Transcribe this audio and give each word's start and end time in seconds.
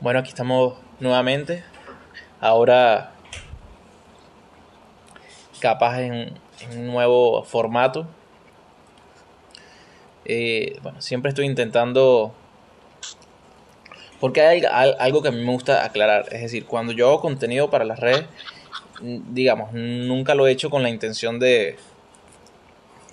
Bueno, 0.00 0.20
aquí 0.20 0.30
estamos 0.30 0.78
nuevamente. 0.98 1.62
Ahora 2.40 3.12
capaz 5.60 6.00
en, 6.00 6.32
un 6.72 6.86
nuevo 6.86 7.42
formato. 7.44 8.06
Eh, 10.24 10.78
bueno, 10.82 11.02
siempre 11.02 11.28
estoy 11.28 11.44
intentando... 11.44 12.32
Porque 14.20 14.40
hay 14.40 14.62
algo 14.64 15.20
que 15.20 15.28
a 15.28 15.32
mí 15.32 15.44
me 15.44 15.52
gusta 15.52 15.84
aclarar. 15.84 16.32
Es 16.32 16.40
decir, 16.40 16.64
cuando 16.64 16.94
yo 16.94 17.08
hago 17.08 17.20
contenido 17.20 17.68
para 17.68 17.84
las 17.84 18.00
redes, 18.00 18.24
digamos, 19.02 19.74
nunca 19.74 20.34
lo 20.34 20.46
he 20.46 20.50
hecho 20.50 20.70
con 20.70 20.82
la 20.82 20.88
intención 20.88 21.38
de, 21.38 21.76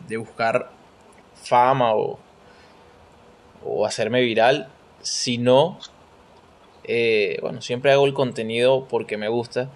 de 0.07 0.15
buscar 0.15 0.69
fama 1.35 1.93
o, 1.95 2.17
o 3.65 3.85
hacerme 3.85 4.21
viral, 4.21 4.69
sino 5.01 5.79
eh, 6.87 7.37
bueno, 7.41 7.61
siempre 7.61 7.91
hago 7.91 8.05
el 8.05 8.13
contenido 8.13 8.87
porque 8.89 9.17
me 9.17 9.27
gusta. 9.27 9.69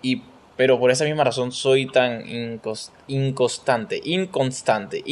Y, 0.00 0.22
pero 0.56 0.78
por 0.78 0.90
esa 0.90 1.04
misma 1.04 1.24
razón 1.24 1.50
soy 1.50 1.86
tan 1.86 2.24
inconstante, 3.08 4.00
inconstante, 4.04 5.02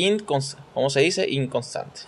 ¿cómo 0.72 0.90
se 0.90 1.00
dice? 1.00 1.28
Inconstante. 1.28 2.02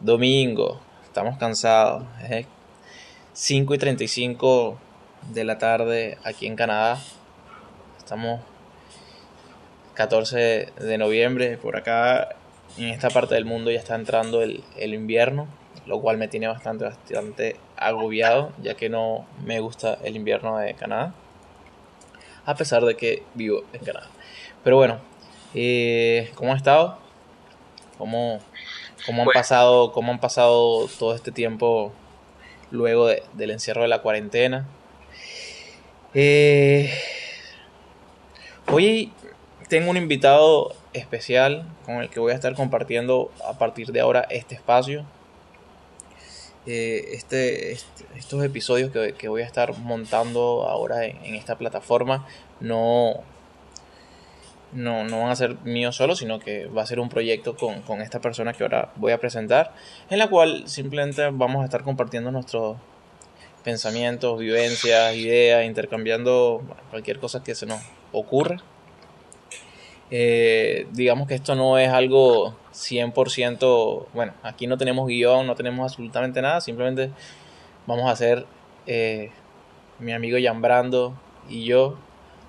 Domingo, 0.00 0.80
estamos 1.04 1.38
cansados. 1.38 2.04
5 3.32 3.74
y 3.74 3.78
35 3.78 4.78
de 5.32 5.44
la 5.44 5.58
tarde 5.58 6.18
aquí 6.24 6.46
en 6.46 6.56
Canadá. 6.56 7.00
Estamos 7.98 8.40
14 9.94 10.72
de 10.78 10.98
noviembre. 10.98 11.56
Por 11.56 11.76
acá, 11.76 12.36
en 12.76 12.88
esta 12.88 13.08
parte 13.08 13.34
del 13.34 13.46
mundo, 13.46 13.70
ya 13.70 13.78
está 13.78 13.94
entrando 13.94 14.42
el 14.42 14.62
invierno 14.76 15.59
lo 15.90 16.00
cual 16.00 16.18
me 16.18 16.28
tiene 16.28 16.46
bastante, 16.46 16.84
bastante 16.84 17.56
agobiado, 17.76 18.52
ya 18.62 18.74
que 18.74 18.88
no 18.88 19.26
me 19.44 19.58
gusta 19.58 19.98
el 20.04 20.14
invierno 20.14 20.56
de 20.56 20.74
Canadá, 20.74 21.12
a 22.46 22.54
pesar 22.54 22.84
de 22.84 22.96
que 22.96 23.24
vivo 23.34 23.64
en 23.72 23.84
Canadá. 23.84 24.06
Pero 24.62 24.76
bueno, 24.76 25.00
eh, 25.52 26.30
¿cómo 26.36 26.52
han 26.52 26.58
estado? 26.58 26.96
¿Cómo, 27.98 28.38
cómo 29.04 29.22
han, 29.22 29.28
pasado, 29.30 29.90
¿Cómo 29.90 30.12
han 30.12 30.20
pasado 30.20 30.86
todo 30.96 31.12
este 31.12 31.32
tiempo 31.32 31.92
luego 32.70 33.08
del 33.08 33.50
encierro 33.50 33.82
de 33.82 33.88
la 33.88 34.00
cuarentena? 34.00 34.68
Eh, 36.14 36.94
hoy 38.70 39.12
tengo 39.68 39.90
un 39.90 39.96
invitado 39.96 40.72
especial 40.92 41.66
con 41.84 41.96
el 41.96 42.10
que 42.10 42.20
voy 42.20 42.30
a 42.30 42.36
estar 42.36 42.54
compartiendo 42.54 43.32
a 43.44 43.58
partir 43.58 43.90
de 43.90 43.98
ahora 43.98 44.24
este 44.30 44.54
espacio 44.54 45.04
eh, 46.66 47.10
este, 47.12 47.72
este, 47.72 48.04
estos 48.16 48.44
episodios 48.44 48.90
que, 48.90 49.28
voy 49.28 49.42
a 49.42 49.46
estar 49.46 49.76
montando 49.78 50.68
ahora 50.68 51.06
en, 51.06 51.34
esta 51.34 51.56
plataforma 51.56 52.26
no, 52.60 53.14
no, 54.72 55.04
no, 55.04 55.20
van 55.20 55.30
a 55.30 55.36
ser 55.36 55.56
míos 55.64 55.96
solo, 55.96 56.14
sino 56.14 56.38
que 56.38 56.66
va 56.66 56.82
a 56.82 56.86
ser 56.86 57.00
un 57.00 57.08
proyecto 57.08 57.56
con, 57.56 57.80
con, 57.82 58.02
esta 58.02 58.20
persona 58.20 58.52
que 58.52 58.62
ahora 58.62 58.92
voy 58.96 59.12
a 59.12 59.18
presentar, 59.18 59.72
en 60.10 60.18
la 60.18 60.28
cual 60.28 60.68
simplemente 60.68 61.28
vamos 61.30 61.62
a 61.62 61.64
estar 61.64 61.82
compartiendo 61.82 62.30
nuestros 62.30 62.76
pensamientos, 63.62 64.38
vivencias, 64.38 65.14
ideas, 65.14 65.64
intercambiando 65.64 66.62
cualquier 66.90 67.18
cosa 67.18 67.42
que 67.42 67.54
se 67.54 67.66
nos 67.66 67.80
ocurra. 68.12 68.58
Eh, 70.10 70.86
digamos 70.92 71.28
que 71.28 71.34
esto 71.34 71.54
no 71.54 71.78
es 71.78 71.88
algo 71.88 72.56
100%, 72.72 74.06
bueno, 74.12 74.32
aquí 74.42 74.66
no 74.66 74.76
tenemos 74.76 75.06
guion, 75.06 75.46
no 75.46 75.54
tenemos 75.54 75.90
absolutamente 75.92 76.42
nada, 76.42 76.60
simplemente 76.60 77.10
vamos 77.86 78.06
a 78.06 78.10
hacer 78.10 78.44
eh, 78.86 79.30
mi 80.00 80.12
amigo 80.12 80.36
Jan 80.42 80.60
Brando 80.60 81.14
y 81.48 81.64
yo 81.64 81.96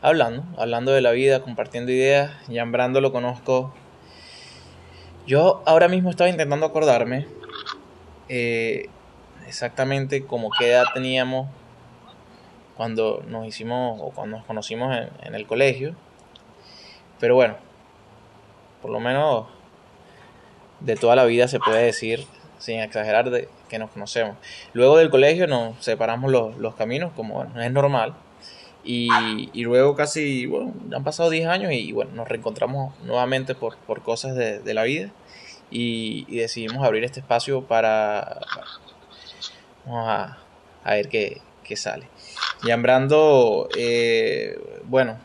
hablando, 0.02 0.44
hablando 0.58 0.92
de 0.92 1.02
la 1.02 1.12
vida, 1.12 1.42
compartiendo 1.42 1.92
ideas. 1.92 2.32
Jan 2.52 2.72
Brando 2.72 3.02
lo 3.02 3.12
conozco. 3.12 3.74
Yo 5.28 5.62
ahora 5.66 5.88
mismo 5.88 6.10
estaba 6.10 6.30
intentando 6.30 6.66
acordarme 6.66 7.28
eh, 8.28 8.90
exactamente 9.48 10.26
como 10.26 10.50
qué 10.58 10.70
edad 10.70 10.86
teníamos 10.94 11.48
cuando 12.76 13.24
nos 13.28 13.46
hicimos 13.46 14.00
o 14.02 14.10
cuando 14.10 14.38
nos 14.38 14.46
conocimos 14.46 14.98
en 15.22 15.36
el 15.36 15.46
colegio. 15.46 15.96
Pero 17.22 17.36
bueno, 17.36 17.56
por 18.82 18.90
lo 18.92 19.00
menos 19.00 19.46
de 20.80 20.96
toda 20.96 21.16
la 21.16 21.24
vida 21.26 21.48
se 21.48 21.60
puede 21.60 21.86
decir, 21.86 22.26
sin 22.58 22.80
exagerar, 22.80 23.30
de 23.30 23.48
que 23.70 23.78
nos 23.78 23.92
conocemos. 23.92 24.36
Luego 24.74 24.98
del 24.98 25.12
colegio 25.12 25.46
nos 25.46 25.78
separamos 25.86 26.32
los, 26.32 26.76
caminos, 26.76 27.14
como 27.16 27.44
es 27.44 27.72
normal. 27.72 28.16
Y, 28.84 29.08
luego 29.64 29.96
casi, 29.96 30.48
bueno, 30.48 30.74
han 30.96 31.04
pasado 31.04 31.30
10 31.30 31.48
años 31.48 31.72
y 31.72 31.92
bueno, 31.92 32.12
nos 32.16 32.28
reencontramos 32.28 33.00
nuevamente 33.04 33.54
por, 33.54 33.78
cosas 34.02 34.36
de, 34.36 34.74
la 34.74 34.82
vida 34.82 35.12
y, 35.70 36.26
decidimos 36.36 36.84
abrir 36.84 37.04
este 37.04 37.20
espacio 37.20 37.62
para... 37.62 38.42
Vamos 39.86 40.10
a, 40.10 40.38
ver 40.86 41.08
qué, 41.08 41.40
sale. 41.76 42.08
Yambrando, 42.64 43.70
eh, 43.78 44.60
bueno, 44.86 45.18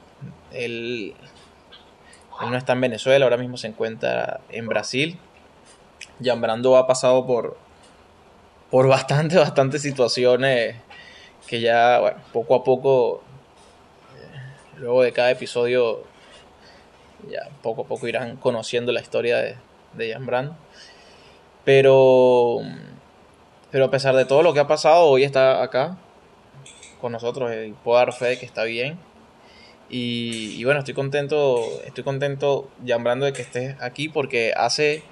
el 0.53 1.15
él 2.42 2.50
no 2.50 2.56
está 2.56 2.72
en 2.74 2.80
Venezuela, 2.80 3.24
ahora 3.24 3.36
mismo 3.36 3.56
se 3.56 3.69
encuentra 3.69 4.41
en 4.50 4.66
Brasil. 4.66 5.19
Brando 6.19 6.76
ha 6.76 6.86
pasado 6.86 7.26
por, 7.26 7.56
por 8.70 8.88
bastante, 8.88 9.36
bastantes 9.38 9.82
situaciones 9.82 10.76
que 11.47 11.60
ya, 11.60 12.00
bueno, 12.00 12.19
poco 12.32 12.54
a 12.56 12.64
poco, 12.64 13.22
eh, 14.16 14.78
luego 14.78 15.02
de 15.02 15.12
cada 15.12 15.30
episodio, 15.30 16.04
ya 17.30 17.48
poco 17.62 17.82
a 17.82 17.84
poco 17.86 18.08
irán 18.08 18.36
conociendo 18.36 18.92
la 18.92 19.00
historia 19.00 19.38
de, 19.38 19.56
de 19.94 20.16
Brando. 20.18 20.56
Pero, 21.64 22.60
pero 23.70 23.86
a 23.86 23.91
pesar 23.91 24.14
de 24.14 24.24
todo 24.24 24.42
lo 24.42 24.54
que 24.54 24.60
ha 24.60 24.66
pasado, 24.66 25.06
hoy 25.06 25.24
está 25.24 25.62
acá 25.62 25.97
con 27.00 27.12
nosotros 27.12 27.53
y 27.66 27.72
puedo 27.72 27.98
dar 27.98 28.12
fe 28.12 28.26
de 28.26 28.38
que 28.38 28.47
está 28.47 28.64
bien 28.64 28.98
y, 29.88 30.64
bueno, 30.64 30.80
estoy 30.80 30.94
contento, 30.94 31.62
estoy 31.84 32.02
contento, 32.04 32.69
llamando 32.84 33.26
de 33.26 33.32
que 33.32 33.42
estés 33.42 33.76
aquí 33.80 34.08
porque 34.08 34.52
hace 34.56 35.02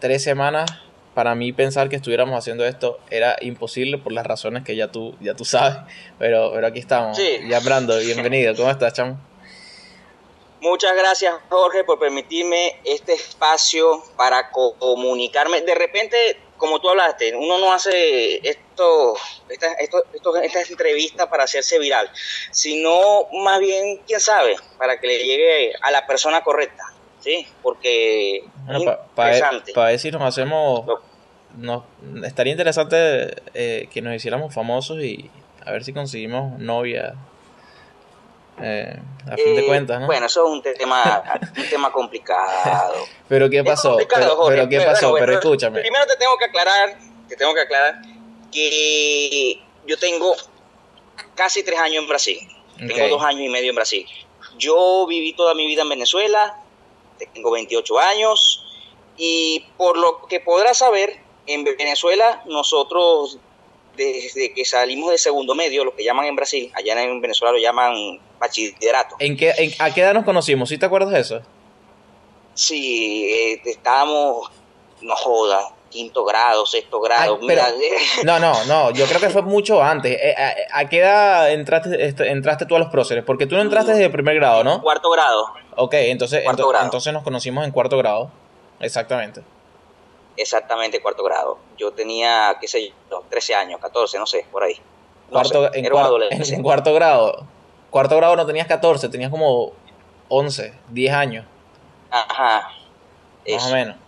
tres 0.00 0.22
semanas 0.22 0.70
para 1.14 1.34
mí 1.34 1.52
pensar 1.52 1.88
que 1.88 1.96
estuviéramos 1.96 2.36
haciendo 2.36 2.64
esto 2.64 2.98
era 3.10 3.36
imposible 3.40 3.98
por 3.98 4.12
las 4.12 4.26
razones 4.26 4.64
que 4.64 4.76
ya 4.76 4.88
tú, 4.88 5.14
ya 5.20 5.34
tú 5.34 5.44
sabes, 5.44 5.78
pero, 6.18 6.50
pero 6.52 6.66
aquí 6.66 6.80
estamos. 6.80 7.16
Sí. 7.16 7.38
Bienvenido, 8.04 8.54
¿cómo 8.56 8.70
estás, 8.70 8.92
chamo? 8.92 9.18
Muchas 10.60 10.96
gracias, 10.96 11.34
Jorge, 11.50 11.84
por 11.84 11.98
permitirme 11.98 12.80
este 12.84 13.12
espacio 13.12 14.02
para 14.16 14.50
comunicarme. 14.50 15.60
De 15.60 15.74
repente 15.74 16.38
como 16.56 16.80
tú 16.80 16.88
hablaste, 16.88 17.34
uno 17.36 17.58
no 17.58 17.72
hace 17.72 18.40
esto, 18.74 19.14
estas 19.48 19.72
esto, 19.78 20.36
entrevistas 20.70 21.26
para 21.28 21.44
hacerse 21.44 21.78
viral, 21.78 22.10
sino 22.50 23.28
más 23.44 23.60
bien, 23.60 24.00
quién 24.06 24.20
sabe, 24.20 24.56
para 24.78 24.98
que 24.98 25.06
le 25.06 25.18
llegue 25.18 25.72
a 25.80 25.90
la 25.90 26.06
persona 26.06 26.42
correcta, 26.42 26.84
¿sí? 27.20 27.46
Porque 27.62 28.44
para 29.14 29.86
ver 29.86 29.98
si 29.98 30.10
nos 30.10 30.22
hacemos, 30.22 30.86
no, 31.56 31.84
estaría 32.24 32.52
interesante 32.52 33.42
eh, 33.54 33.88
que 33.92 34.02
nos 34.02 34.14
hiciéramos 34.14 34.52
famosos 34.52 34.98
y 34.98 35.30
a 35.64 35.70
ver 35.70 35.84
si 35.84 35.92
conseguimos 35.92 36.58
novia 36.58 37.14
eh, 38.60 38.96
a 39.30 39.36
fin 39.36 39.56
de 39.56 39.62
eh, 39.62 39.66
cuentas, 39.66 40.00
¿no? 40.00 40.06
Bueno, 40.06 40.26
eso 40.26 40.44
es 40.44 40.50
un 40.50 40.62
tema, 40.62 41.22
un 41.56 41.68
tema 41.68 41.92
complicado. 41.92 42.94
pero 43.28 43.48
¿qué 43.48 43.62
pasó? 43.64 43.96
Pero, 43.96 44.68
¿qué 44.68 44.80
pasó? 44.80 45.14
pero 45.18 45.32
escúchame. 45.34 45.80
Primero 45.80 46.06
te 46.06 46.16
tengo 46.16 46.36
que 46.38 46.44
aclarar, 46.46 46.96
te 47.28 47.36
tengo 47.36 47.54
que 47.54 47.60
aclarar 47.60 48.13
que 48.54 49.60
yo 49.86 49.98
tengo 49.98 50.34
casi 51.34 51.62
tres 51.62 51.78
años 51.78 52.04
en 52.04 52.08
Brasil. 52.08 52.38
Tengo 52.78 53.08
dos 53.08 53.22
años 53.22 53.42
y 53.42 53.48
medio 53.48 53.70
en 53.70 53.76
Brasil. 53.76 54.06
Yo 54.58 55.06
viví 55.06 55.34
toda 55.34 55.54
mi 55.54 55.66
vida 55.66 55.82
en 55.82 55.88
Venezuela, 55.88 56.58
tengo 57.32 57.50
28 57.50 57.98
años 57.98 58.64
y 59.16 59.64
por 59.76 59.98
lo 59.98 60.26
que 60.26 60.40
podrás 60.40 60.78
saber, 60.78 61.18
en 61.46 61.64
Venezuela 61.64 62.42
nosotros 62.46 63.38
desde 63.96 64.52
que 64.52 64.64
salimos 64.64 65.10
de 65.10 65.18
segundo 65.18 65.54
medio, 65.54 65.84
lo 65.84 65.94
que 65.94 66.02
llaman 66.02 66.26
en 66.26 66.36
Brasil, 66.36 66.72
allá 66.74 67.00
en 67.00 67.20
Venezuela 67.20 67.52
lo 67.52 67.58
llaman 67.58 68.20
bachillerato. 68.38 69.16
¿En 69.18 69.36
qué, 69.36 69.52
¿A 69.78 69.94
qué 69.94 70.00
edad 70.00 70.14
nos 70.14 70.24
conocimos? 70.24 70.68
¿Sí 70.68 70.78
te 70.78 70.86
acuerdas 70.86 71.12
de 71.12 71.20
eso? 71.20 71.42
Sí, 72.54 73.24
eh, 73.26 73.60
estábamos, 73.64 74.50
no 75.00 75.14
joda, 75.16 75.74
quinto 75.94 76.24
grado, 76.24 76.66
sexto 76.66 77.00
grado. 77.00 77.38
no, 78.24 78.40
no, 78.40 78.64
no, 78.64 78.90
yo 78.90 79.06
creo 79.06 79.20
que 79.20 79.30
fue 79.30 79.42
mucho 79.42 79.80
antes. 79.80 80.18
Eh, 80.20 80.34
¿A, 80.72 80.88
qué 80.88 80.98
edad 80.98 81.52
entraste, 81.52 82.30
entraste 82.30 82.66
tú 82.66 82.74
a 82.74 82.80
los 82.80 82.88
próceres? 82.88 83.22
Porque 83.22 83.46
tú 83.46 83.54
no 83.54 83.62
entraste 83.62 83.92
desde 83.92 84.06
el 84.06 84.10
primer 84.10 84.34
grado, 84.34 84.64
¿no? 84.64 84.82
Cuarto 84.82 85.08
grado. 85.10 85.54
Ok, 85.76 85.94
entonces, 85.94 86.44
entonces 86.44 87.12
nos 87.12 87.22
conocimos 87.22 87.64
en 87.64 87.70
cuarto 87.70 87.96
grado. 87.96 88.28
Exactamente. 88.80 89.44
Exactamente, 90.36 91.00
cuarto 91.00 91.22
grado. 91.22 91.58
Yo 91.78 91.92
tenía, 91.92 92.56
qué 92.60 92.66
sé 92.66 92.92
yo, 93.08 93.22
13 93.30 93.54
años, 93.54 93.80
14, 93.80 94.18
no 94.18 94.26
sé, 94.26 94.44
por 94.50 94.64
ahí. 94.64 94.76
cuarto, 95.30 95.72
en, 95.72 95.84
en, 95.84 96.62
cuarto 96.62 96.92
grado. 96.92 97.46
Cuarto 97.90 98.16
grado 98.16 98.34
no 98.34 98.44
tenías 98.44 98.66
14, 98.66 99.08
tenías 99.10 99.30
como 99.30 99.70
11, 100.28 100.74
10 100.88 101.14
años. 101.14 101.46
Ajá. 102.10 102.72
Más 103.46 103.66
o 103.70 103.72
menos. 103.72 104.03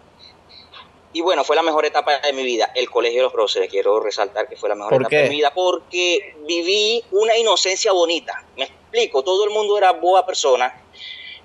Y 1.16 1.22
bueno, 1.22 1.44
fue 1.44 1.56
la 1.56 1.62
mejor 1.62 1.86
etapa 1.86 2.18
de 2.18 2.32
mi 2.34 2.42
vida, 2.42 2.70
el 2.74 2.90
colegio 2.90 3.20
de 3.20 3.22
los 3.22 3.32
profesores. 3.32 3.70
Quiero 3.70 4.00
resaltar 4.00 4.46
que 4.50 4.56
fue 4.56 4.68
la 4.68 4.74
mejor 4.74 5.00
etapa 5.00 5.16
de 5.16 5.30
mi 5.30 5.36
vida 5.36 5.50
porque 5.54 6.36
viví 6.46 7.02
una 7.10 7.34
inocencia 7.38 7.90
bonita. 7.92 8.44
Me 8.54 8.64
explico, 8.64 9.24
todo 9.24 9.44
el 9.44 9.50
mundo 9.50 9.78
era 9.78 9.92
boa 9.92 10.26
persona 10.26 10.82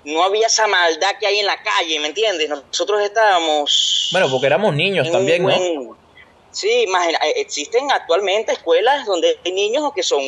no 0.04 0.24
había 0.24 0.48
esa 0.48 0.66
maldad 0.66 1.10
que 1.18 1.26
hay 1.26 1.38
en 1.38 1.46
la 1.46 1.62
calle, 1.62 2.00
¿me 2.00 2.08
entiendes? 2.08 2.48
Nosotros 2.48 3.00
estábamos... 3.02 4.08
Bueno, 4.12 4.28
porque 4.30 4.46
éramos 4.46 4.74
niños 4.74 5.10
también, 5.10 5.42
¿no? 5.44 5.96
Sí, 6.50 6.82
imagina, 6.82 7.18
eh, 7.24 7.34
existen 7.36 7.90
actualmente 7.90 8.52
escuelas 8.52 9.06
donde 9.06 9.38
hay 9.44 9.52
niños 9.52 9.92
que 9.94 10.02
son 10.02 10.20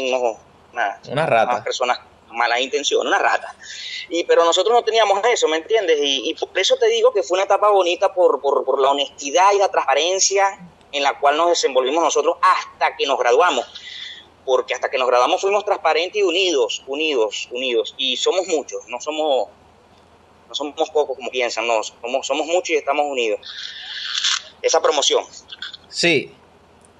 una, 0.72 1.26
rata. 1.26 1.62
personas 1.62 1.98
malas 2.34 2.60
intenciones, 2.60 3.06
una 3.06 3.18
rata. 3.18 3.54
Y, 4.08 4.24
pero 4.24 4.44
nosotros 4.44 4.74
no 4.74 4.82
teníamos 4.82 5.20
eso, 5.24 5.48
¿me 5.48 5.56
entiendes? 5.56 5.98
Y, 6.00 6.34
por 6.34 6.58
eso 6.58 6.76
te 6.76 6.88
digo 6.88 7.12
que 7.12 7.22
fue 7.22 7.36
una 7.36 7.44
etapa 7.44 7.70
bonita 7.70 8.12
por, 8.12 8.40
por, 8.40 8.64
por 8.64 8.80
la 8.80 8.90
honestidad 8.90 9.52
y 9.54 9.58
la 9.58 9.68
transparencia 9.68 10.58
en 10.92 11.02
la 11.02 11.18
cual 11.18 11.36
nos 11.36 11.48
desenvolvimos 11.48 12.02
nosotros 12.02 12.36
hasta 12.42 12.96
que 12.96 13.06
nos 13.06 13.18
graduamos 13.18 13.66
porque 14.44 14.74
hasta 14.74 14.90
que 14.90 14.98
nos 14.98 15.08
graduamos 15.08 15.40
fuimos 15.40 15.64
transparentes 15.64 16.20
y 16.20 16.22
unidos, 16.22 16.82
unidos, 16.86 17.48
unidos, 17.50 17.94
y 17.96 18.16
somos 18.16 18.46
muchos, 18.46 18.86
no 18.88 19.00
somos 19.00 19.48
no 20.48 20.54
somos 20.54 20.90
pocos 20.90 21.16
como 21.16 21.30
piensan, 21.30 21.66
no, 21.66 21.82
somos, 21.82 22.26
somos 22.26 22.46
muchos 22.46 22.70
y 22.70 22.74
estamos 22.74 23.06
unidos. 23.08 23.40
Esa 24.62 24.80
promoción. 24.80 25.24
Sí, 25.88 26.32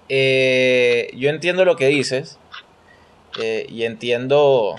eh, 0.09 1.11
yo 1.15 1.31
entiendo 1.31 1.65
lo 1.65 1.77
que 1.77 1.87
dices 1.87 2.39
eh, 3.41 3.67
y 3.69 3.85
entiendo 3.85 4.77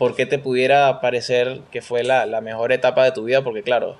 por 0.00 0.16
qué 0.16 0.24
te 0.24 0.38
pudiera 0.38 1.02
parecer 1.02 1.60
que 1.70 1.82
fue 1.82 2.04
la, 2.04 2.24
la, 2.24 2.40
mejor 2.40 2.72
etapa 2.72 3.04
de 3.04 3.12
tu 3.12 3.24
vida, 3.24 3.44
porque 3.44 3.62
claro, 3.62 3.98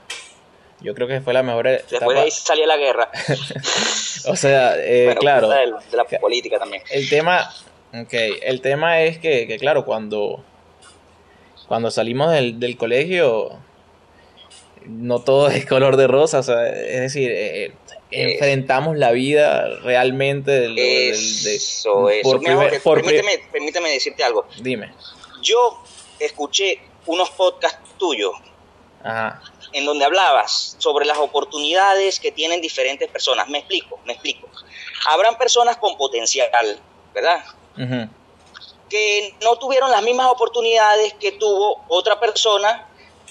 yo 0.80 0.94
creo 0.94 1.06
que 1.06 1.20
fue 1.20 1.34
la 1.34 1.42
mejor 1.42 1.66
etapa. 1.66 1.88
Después 1.90 2.16
de 2.16 2.22
ahí 2.22 2.30
salió 2.30 2.64
la 2.64 2.78
guerra. 2.78 3.10
o 4.26 4.34
sea, 4.34 4.76
eh, 4.78 5.14
claro. 5.20 5.50
De 5.50 5.66
la, 5.92 6.04
política 6.18 6.58
también. 6.58 6.82
El 6.90 7.06
tema, 7.10 7.52
okay, 7.92 8.38
el 8.40 8.62
tema 8.62 9.02
es 9.02 9.18
que, 9.18 9.46
que 9.46 9.58
claro, 9.58 9.84
cuando 9.84 10.42
cuando 11.68 11.90
salimos 11.90 12.32
del, 12.32 12.78
colegio, 12.78 13.58
no 14.86 15.20
todo 15.20 15.48
es 15.50 15.66
color 15.66 15.98
de 15.98 16.06
rosa, 16.06 16.38
es 16.38 17.00
decir, 17.00 17.30
eh, 17.30 17.66
eh, 17.66 17.72
enfrentamos 18.10 18.96
la 18.96 19.12
vida 19.12 19.68
realmente. 19.82 20.50
Del, 20.50 20.78
eso, 20.78 22.06
permíteme, 22.82 23.38
permíteme 23.52 23.90
decirte 23.90 24.24
algo. 24.24 24.46
Dime. 24.62 24.94
Yo 25.42 25.82
escuché 26.24 26.80
unos 27.06 27.30
podcasts 27.30 27.78
tuyos 27.98 28.32
en 29.72 29.86
donde 29.86 30.04
hablabas 30.04 30.76
sobre 30.78 31.06
las 31.06 31.18
oportunidades 31.18 32.20
que 32.20 32.32
tienen 32.32 32.60
diferentes 32.60 33.08
personas. 33.08 33.48
Me 33.48 33.58
explico, 33.58 33.98
me 34.04 34.12
explico. 34.12 34.48
Habrán 35.08 35.36
personas 35.38 35.76
con 35.78 35.96
potencial, 35.96 36.78
¿verdad? 37.14 37.44
que 38.90 39.34
no 39.42 39.56
tuvieron 39.56 39.90
las 39.90 40.02
mismas 40.02 40.26
oportunidades 40.26 41.14
que 41.14 41.32
tuvo 41.32 41.84
otra 41.88 42.18
persona 42.18 42.88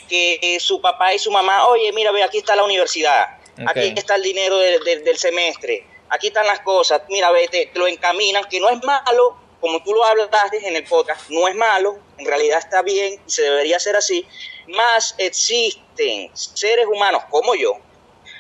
que 0.07 0.57
su 0.59 0.81
papá 0.81 1.13
y 1.13 1.19
su 1.19 1.29
mamá, 1.29 1.67
oye, 1.67 1.91
mira, 1.93 2.11
ve, 2.11 2.23
aquí 2.23 2.39
está 2.39 2.55
la 2.55 2.63
universidad, 2.63 3.37
aquí 3.67 3.93
está 3.95 4.15
el 4.15 4.23
dinero 4.23 4.57
del 4.57 5.17
semestre, 5.17 5.85
aquí 6.09 6.27
están 6.27 6.47
las 6.47 6.61
cosas, 6.61 7.03
mira, 7.09 7.29
ve, 7.29 7.47
te, 7.47 7.69
lo 7.75 7.87
encaminan, 7.87 8.45
que 8.45 8.59
no 8.59 8.69
es 8.69 8.83
malo, 8.83 9.37
como 9.59 9.83
tú 9.83 9.93
lo 9.93 10.03
hablaste 10.03 10.67
en 10.67 10.75
el 10.75 10.83
podcast, 10.85 11.29
no 11.29 11.47
es 11.47 11.55
malo, 11.55 11.99
en 12.17 12.25
realidad 12.25 12.59
está 12.59 12.81
bien 12.81 13.21
y 13.25 13.29
se 13.29 13.43
debería 13.43 13.77
hacer 13.77 13.95
así, 13.95 14.25
más 14.67 15.15
existen 15.17 16.31
seres 16.33 16.85
humanos 16.87 17.23
como 17.29 17.55
yo 17.55 17.73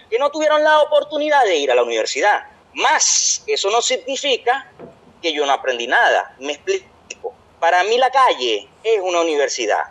que 0.09 0.17
no 0.17 0.31
tuvieron 0.31 0.63
la 0.63 0.81
oportunidad 0.81 1.43
de 1.43 1.57
ir 1.57 1.71
a 1.71 1.75
la 1.75 1.83
universidad. 1.83 2.47
Más, 2.73 3.43
eso 3.45 3.69
no 3.69 3.81
significa 3.81 4.71
que 5.21 5.31
yo 5.33 5.45
no 5.45 5.51
aprendí 5.51 5.85
nada. 5.85 6.35
Me 6.39 6.53
explico 6.53 6.89
para 7.59 7.83
mí 7.83 7.97
la 7.97 8.09
calle 8.09 8.69
es 8.83 9.01
una 9.01 9.21
universidad, 9.21 9.83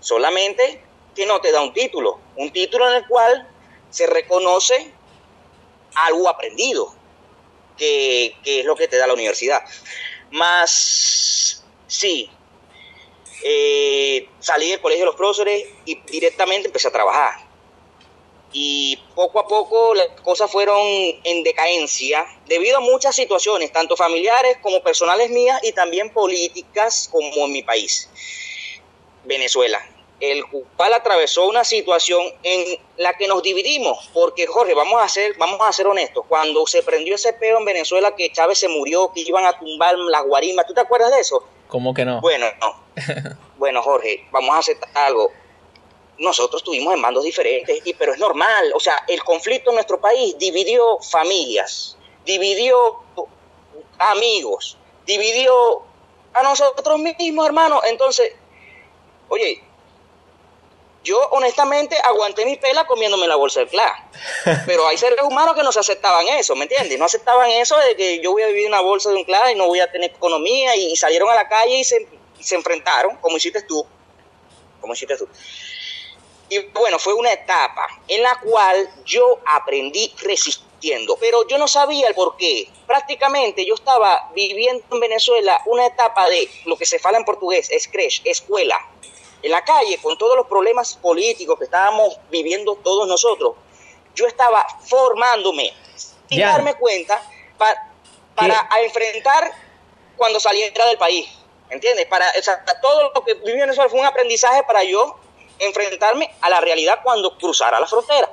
solamente 0.00 0.82
que 1.14 1.26
no 1.26 1.40
te 1.40 1.52
da 1.52 1.60
un 1.60 1.72
título, 1.72 2.18
un 2.36 2.52
título 2.52 2.88
en 2.88 2.96
el 2.96 3.06
cual 3.06 3.48
se 3.90 4.06
reconoce 4.06 4.92
algo 5.94 6.28
aprendido, 6.28 6.92
que, 7.78 8.36
es 8.44 8.64
lo 8.64 8.74
que 8.74 8.88
te 8.88 8.96
da 8.96 9.06
la 9.06 9.14
universidad. 9.14 9.62
Más, 10.34 11.62
sí, 11.86 12.28
eh, 13.44 14.28
salí 14.40 14.68
del 14.68 14.80
colegio 14.80 15.04
de 15.04 15.06
los 15.06 15.14
profesores 15.14 15.64
y 15.84 15.94
directamente 16.10 16.66
empecé 16.66 16.88
a 16.88 16.90
trabajar. 16.90 17.34
Y 18.52 18.96
poco 19.14 19.38
a 19.38 19.46
poco 19.46 19.94
las 19.94 20.08
cosas 20.22 20.50
fueron 20.50 20.76
en 21.22 21.44
decadencia 21.44 22.26
debido 22.48 22.78
a 22.78 22.80
muchas 22.80 23.14
situaciones, 23.14 23.70
tanto 23.70 23.96
familiares 23.96 24.58
como 24.60 24.82
personales 24.82 25.30
mías 25.30 25.60
y 25.62 25.70
también 25.70 26.10
políticas 26.10 27.08
como 27.12 27.44
en 27.44 27.52
mi 27.52 27.62
país, 27.62 28.10
Venezuela, 29.22 29.88
el 30.30 30.44
cual 30.76 30.94
atravesó 30.94 31.48
una 31.48 31.64
situación 31.64 32.22
en 32.42 32.78
la 32.96 33.14
que 33.14 33.28
nos 33.28 33.42
dividimos, 33.42 34.10
porque 34.12 34.46
Jorge, 34.46 34.74
vamos 34.74 35.02
a 35.02 35.08
ser, 35.08 35.36
vamos 35.38 35.60
a 35.60 35.72
ser 35.72 35.86
honestos, 35.86 36.24
cuando 36.28 36.66
se 36.66 36.82
prendió 36.82 37.14
ese 37.14 37.32
peo 37.32 37.58
en 37.58 37.64
Venezuela 37.64 38.14
que 38.14 38.30
Chávez 38.32 38.58
se 38.58 38.68
murió, 38.68 39.12
que 39.12 39.20
iban 39.20 39.44
a 39.44 39.58
tumbar 39.58 39.98
las 39.98 40.24
guarimas, 40.24 40.66
¿tú 40.66 40.74
te 40.74 40.80
acuerdas 40.80 41.10
de 41.12 41.20
eso? 41.20 41.44
¿Cómo 41.68 41.94
que 41.94 42.04
no? 42.04 42.20
Bueno, 42.20 42.46
no. 42.60 42.84
bueno, 43.56 43.82
Jorge, 43.82 44.26
vamos 44.30 44.54
a 44.54 44.58
hacer 44.58 44.78
algo 44.94 45.30
nosotros 46.18 46.62
tuvimos 46.62 46.94
en 46.94 47.02
bandos 47.02 47.24
diferentes, 47.24 47.80
y, 47.84 47.94
pero 47.94 48.12
es 48.12 48.18
normal, 48.18 48.72
o 48.74 48.80
sea, 48.80 49.04
el 49.08 49.22
conflicto 49.24 49.70
en 49.70 49.76
nuestro 49.76 50.00
país 50.00 50.36
dividió 50.38 50.98
familias, 51.00 51.96
dividió 52.24 53.02
amigos, 53.98 54.78
dividió 55.06 55.82
a 56.32 56.42
nosotros 56.42 56.98
mismos, 56.98 57.46
hermano. 57.46 57.80
Entonces, 57.84 58.32
oye, 59.28 59.62
yo 61.04 61.20
honestamente 61.30 61.96
aguanté 62.02 62.44
mi 62.46 62.56
pela 62.56 62.86
comiéndome 62.86 63.28
la 63.28 63.36
bolsa 63.36 63.60
del 63.60 63.68
CLA. 63.68 64.10
Pero 64.66 64.88
hay 64.88 64.96
seres 64.96 65.20
humanos 65.22 65.54
que 65.54 65.62
no 65.62 65.70
se 65.70 65.80
aceptaban 65.80 66.26
eso, 66.28 66.56
¿me 66.56 66.64
entiendes? 66.64 66.98
No 66.98 67.04
aceptaban 67.04 67.50
eso 67.50 67.78
de 67.78 67.94
que 67.94 68.20
yo 68.20 68.32
voy 68.32 68.42
a 68.42 68.46
vivir 68.48 68.66
una 68.66 68.80
bolsa 68.80 69.10
de 69.10 69.16
un 69.16 69.24
CLA 69.24 69.52
y 69.52 69.54
no 69.54 69.66
voy 69.66 69.80
a 69.80 69.92
tener 69.92 70.10
economía 70.10 70.74
y, 70.74 70.96
salieron 70.96 71.28
a 71.28 71.34
la 71.34 71.46
calle 71.46 71.78
y 71.78 71.84
se, 71.84 72.08
y 72.38 72.42
se 72.42 72.54
enfrentaron, 72.54 73.16
como 73.18 73.36
hiciste 73.36 73.62
tú. 73.62 73.86
Como 74.80 74.94
hiciste 74.94 75.16
tú. 75.16 75.28
Y 76.48 76.58
bueno, 76.72 76.98
fue 76.98 77.14
una 77.14 77.32
etapa 77.32 77.86
en 78.08 78.22
la 78.22 78.38
cual 78.40 78.88
yo 79.04 79.40
aprendí 79.46 80.14
resistiendo, 80.22 81.16
pero 81.20 81.46
yo 81.48 81.58
no 81.58 81.68
sabía 81.68 82.08
el 82.08 82.14
por 82.14 82.36
qué. 82.36 82.70
Prácticamente 82.86 83.66
yo 83.66 83.74
estaba 83.74 84.30
viviendo 84.34 84.84
en 84.90 85.00
Venezuela 85.00 85.60
una 85.66 85.86
etapa 85.86 86.28
de 86.28 86.48
lo 86.64 86.76
que 86.76 86.86
se 86.86 86.98
fala 86.98 87.18
en 87.18 87.24
portugués, 87.24 87.68
es 87.70 87.88
creche, 87.88 88.22
escuela. 88.24 88.78
En 89.44 89.50
la 89.50 89.62
calle, 89.62 89.98
con 89.98 90.16
todos 90.16 90.38
los 90.38 90.46
problemas 90.46 90.94
políticos 90.94 91.58
que 91.58 91.64
estábamos 91.64 92.18
viviendo 92.30 92.76
todos 92.76 93.06
nosotros, 93.06 93.52
yo 94.14 94.26
estaba 94.26 94.66
formándome 94.86 95.70
sin 96.30 96.40
darme 96.40 96.72
cuenta 96.76 97.20
para, 97.58 98.66
enfrentar 98.82 99.52
cuando 100.16 100.40
saliera 100.40 100.86
del 100.86 100.96
país. 100.96 101.28
¿Entiendes? 101.68 102.06
Para, 102.06 102.24
todo 102.80 103.12
lo 103.14 103.22
que 103.22 103.34
viví 103.34 103.52
en 103.52 103.60
Venezuela 103.60 103.90
fue 103.90 104.00
un 104.00 104.06
aprendizaje 104.06 104.62
para 104.62 104.82
yo 104.82 105.14
enfrentarme 105.58 106.34
a 106.40 106.48
la 106.48 106.62
realidad 106.62 107.00
cuando 107.02 107.36
cruzara 107.36 107.78
la 107.78 107.86
frontera. 107.86 108.30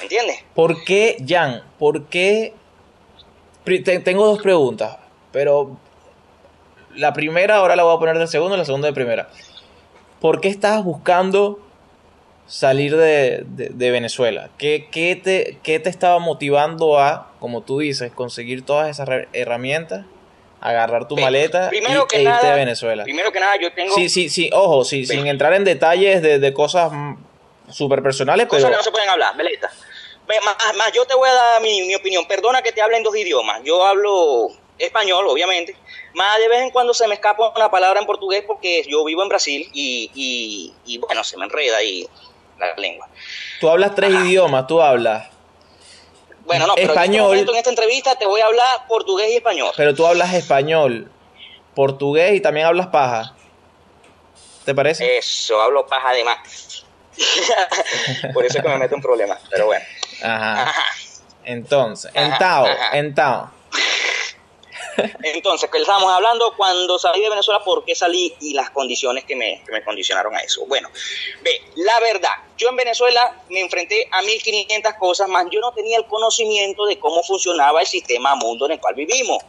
¿Entiendes? 0.00 0.42
¿Por 0.52 0.82
qué, 0.82 1.16
Jan? 1.24 1.62
¿Por 1.78 2.08
qué? 2.08 2.54
Tengo 4.02 4.26
dos 4.26 4.42
preguntas, 4.42 4.96
pero 5.30 5.76
la 6.96 7.12
primera 7.12 7.58
ahora 7.58 7.76
la 7.76 7.84
voy 7.84 7.94
a 7.94 8.00
poner 8.00 8.18
de 8.18 8.26
segundo 8.26 8.56
y 8.56 8.58
la 8.58 8.64
segunda 8.64 8.88
de 8.88 8.94
primera. 8.94 9.28
¿Por 10.20 10.40
qué 10.40 10.48
estabas 10.48 10.84
buscando 10.84 11.60
salir 12.46 12.96
de, 12.96 13.44
Venezuela? 13.76 14.50
¿Qué, 14.58 14.88
qué, 14.90 15.16
te, 15.16 15.58
¿Qué 15.62 15.78
te 15.80 15.90
estaba 15.90 16.18
motivando 16.18 16.98
a, 16.98 17.32
como 17.40 17.62
tú 17.62 17.80
dices, 17.80 18.12
conseguir 18.12 18.64
todas 18.64 18.88
esas 18.88 19.08
herramientas 19.32 20.06
agarrar 20.64 21.06
tu 21.06 21.16
maleta 21.18 21.70
y, 21.70 21.76
e 21.76 22.22
irte 22.22 22.46
a 22.46 22.54
Venezuela. 22.54 23.04
Primero 23.04 23.30
que 23.30 23.38
nada, 23.38 23.54
yo 23.60 23.70
tengo... 23.74 23.94
Sí, 23.94 24.08
sí, 24.08 24.30
sí, 24.30 24.48
ojo, 24.50 24.82
sí, 24.82 25.04
sin 25.04 25.26
entrar 25.26 25.52
en 25.52 25.62
detalles 25.62 26.22
de, 26.22 26.38
de 26.38 26.54
cosas 26.54 26.90
súper 27.70 28.02
personales, 28.02 28.46
cosas 28.46 28.70
que 28.70 28.76
no 28.76 28.82
se 28.82 28.90
pueden 28.90 29.10
hablar, 29.10 29.36
Beleta. 29.36 29.70
Más, 30.26 30.76
más, 30.76 30.90
yo 30.92 31.04
te 31.04 31.14
voy 31.14 31.28
a 31.28 31.34
dar 31.34 31.60
mi, 31.60 31.82
mi, 31.82 31.94
opinión. 31.94 32.26
Perdona 32.26 32.62
que 32.62 32.72
te 32.72 32.80
hable 32.80 32.96
en 32.96 33.02
dos 33.02 33.14
idiomas. 33.14 33.60
Yo 33.62 33.84
hablo 33.84 34.48
español, 34.78 35.26
obviamente. 35.28 35.76
Más 36.14 36.38
de 36.38 36.48
vez 36.48 36.62
en 36.62 36.70
cuando 36.70 36.94
se 36.94 37.06
me 37.08 37.14
escapa 37.14 37.52
una 37.54 37.70
palabra 37.70 38.00
en 38.00 38.06
portugués 38.06 38.44
porque 38.46 38.84
yo 38.88 39.04
vivo 39.04 39.22
en 39.22 39.28
Brasil 39.28 39.68
y, 39.72 40.10
y, 40.14 40.74
y 40.84 40.98
bueno, 40.98 41.24
se 41.24 41.36
me 41.36 41.44
enreda 41.44 41.82
y 41.82 42.08
la 42.58 42.74
lengua. 42.76 43.08
Tú 43.60 43.68
hablas 43.68 43.94
tres 43.94 44.10
idiomas, 44.10 44.66
tú 44.66 44.80
hablas. 44.80 45.28
Bueno, 46.44 46.66
no, 46.66 46.74
pero 46.74 46.92
español. 46.92 47.32
En, 47.32 47.40
este 47.40 47.52
en 47.52 47.58
esta 47.58 47.70
entrevista 47.70 48.14
te 48.16 48.26
voy 48.26 48.40
a 48.40 48.46
hablar 48.46 48.86
portugués 48.86 49.30
y 49.30 49.36
español. 49.36 49.72
Pero 49.76 49.94
tú 49.94 50.06
hablas 50.06 50.34
español, 50.34 51.10
portugués 51.74 52.34
y 52.34 52.40
también 52.40 52.66
hablas 52.66 52.88
paja. 52.88 53.34
¿Te 54.64 54.74
parece? 54.74 55.18
Eso, 55.18 55.60
hablo 55.60 55.86
paja 55.86 56.10
además. 56.10 56.84
Por 58.34 58.44
eso 58.44 58.58
es 58.58 58.62
que 58.62 58.68
me 58.68 58.78
meto 58.78 58.94
en 58.94 59.02
problemas, 59.02 59.40
pero 59.50 59.66
bueno. 59.66 59.84
Ajá. 60.22 60.72
Entonces, 61.44 62.10
en 62.14 62.36
Tao, 62.38 62.66
en 62.92 63.14
Tao. 63.14 63.50
Entonces, 65.22 65.70
que 65.70 65.78
estábamos 65.78 66.10
hablando 66.12 66.54
cuando 66.56 66.98
salí 66.98 67.22
de 67.22 67.30
Venezuela, 67.30 67.62
por 67.64 67.84
qué 67.84 67.94
salí 67.94 68.34
y 68.40 68.54
las 68.54 68.70
condiciones 68.70 69.24
que 69.24 69.36
me, 69.36 69.62
que 69.64 69.72
me 69.72 69.82
condicionaron 69.82 70.34
a 70.34 70.40
eso. 70.40 70.64
Bueno, 70.66 70.88
ve, 71.42 71.62
la 71.76 71.98
verdad, 72.00 72.32
yo 72.56 72.68
en 72.68 72.76
Venezuela 72.76 73.42
me 73.48 73.60
enfrenté 73.60 74.08
a 74.10 74.22
1500 74.22 74.94
cosas 74.94 75.28
más, 75.28 75.46
yo 75.50 75.60
no 75.60 75.72
tenía 75.72 75.98
el 75.98 76.06
conocimiento 76.06 76.86
de 76.86 76.98
cómo 76.98 77.22
funcionaba 77.22 77.80
el 77.80 77.86
sistema 77.86 78.34
mundo 78.34 78.66
en 78.66 78.72
el 78.72 78.80
cual 78.80 78.94
vivimos. 78.94 79.42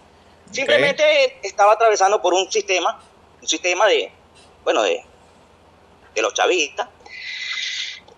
Simplemente 0.52 1.40
estaba 1.44 1.74
atravesando 1.74 2.22
por 2.22 2.34
un 2.34 2.52
sistema, 2.52 3.02
un 3.42 3.48
sistema 3.48 3.88
de, 3.88 4.12
bueno, 4.64 4.84
de, 4.84 5.04
de 6.14 6.22
los 6.22 6.34
chavistas. 6.34 6.88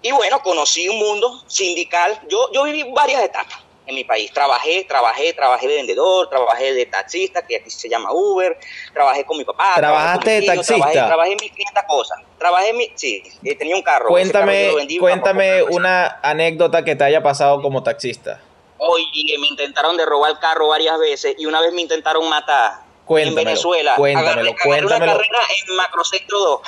Y 0.01 0.11
bueno, 0.11 0.41
conocí 0.43 0.87
un 0.87 0.99
mundo 0.99 1.43
sindical. 1.47 2.21
Yo, 2.29 2.51
yo 2.53 2.63
viví 2.63 2.83
varias 2.93 3.23
etapas 3.23 3.66
en 3.87 3.95
mi 3.95 4.03
país. 4.03 4.31
Trabajé, 4.31 4.83
trabajé, 4.83 5.33
trabajé 5.33 5.67
de 5.67 5.75
vendedor, 5.75 6.29
trabajé 6.29 6.73
de 6.73 6.85
taxista, 6.85 7.45
que 7.45 7.55
aquí 7.55 7.69
se 7.69 7.89
llama 7.89 8.09
Uber, 8.11 8.57
trabajé 8.93 9.25
con 9.25 9.37
mi 9.37 9.45
papá. 9.45 9.73
¿Trabajaste 9.75 10.41
de 10.41 10.45
taxista? 10.45 10.91
Trabajé, 10.91 11.31
en 11.31 11.37
mis 11.41 11.51
500 11.51 11.83
cosas. 11.87 12.19
Trabajé 12.37 12.69
en 12.69 12.77
mi, 12.77 12.91
sí, 12.95 13.23
eh, 13.43 13.55
tenía 13.55 13.75
un 13.75 13.81
carro. 13.81 14.09
Cuéntame, 14.09 14.71
cuéntame 14.99 15.63
una 15.63 16.19
anécdota 16.21 16.83
que 16.83 16.95
te 16.95 17.05
haya 17.05 17.23
pasado 17.23 17.61
como 17.61 17.81
taxista. 17.81 18.41
Oye, 18.77 19.37
me 19.39 19.47
intentaron 19.47 19.97
de 19.97 20.05
robar 20.05 20.31
el 20.31 20.39
carro 20.39 20.67
varias 20.67 20.99
veces 20.99 21.35
y 21.37 21.45
una 21.45 21.61
vez 21.61 21.73
me 21.73 21.81
intentaron 21.81 22.29
matar. 22.29 22.73
en 23.09 23.33
Venezuela. 23.33 23.95
Cuéntamelo, 23.95 24.51
agarré, 24.51 24.85
una 24.85 24.99
carrera 24.99 25.39
en 25.65 25.75
Macrocentro 25.77 26.39
2. 26.39 26.61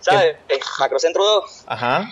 ¿Sabes? 0.00 0.36
Macrocentro 0.78 1.24
2. 1.24 1.64
Ajá 1.66 2.10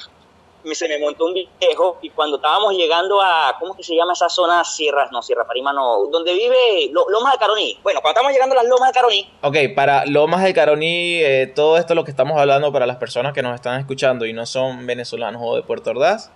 se 0.73 0.89
me 0.89 0.99
montó 0.99 1.27
un 1.27 1.35
viejo 1.35 1.99
y 2.03 2.11
cuando 2.11 2.37
estábamos 2.37 2.75
llegando 2.75 3.21
a, 3.21 3.57
¿cómo 3.59 3.75
que 3.75 3.83
se 3.83 3.95
llama 3.95 4.13
esa 4.13 4.29
zona? 4.29 4.65
Sierras, 4.65 5.11
no, 5.13 5.23
Sierra 5.23 5.47
Parima 5.47 5.73
no, 5.73 6.07
donde 6.07 6.33
vive 6.35 6.91
Lomas 6.93 7.33
de 7.33 7.39
Caroní. 7.39 7.79
Bueno, 7.83 8.01
cuando 8.01 8.19
estamos 8.21 8.33
llegando 8.33 8.55
a 8.55 8.63
las 8.63 8.69
Lomas 8.69 8.91
de 8.91 8.95
Caroní. 8.95 9.31
Ok, 9.43 9.57
para 9.75 10.07
Lomas 10.07 10.43
de 10.43 10.55
Caroní, 10.55 11.21
eh, 11.23 11.53
todo 11.55 11.77
esto 11.79 11.95
lo 11.95 12.05
que 12.05 12.11
estamos 12.11 12.39
hablando 12.39 12.73
para 12.73 12.87
las 12.87 12.97
personas 12.97 13.33
que 13.33 13.43
nos 13.43 13.55
están 13.55 13.81
escuchando 13.81 14.27
y 14.27 14.33
no 14.33 14.47
son 14.47 14.87
venezolanos 14.87 15.41
o 15.45 15.57
de 15.57 15.63
Puerto 15.63 15.91
Ordaz, 15.91 16.31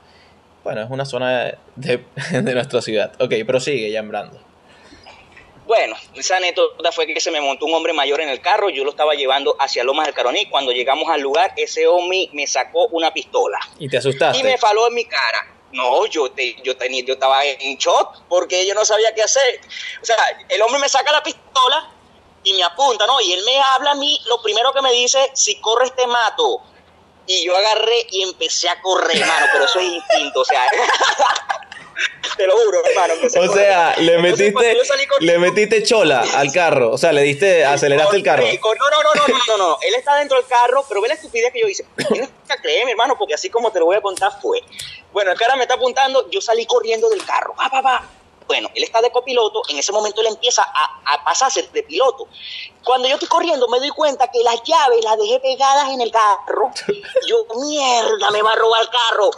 bueno, 0.64 0.82
es 0.82 0.90
una 0.90 1.04
zona 1.04 1.58
de, 1.76 2.04
de 2.30 2.54
nuestra 2.54 2.80
ciudad. 2.80 3.12
Ok, 3.20 3.34
prosigue, 3.46 3.90
Yambrando. 3.90 4.51
Bueno, 5.66 5.96
esa 6.14 6.36
anécdota 6.36 6.90
fue 6.90 7.06
que 7.06 7.20
se 7.20 7.30
me 7.30 7.40
montó 7.40 7.66
un 7.66 7.74
hombre 7.74 7.92
mayor 7.92 8.20
en 8.20 8.28
el 8.28 8.40
carro, 8.40 8.68
yo 8.68 8.84
lo 8.84 8.90
estaba 8.90 9.14
llevando 9.14 9.56
hacia 9.58 9.84
Lomas 9.84 10.06
del 10.06 10.14
Caroní. 10.14 10.46
Cuando 10.46 10.72
llegamos 10.72 11.08
al 11.08 11.20
lugar, 11.20 11.52
ese 11.56 11.86
hombre 11.86 12.28
me 12.32 12.46
sacó 12.46 12.88
una 12.88 13.12
pistola. 13.12 13.58
¿Y 13.78 13.88
te 13.88 13.98
asustaste? 13.98 14.38
Y 14.38 14.42
me 14.42 14.58
faló 14.58 14.88
en 14.88 14.94
mi 14.94 15.04
cara. 15.04 15.48
No, 15.72 16.04
yo, 16.06 16.30
te, 16.30 16.56
yo, 16.62 16.76
tenía, 16.76 17.02
yo 17.04 17.14
estaba 17.14 17.44
en 17.44 17.78
shock 17.78 18.24
porque 18.28 18.66
yo 18.66 18.74
no 18.74 18.84
sabía 18.84 19.14
qué 19.14 19.22
hacer. 19.22 19.60
O 20.02 20.04
sea, 20.04 20.16
el 20.48 20.60
hombre 20.60 20.80
me 20.80 20.88
saca 20.88 21.10
la 21.12 21.22
pistola 21.22 21.90
y 22.44 22.52
me 22.54 22.62
apunta, 22.62 23.06
¿no? 23.06 23.20
Y 23.20 23.32
él 23.32 23.42
me 23.44 23.58
habla 23.58 23.92
a 23.92 23.94
mí, 23.94 24.20
lo 24.26 24.42
primero 24.42 24.72
que 24.72 24.82
me 24.82 24.92
dice, 24.92 25.30
si 25.34 25.60
corres 25.60 25.94
te 25.94 26.06
mato. 26.06 26.60
Y 27.26 27.44
yo 27.44 27.56
agarré 27.56 28.06
y 28.10 28.22
empecé 28.24 28.68
a 28.68 28.82
correr, 28.82 29.16
hermano, 29.16 29.46
pero 29.52 29.64
eso 29.64 29.78
es 29.78 29.92
instinto, 29.92 30.40
o 30.40 30.44
sea. 30.44 30.62
Te 32.36 32.46
lo 32.46 32.56
juro, 32.56 32.82
hermano. 32.84 33.14
O 33.22 33.54
sea, 33.54 33.94
le 33.98 34.18
metiste, 34.18 34.76
le 35.20 35.38
metiste 35.38 35.82
chola 35.82 36.24
al 36.36 36.52
carro. 36.52 36.92
O 36.92 36.98
sea, 36.98 37.12
le 37.12 37.22
diste, 37.22 37.64
aceleraste 37.64 38.16
el 38.16 38.22
carro. 38.22 38.44
no, 38.44 38.50
no, 38.50 39.02
no, 39.02 39.14
no, 39.14 39.38
no, 39.48 39.58
no, 39.58 39.78
Él 39.82 39.94
está 39.94 40.16
dentro 40.16 40.38
del 40.38 40.46
carro, 40.46 40.84
pero 40.88 41.00
ve 41.02 41.08
la 41.08 41.14
estupidez 41.14 41.52
que 41.52 41.60
yo 41.60 41.68
hice. 41.68 41.84
Tienes 42.08 42.30
que 42.48 42.56
creer, 42.56 42.86
mi 42.86 42.92
hermano, 42.92 43.16
porque 43.18 43.34
así 43.34 43.50
como 43.50 43.70
te 43.70 43.78
lo 43.78 43.86
voy 43.86 43.96
a 43.96 44.00
contar 44.00 44.32
fue. 44.40 44.60
Bueno, 45.12 45.32
el 45.32 45.38
cara 45.38 45.56
me 45.56 45.62
está 45.62 45.74
apuntando, 45.74 46.30
yo 46.30 46.40
salí 46.40 46.64
corriendo 46.66 47.08
del 47.10 47.24
carro. 47.24 47.54
Pa, 47.54 47.68
pa, 47.68 47.82
pa. 47.82 48.08
Bueno, 48.46 48.68
él 48.74 48.82
está 48.82 49.00
de 49.00 49.10
copiloto, 49.10 49.62
en 49.68 49.78
ese 49.78 49.92
momento 49.92 50.20
él 50.20 50.26
empieza 50.26 50.62
a, 50.62 51.00
a 51.14 51.24
pasarse 51.24 51.68
de 51.72 51.82
piloto. 51.84 52.28
Cuando 52.84 53.08
yo 53.08 53.14
estoy 53.14 53.28
corriendo 53.28 53.68
me 53.68 53.78
doy 53.78 53.90
cuenta 53.90 54.28
que 54.28 54.42
las 54.42 54.62
llaves 54.64 55.04
las 55.04 55.16
dejé 55.16 55.40
pegadas 55.40 55.88
en 55.90 56.00
el 56.00 56.10
carro. 56.10 56.70
Yo, 57.26 57.46
mierda, 57.60 58.30
me 58.30 58.42
va 58.42 58.52
a 58.52 58.56
robar 58.56 58.82
el 58.82 58.88
carro. 58.88 59.30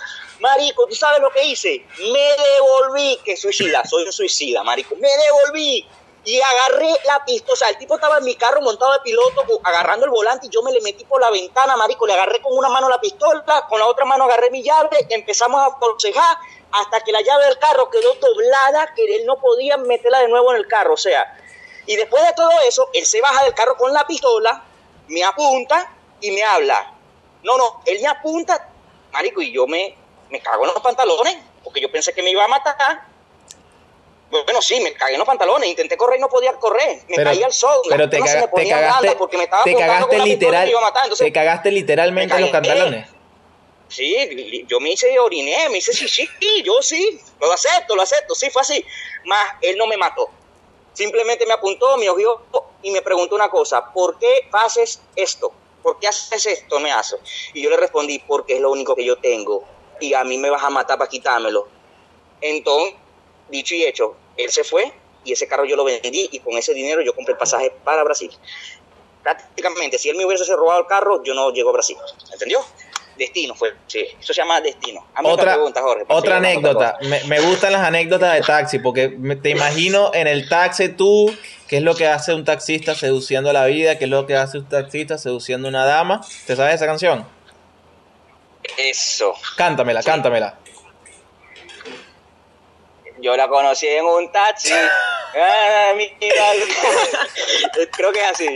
Marico, 0.44 0.86
¿tú 0.86 0.94
sabes 0.94 1.22
lo 1.22 1.30
que 1.30 1.42
hice? 1.42 1.86
Me 2.00 2.36
devolví, 2.36 3.18
que 3.24 3.34
suicida, 3.34 3.82
soy 3.86 4.04
un 4.04 4.12
suicida, 4.12 4.62
marico. 4.62 4.94
Me 4.96 5.08
devolví 5.08 5.88
y 6.22 6.38
agarré 6.38 6.90
la 7.06 7.24
pistola. 7.24 7.54
O 7.54 7.56
sea, 7.56 7.70
el 7.70 7.78
tipo 7.78 7.94
estaba 7.94 8.18
en 8.18 8.24
mi 8.24 8.34
carro 8.34 8.60
montado 8.60 8.92
de 8.92 8.98
piloto, 9.00 9.42
agarrando 9.62 10.04
el 10.04 10.10
volante 10.10 10.48
y 10.48 10.50
yo 10.50 10.62
me 10.62 10.70
le 10.70 10.82
metí 10.82 11.06
por 11.06 11.18
la 11.18 11.30
ventana, 11.30 11.76
marico. 11.76 12.06
Le 12.06 12.12
agarré 12.12 12.42
con 12.42 12.58
una 12.58 12.68
mano 12.68 12.90
la 12.90 13.00
pistola, 13.00 13.42
con 13.70 13.78
la 13.78 13.86
otra 13.86 14.04
mano 14.04 14.24
agarré 14.24 14.50
mi 14.50 14.62
llave, 14.62 15.06
empezamos 15.08 15.62
a 15.62 15.76
aconsejar 15.76 16.36
hasta 16.72 17.00
que 17.00 17.10
la 17.10 17.22
llave 17.22 17.46
del 17.46 17.58
carro 17.58 17.88
quedó 17.88 18.12
doblada, 18.16 18.92
que 18.94 19.02
él 19.16 19.24
no 19.24 19.40
podía 19.40 19.78
meterla 19.78 20.18
de 20.18 20.28
nuevo 20.28 20.52
en 20.52 20.58
el 20.58 20.68
carro. 20.68 20.92
O 20.92 20.98
sea, 20.98 21.38
y 21.86 21.96
después 21.96 22.22
de 22.22 22.34
todo 22.34 22.50
eso, 22.68 22.90
él 22.92 23.06
se 23.06 23.18
baja 23.22 23.44
del 23.44 23.54
carro 23.54 23.78
con 23.78 23.94
la 23.94 24.06
pistola, 24.06 24.62
me 25.08 25.24
apunta 25.24 25.90
y 26.20 26.32
me 26.32 26.44
habla. 26.44 26.92
No, 27.42 27.56
no, 27.56 27.80
él 27.86 27.98
me 28.02 28.08
apunta, 28.08 28.68
marico, 29.10 29.40
y 29.40 29.50
yo 29.50 29.66
me 29.66 30.03
me 30.30 30.40
cago 30.40 30.64
en 30.64 30.72
los 30.72 30.82
pantalones, 30.82 31.36
porque 31.62 31.80
yo 31.80 31.90
pensé 31.90 32.12
que 32.12 32.22
me 32.22 32.30
iba 32.30 32.44
a 32.44 32.48
matar. 32.48 33.02
Bueno, 34.30 34.60
sí, 34.60 34.80
me 34.80 34.92
cagué 34.94 35.12
en 35.12 35.18
los 35.18 35.26
pantalones, 35.26 35.68
intenté 35.68 35.96
correr 35.96 36.18
y 36.18 36.20
no 36.20 36.28
podía 36.28 36.52
correr, 36.54 37.02
me 37.08 37.22
caí 37.22 37.42
al 37.42 37.52
sol, 37.52 37.82
pero 37.88 38.10
te, 38.10 38.18
cagaste, 38.18 39.14
porque 39.16 39.36
me 39.36 39.44
estaba 39.44 39.62
te 39.62 39.76
cagaste 39.76 40.18
literal, 40.18 40.72
te 41.16 41.32
cagaste 41.32 41.70
literalmente 41.70 42.34
en 42.34 42.40
los 42.40 42.50
pantalones. 42.50 43.06
Sí, 43.88 44.66
yo 44.66 44.80
me 44.80 44.90
hice 44.90 45.16
oriné, 45.20 45.68
me 45.68 45.78
hice 45.78 45.92
sí, 45.92 46.08
sí, 46.08 46.28
yo 46.64 46.82
sí, 46.82 47.20
lo 47.40 47.52
acepto, 47.52 47.94
lo 47.94 48.02
acepto, 48.02 48.34
sí, 48.34 48.50
fue 48.50 48.62
así. 48.62 48.84
Más, 49.24 49.54
él 49.60 49.76
no 49.76 49.86
me 49.86 49.96
mató. 49.96 50.28
Simplemente 50.94 51.46
me 51.46 51.52
apuntó, 51.52 51.96
me 51.96 52.10
ojió 52.10 52.42
y 52.82 52.90
me 52.90 53.02
preguntó 53.02 53.36
una 53.36 53.50
cosa, 53.50 53.92
¿por 53.92 54.18
qué 54.18 54.48
haces 54.52 55.00
esto? 55.14 55.52
¿Por 55.82 56.00
qué 56.00 56.08
haces 56.08 56.46
esto? 56.46 56.80
Me 56.80 56.90
hace. 56.90 57.16
Y 57.52 57.62
yo 57.62 57.70
le 57.70 57.76
respondí, 57.76 58.18
porque 58.20 58.54
es 58.54 58.60
lo 58.60 58.72
único 58.72 58.96
que 58.96 59.04
yo 59.04 59.16
tengo 59.18 59.64
y 60.00 60.14
a 60.14 60.24
mí 60.24 60.38
me 60.38 60.50
vas 60.50 60.62
a 60.62 60.70
matar 60.70 60.98
para 60.98 61.08
quitármelo. 61.08 61.68
Entonces, 62.40 62.94
dicho 63.48 63.74
y 63.74 63.84
hecho, 63.84 64.16
él 64.36 64.50
se 64.50 64.64
fue 64.64 64.92
y 65.24 65.32
ese 65.32 65.48
carro 65.48 65.64
yo 65.64 65.76
lo 65.76 65.84
vendí 65.84 66.28
y 66.30 66.38
con 66.40 66.56
ese 66.56 66.74
dinero 66.74 67.02
yo 67.02 67.14
compré 67.14 67.32
el 67.32 67.38
pasaje 67.38 67.72
para 67.84 68.04
Brasil. 68.04 68.30
Prácticamente, 69.22 69.98
si 69.98 70.10
él 70.10 70.16
me 70.16 70.26
hubiese 70.26 70.54
robado 70.54 70.80
el 70.80 70.86
carro, 70.86 71.22
yo 71.24 71.34
no 71.34 71.50
llego 71.50 71.70
a 71.70 71.72
Brasil. 71.72 71.96
¿Entendió? 72.32 72.58
Destino 73.16 73.54
fue, 73.54 73.72
sí, 73.86 74.00
eso 74.18 74.32
se 74.32 74.40
llama 74.40 74.60
destino. 74.60 75.06
otra 75.22 75.56
Jorge, 75.56 76.04
otra 76.08 76.38
anécdota, 76.38 76.98
me, 77.02 77.22
me, 77.24 77.40
gustan 77.40 77.72
las 77.72 77.82
anécdotas 77.82 78.34
de 78.34 78.40
taxi, 78.40 78.80
porque 78.80 79.16
te 79.40 79.50
imagino 79.50 80.10
en 80.12 80.26
el 80.26 80.48
taxi 80.48 80.88
tú, 80.88 81.32
qué 81.68 81.76
es 81.76 81.82
lo 81.84 81.94
que 81.94 82.08
hace 82.08 82.34
un 82.34 82.44
taxista 82.44 82.96
seduciendo 82.96 83.50
a 83.50 83.52
la 83.52 83.66
vida, 83.66 83.98
qué 83.98 84.04
es 84.06 84.10
lo 84.10 84.26
que 84.26 84.34
hace 84.34 84.58
un 84.58 84.68
taxista 84.68 85.16
seduciendo 85.16 85.68
a 85.68 85.70
una 85.70 85.84
dama. 85.84 86.22
¿Te 86.44 86.56
sabes 86.56 86.74
esa 86.74 86.86
canción? 86.86 87.24
Eso. 88.76 89.34
Cántamela, 89.56 90.02
cántamela. 90.02 90.58
Yo 93.20 93.36
la 93.36 93.48
conocí 93.48 93.86
en 93.86 94.04
un 94.04 94.30
taxi. 94.30 94.72
Ah, 95.36 95.92
Creo 97.96 98.12
que 98.12 98.20
es 98.20 98.26
así. 98.26 98.48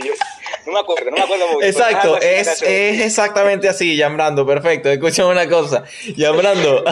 no 0.65 0.71
me 0.71 0.79
acuerdo, 0.79 1.11
no 1.11 1.17
me 1.17 1.23
acuerdo 1.23 1.47
mucho. 1.49 1.65
Exacto, 1.65 2.17
es, 2.21 2.61
es, 2.61 3.01
exactamente 3.01 3.67
así, 3.67 3.97
Yambrando. 3.97 4.45
Perfecto. 4.45 4.89
Escúchame 4.89 5.29
una 5.29 5.49
cosa. 5.49 5.83
Yambrando, 6.15 6.85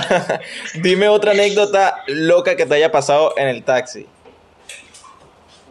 dime 0.76 1.08
otra 1.08 1.32
anécdota 1.32 2.04
loca 2.08 2.58
que 2.58 2.66
te 2.66 2.76
haya 2.76 2.92
pasado 2.92 3.34
en 3.38 3.48
el 3.48 3.64
taxi. 3.64 4.06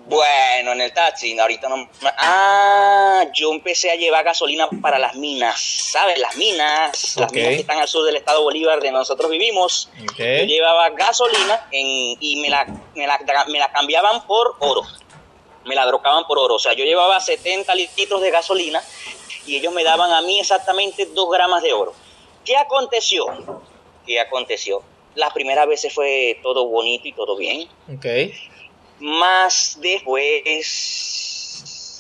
Bueno, 0.09 0.73
en 0.73 0.81
el 0.81 0.93
taxi, 0.93 1.37
ahorita 1.37 1.69
no. 1.69 1.89
Ah, 2.19 3.25
yo 3.35 3.53
empecé 3.53 3.91
a 3.91 3.97
llevar 3.97 4.25
gasolina 4.25 4.69
para 4.81 5.01
las 5.01 5.17
minas, 5.17 5.61
¿sabes? 5.61 6.17
Las 6.21 6.37
minas, 6.37 7.17
las 7.17 7.33
minas 7.33 7.49
que 7.49 7.55
están 7.57 7.79
al 7.79 7.89
sur 7.89 8.05
del 8.05 8.15
estado 8.15 8.41
Bolívar 8.43 8.81
de 8.81 8.93
nosotros 8.93 9.29
vivimos. 9.29 9.91
Yo 10.17 10.45
llevaba 10.45 10.91
gasolina 10.91 11.67
y 11.73 12.39
me 12.41 12.49
la, 12.51 12.67
me 12.95 13.59
la, 13.59 13.73
cambiaban 13.73 14.25
por 14.29 14.55
oro. 14.61 14.83
Me 15.65 15.75
la 15.75 15.85
drogaban 15.85 16.25
por 16.29 16.39
oro. 16.39 16.55
O 16.55 16.61
sea, 16.61 16.75
yo 16.75 16.85
llevaba 16.85 17.19
70 17.19 17.75
litros 17.75 18.23
de 18.23 18.31
gasolina 18.31 18.81
y 19.45 19.57
ellos 19.57 19.75
me 19.75 19.83
daban 19.83 20.13
a 20.13 20.23
mí 20.23 20.39
exactamente 20.39 21.07
2 21.07 21.31
gramos 21.33 21.63
de 21.63 21.73
oro. 21.73 21.93
¿Qué 22.45 22.57
aconteció? 22.57 23.27
¿Qué 24.07 24.21
aconteció? 24.21 24.85
Las 25.17 25.33
primeras 25.33 25.67
veces 25.67 25.93
fue 25.93 26.39
todo 26.45 26.67
bonito 26.67 27.09
y 27.09 27.13
todo 27.13 27.37
bien. 27.37 27.69
Okay 27.99 28.33
más 29.01 29.79
después 29.81 30.43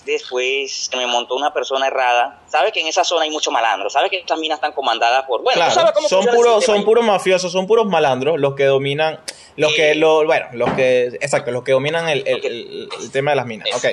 después 0.07 0.88
se 0.91 0.97
me 0.97 1.07
montó 1.07 1.35
una 1.35 1.53
persona 1.53 1.88
errada. 1.88 2.41
Sabes 2.47 2.73
que 2.73 2.81
en 2.81 2.87
esa 2.87 3.05
zona 3.05 3.25
hay 3.25 3.31
mucho 3.31 3.50
malandro, 3.50 3.91
sabes 3.91 4.11
que 4.11 4.19
estas 4.19 4.38
minas 4.38 4.57
están 4.57 4.73
comandadas 4.73 5.25
por... 5.26 5.43
Bueno, 5.43 5.71
sabes 5.71 5.93
cómo 5.93 6.09
son 6.09 6.25
puros 6.26 6.65
son 6.65 6.85
puros 6.85 7.05
mafiosos, 7.05 7.53
son 7.53 7.67
puros 7.67 7.87
malandros 7.87 8.41
los 8.41 8.55
que 8.55 8.65
dominan, 8.65 9.21
los 9.57 9.75
que, 9.75 9.95
lo, 9.97 10.25
bueno, 10.25 10.47
los 10.53 10.73
que, 10.75 11.07
exacto, 11.21 11.50
los 11.50 11.65
que 11.65 11.73
dominan 11.73 12.09
el, 12.09 12.23
el, 12.26 12.88
tema 13.12 13.33
de 13.33 13.37
las 13.37 13.47
minas. 13.47 13.69
Ok. 13.75 13.85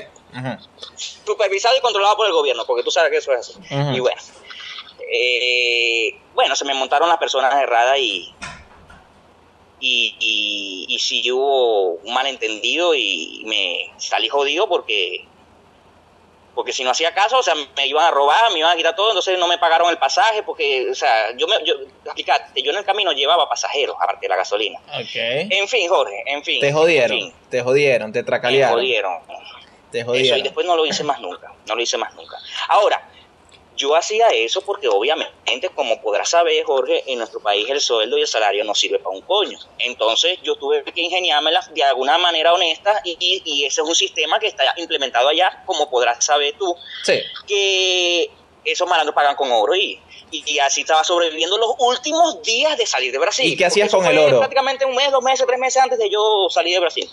Supervisado 0.95 1.75
y 1.77 1.81
controlado 1.81 2.15
por 2.15 2.27
el 2.27 2.33
gobierno, 2.33 2.63
porque 2.65 2.83
tú 2.83 2.91
sabes 2.91 3.12
que 3.12 3.17
eso 3.17 3.33
es 3.33 3.39
así. 3.39 3.60
Y 3.93 4.00
bueno, 4.00 4.22
eh, 5.12 6.19
bueno, 6.33 6.55
se 6.55 6.65
me 6.65 6.74
montaron 6.74 7.07
las 7.10 7.17
personas 7.17 7.53
erradas 7.55 7.98
y, 8.00 8.32
y, 9.85 10.85
y, 10.87 10.99
sí 10.99 11.29
hubo 11.29 11.95
un 11.95 12.13
malentendido 12.13 12.95
y 12.95 13.43
me 13.45 13.91
salí 13.97 14.29
jodido 14.29 14.67
porque 14.69 15.25
porque 16.55 16.71
si 16.71 16.83
no 16.83 16.91
hacía 16.91 17.13
caso, 17.13 17.39
o 17.39 17.43
sea, 17.43 17.55
me 17.55 17.87
iban 17.87 18.05
a 18.05 18.11
robar, 18.11 18.51
me 18.51 18.59
iban 18.59 18.71
a 18.71 18.75
quitar 18.75 18.95
todo, 18.95 19.09
entonces 19.09 19.39
no 19.39 19.47
me 19.47 19.57
pagaron 19.57 19.89
el 19.89 19.97
pasaje, 19.97 20.43
porque, 20.43 20.87
o 20.89 20.93
sea, 20.93 21.35
yo, 21.35 21.47
me, 21.47 21.55
yo, 21.65 21.73
yo 21.75 22.71
en 22.71 22.77
el 22.77 22.85
camino 22.85 23.11
llevaba 23.11 23.49
pasajeros, 23.49 23.95
aparte 23.99 24.21
de 24.21 24.29
la 24.29 24.35
gasolina. 24.35 24.79
Okay. 24.87 25.47
En 25.49 25.67
fin, 25.67 25.89
Jorge, 25.89 26.23
en 26.27 26.43
fin. 26.43 26.61
Te 26.61 26.71
jodieron, 26.71 27.33
te 27.49 27.61
jodieron, 27.61 28.13
te 28.13 28.23
tracalearon. 28.23 28.75
Te 28.75 28.81
jodieron. 28.81 29.19
Te 29.91 30.03
jodieron. 30.03 30.27
Eso, 30.27 30.37
y 30.37 30.41
después 30.43 30.65
no 30.67 30.75
lo 30.75 30.85
hice 30.85 31.03
más 31.03 31.19
nunca, 31.19 31.51
no 31.67 31.75
lo 31.75 31.81
hice 31.81 31.97
más 31.97 32.13
nunca. 32.13 32.37
Ahora, 32.69 33.09
yo 33.75 33.96
hacía 33.96 34.27
eso 34.30 34.62
porque 34.62 34.88
obviamente, 34.88 35.70
como 35.75 36.01
podrás 36.01 36.30
saber, 36.30 36.63
Jorge, 36.63 37.03
en 37.08 37.20
nuestro 37.20 37.39
país 37.39 37.70
el 37.70 37.82
sueldo 37.82 38.18
y 38.18 38.22
el 38.22 38.27
salario 38.27 38.63
no 38.63 38.75
sirve 38.75 39.00
para 39.00 39.15
un 39.15 39.22
coño. 39.22 39.58
Entonces 39.80 40.39
yo 40.44 40.56
tuve 40.56 40.84
que 40.84 41.01
ingeniármela 41.01 41.62
de 41.74 41.84
alguna 41.84 42.18
manera 42.18 42.53
honesta 42.53 43.01
y, 43.03 43.42
y, 43.46 43.65
ese 43.65 43.82
es 43.82 43.88
un 43.88 43.96
sistema 43.96 44.39
que 44.39 44.48
está 44.48 44.74
implementado 44.77 45.30
allá, 45.30 45.63
como 45.65 45.89
podrás 45.89 46.24
saber 46.24 46.56
tú, 46.58 46.75
que 47.48 48.30
esos 48.65 48.88
malandros 48.88 49.15
pagan 49.15 49.36
con 49.36 49.51
oro 49.51 49.75
y, 49.75 50.00
y, 50.32 50.60
así 50.60 50.82
estaba 50.82 51.03
sobreviviendo 51.03 51.58
los 51.58 51.75
últimos 51.80 52.42
días 52.42 52.77
de 52.77 52.86
salir 52.86 53.12
de 53.12 53.18
Brasil. 53.18 53.46
¿Y 53.46 53.56
qué 53.56 53.65
hacías 53.65 53.92
con 53.92 54.06
el 54.06 54.18
oro? 54.18 54.39
Prácticamente 54.39 54.86
un 54.86 54.96
mes, 54.96 55.12
dos 55.12 55.24
meses, 55.24 55.46
tres 55.46 55.60
meses 55.60 55.82
antes 55.82 56.00
de 56.00 56.10
yo 56.10 56.48
salir 56.50 56.74
de 56.74 56.80
Brasil. 56.80 57.10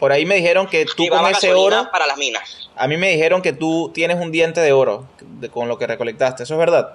Por 0.00 0.12
ahí 0.12 0.24
me 0.24 0.36
dijeron 0.36 0.66
que 0.66 0.86
tú 0.86 1.06
con 1.08 1.26
ese 1.26 1.52
oro... 1.52 1.90
Para 1.92 2.06
las 2.06 2.16
minas. 2.16 2.70
A 2.74 2.88
mí 2.88 2.96
me 2.96 3.10
dijeron 3.10 3.42
que 3.42 3.52
tú 3.52 3.90
tienes 3.94 4.16
un 4.18 4.32
diente 4.32 4.60
de 4.60 4.72
oro 4.72 5.06
con 5.52 5.68
lo 5.68 5.76
que 5.78 5.86
recolectaste. 5.86 6.44
¿Eso 6.44 6.54
es 6.54 6.58
verdad? 6.58 6.94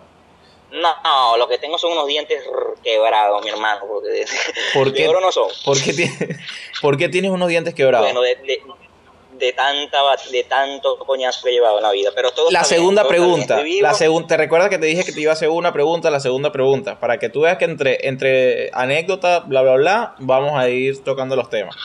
No, 0.71 0.89
no, 1.03 1.37
lo 1.37 1.47
que 1.47 1.59
tengo 1.59 1.77
son 1.77 1.91
unos 1.91 2.07
dientes 2.07 2.43
quebrados, 2.83 3.43
mi 3.43 3.51
hermano. 3.51 3.81
Porque 3.87 4.25
¿Por 4.73 4.91
qué, 4.91 5.03
de 5.03 5.09
oro 5.09 5.21
no 5.21 5.31
son. 5.31 5.49
¿por 5.63 6.97
qué, 6.97 7.09
tienes 7.09 7.29
unos 7.29 7.47
dientes 7.47 7.75
quebrados? 7.75 8.07
Bueno, 8.07 8.21
de, 8.21 9.53
tanta, 9.53 9.99
de 10.31 10.43
tanto 10.45 10.97
coñazo 10.97 11.43
que 11.43 11.51
he 11.51 11.53
llevado 11.53 11.77
en 11.77 11.83
la 11.83 11.91
vida. 11.91 12.09
Pero 12.15 12.31
todo 12.31 12.49
la 12.49 12.63
segunda 12.63 13.07
pregunta. 13.07 13.61
La 13.81 13.93
segunda, 13.93 14.27
¿Te 14.29 14.37
recuerdas 14.37 14.69
que 14.69 14.79
te 14.79 14.87
dije 14.87 15.05
que 15.05 15.11
te 15.11 15.21
iba 15.21 15.29
a 15.29 15.33
hacer 15.33 15.49
una 15.49 15.71
pregunta? 15.71 16.09
La 16.09 16.19
segunda 16.19 16.51
pregunta. 16.51 16.99
Para 16.99 17.19
que 17.19 17.29
tú 17.29 17.41
veas 17.41 17.59
que 17.59 17.65
entre, 17.65 18.07
entre 18.07 18.71
anécdota, 18.73 19.41
bla, 19.41 19.61
bla, 19.61 19.75
bla, 19.75 20.15
vamos 20.17 20.57
a 20.57 20.67
ir 20.69 21.03
tocando 21.03 21.35
los 21.35 21.51
temas. 21.51 21.75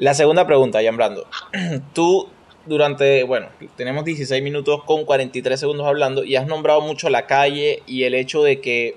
La 0.00 0.14
segunda 0.14 0.46
pregunta, 0.46 0.82
Jan 0.82 0.96
Brando. 0.96 1.26
Tú 1.92 2.26
durante, 2.64 3.22
bueno, 3.24 3.48
tenemos 3.76 4.02
16 4.02 4.42
minutos 4.42 4.82
con 4.84 5.04
43 5.04 5.60
segundos 5.60 5.86
hablando 5.86 6.24
y 6.24 6.36
has 6.36 6.46
nombrado 6.46 6.80
mucho 6.80 7.10
la 7.10 7.26
calle 7.26 7.82
y 7.86 8.04
el 8.04 8.14
hecho 8.14 8.42
de 8.42 8.62
que, 8.62 8.96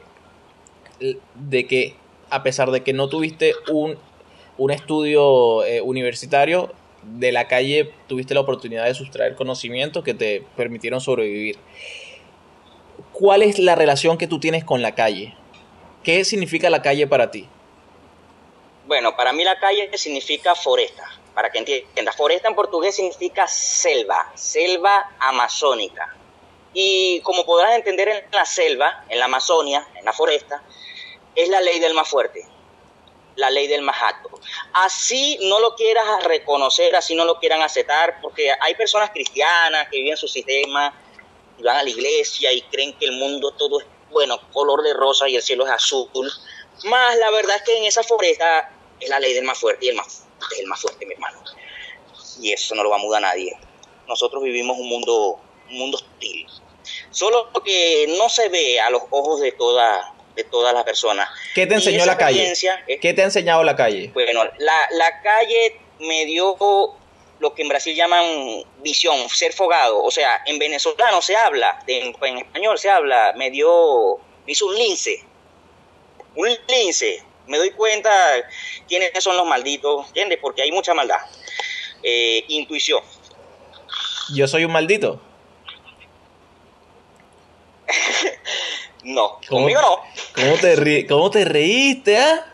de 1.36 1.68
que 1.68 1.96
a 2.30 2.42
pesar 2.42 2.72
de 2.72 2.84
que 2.84 2.94
no 2.94 3.10
tuviste 3.10 3.54
un, 3.70 3.98
un 4.58 4.72
estudio 4.72 5.66
eh, 5.66 5.82
universitario, 5.82 6.72
de 7.04 7.34
la 7.34 7.50
calle 7.50 7.92
tuviste 8.08 8.34
la 8.34 8.40
oportunidad 8.40 8.86
de 8.86 8.94
sustraer 8.94 9.36
conocimientos 9.36 10.06
que 10.06 10.14
te 10.14 10.42
permitieron 10.56 11.02
sobrevivir. 11.02 11.58
¿Cuál 13.12 13.42
es 13.42 13.60
la 13.60 13.76
relación 13.76 14.18
que 14.18 14.28
tú 14.28 14.40
tienes 14.40 14.64
con 14.64 14.82
la 14.82 14.96
calle? 14.96 15.36
¿Qué 16.02 16.24
significa 16.24 16.70
la 16.70 16.82
calle 16.82 17.08
para 17.08 17.30
ti? 17.30 17.50
Bueno, 18.94 19.16
para 19.16 19.34
mí 19.34 19.44
la 19.44 19.60
calle 19.60 19.90
significa 19.98 20.54
foresta, 20.54 21.10
para 21.34 21.52
que 21.52 21.58
entiendas. 21.58 22.16
Foresta 22.16 22.48
en 22.48 22.54
portugués 22.54 22.96
significa 22.96 23.48
selva, 23.48 24.32
selva 24.36 25.16
amazónica. 25.18 26.16
Y 26.74 27.20
como 27.22 27.44
podrás 27.44 27.74
entender 27.74 28.08
en 28.10 28.24
la 28.32 28.46
selva, 28.46 29.04
en 29.10 29.18
la 29.18 29.26
Amazonia, 29.26 29.88
en 29.96 30.06
la 30.06 30.14
foresta, 30.14 30.62
es 31.34 31.50
la 31.50 31.60
ley 31.60 31.80
del 31.80 31.96
más 31.96 32.08
fuerte, 32.08 32.46
la 33.36 33.50
ley 33.50 33.66
del 33.66 33.82
más 33.82 34.00
alto. 34.00 34.30
Así 34.74 35.40
no 35.42 35.60
lo 35.60 35.74
quieras 35.74 36.24
reconocer, 36.26 36.96
así 36.96 37.16
no 37.16 37.26
lo 37.26 37.40
quieran 37.40 37.64
aceptar, 37.64 38.22
porque 38.22 38.52
hay 38.60 38.76
personas 38.76 39.10
cristianas 39.10 39.88
que 39.90 39.98
viven 39.98 40.18
su 40.18 40.28
sistema 40.28 40.94
y 41.58 41.64
van 41.64 41.78
a 41.78 41.82
la 41.82 41.90
iglesia 41.90 42.54
y 42.54 42.62
creen 42.62 42.94
que 43.00 43.06
el 43.06 43.14
mundo 43.14 43.54
todo 43.54 43.80
es, 43.80 43.88
bueno, 44.12 44.40
color 44.52 44.84
de 44.84 44.94
rosa 44.94 45.28
y 45.28 45.36
el 45.36 45.42
cielo 45.42 45.66
es 45.66 45.72
azul 45.72 46.12
más 46.84 47.18
la 47.18 47.30
verdad 47.32 47.56
es 47.58 47.62
que 47.62 47.78
en 47.78 47.86
esa 47.86 48.04
foresta 48.04 48.70
es 49.04 49.10
la 49.10 49.20
ley 49.20 49.34
del 49.34 49.44
más 49.44 49.60
fuerte 49.60 49.86
y 49.86 49.90
el 49.90 49.96
más 49.96 50.24
es 50.52 50.60
el 50.60 50.68
más 50.68 50.82
fuerte, 50.82 51.06
mi 51.06 51.14
hermano. 51.14 51.40
Y 52.42 52.52
eso 52.52 52.76
no 52.76 52.84
lo 52.84 52.90
va 52.90 52.98
a 52.98 53.00
mudar 53.00 53.22
nadie. 53.22 53.58
Nosotros 54.08 54.44
vivimos 54.44 54.78
un 54.78 54.90
mundo, 54.90 55.40
un 55.70 55.78
mundo 55.78 55.98
hostil. 55.98 56.46
Solo 57.12 57.52
que 57.64 58.14
no 58.18 58.28
se 58.30 58.50
ve 58.50 58.80
a 58.80 58.90
los 58.90 59.04
ojos 59.10 59.40
de 59.42 59.52
toda, 59.54 60.14
de 60.36 60.44
todas 60.44 60.74
las 60.74 60.84
personas. 60.84 61.30
¿Qué 61.56 61.66
te 61.68 61.76
enseñó 61.76 62.06
la 62.06 62.18
calle? 62.18 62.54
¿Qué 63.00 63.14
te 63.14 63.22
ha 63.22 63.26
enseñado 63.26 63.64
la 63.64 63.76
calle? 63.76 64.12
Bueno, 64.14 64.44
la, 64.58 64.88
la 64.92 65.22
calle 65.22 65.80
me 66.00 66.26
dio 66.26 66.58
lo 67.40 67.54
que 67.54 67.62
en 67.62 67.70
Brasil 67.70 67.96
llaman 67.96 68.64
visión, 68.82 69.30
ser 69.30 69.54
fogado. 69.54 70.04
O 70.04 70.12
sea, 70.12 70.42
en 70.46 70.60
venezolano 70.60 71.22
se 71.22 71.36
habla, 71.36 71.84
en, 71.88 72.16
en 72.22 72.38
español 72.40 72.78
se 72.78 72.90
habla, 72.90 73.34
me 73.38 73.50
dio, 73.52 74.18
me 74.46 74.52
hizo 74.52 74.66
un 74.66 74.76
lince 74.76 75.24
un 76.36 76.50
lince, 76.68 77.24
me 77.48 77.58
doy 77.58 77.72
cuenta 77.72 78.12
quiénes 78.88 79.12
son 79.24 79.38
los 79.38 79.46
malditos, 79.46 80.08
¿entiendes? 80.08 80.40
Porque 80.42 80.62
hay 80.62 80.72
mucha 80.72 80.94
maldad. 80.94 81.18
Eh, 82.02 82.44
intuición. 82.50 83.02
¿Yo 84.34 84.48
soy 84.48 84.66
un 84.66 84.72
maldito? 84.72 85.22
no, 89.04 89.40
conmigo 89.48 89.82
no. 89.82 90.04
¿Cómo 90.36 90.56
te, 90.58 91.08
cómo 91.08 91.30
te 91.30 91.46
reíste, 91.46 92.18
ah? 92.18 92.46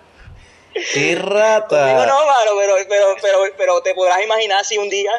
¡Qué 0.93 1.15
rata! 1.19 1.67
Conmigo 1.67 2.05
no, 2.05 2.25
mano, 2.25 2.51
pero, 2.57 2.75
pero, 2.87 3.15
pero, 3.21 3.39
pero 3.57 3.81
te 3.81 3.93
podrás 3.93 4.21
imaginar 4.23 4.63
si 4.65 4.77
un 4.77 4.89
día 4.89 5.11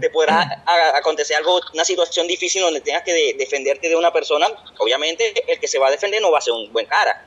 te 0.00 0.10
podrá 0.10 0.62
acontecer 0.94 1.36
algo, 1.36 1.60
una 1.74 1.84
situación 1.84 2.26
difícil 2.26 2.62
donde 2.62 2.80
tengas 2.80 3.02
que 3.02 3.34
defenderte 3.38 3.88
de 3.88 3.96
una 3.96 4.12
persona, 4.12 4.46
obviamente 4.78 5.32
el 5.46 5.60
que 5.60 5.68
se 5.68 5.78
va 5.78 5.88
a 5.88 5.90
defender 5.90 6.20
no 6.22 6.30
va 6.30 6.38
a 6.38 6.40
ser 6.40 6.54
un 6.54 6.72
buen 6.72 6.86
cara. 6.86 7.26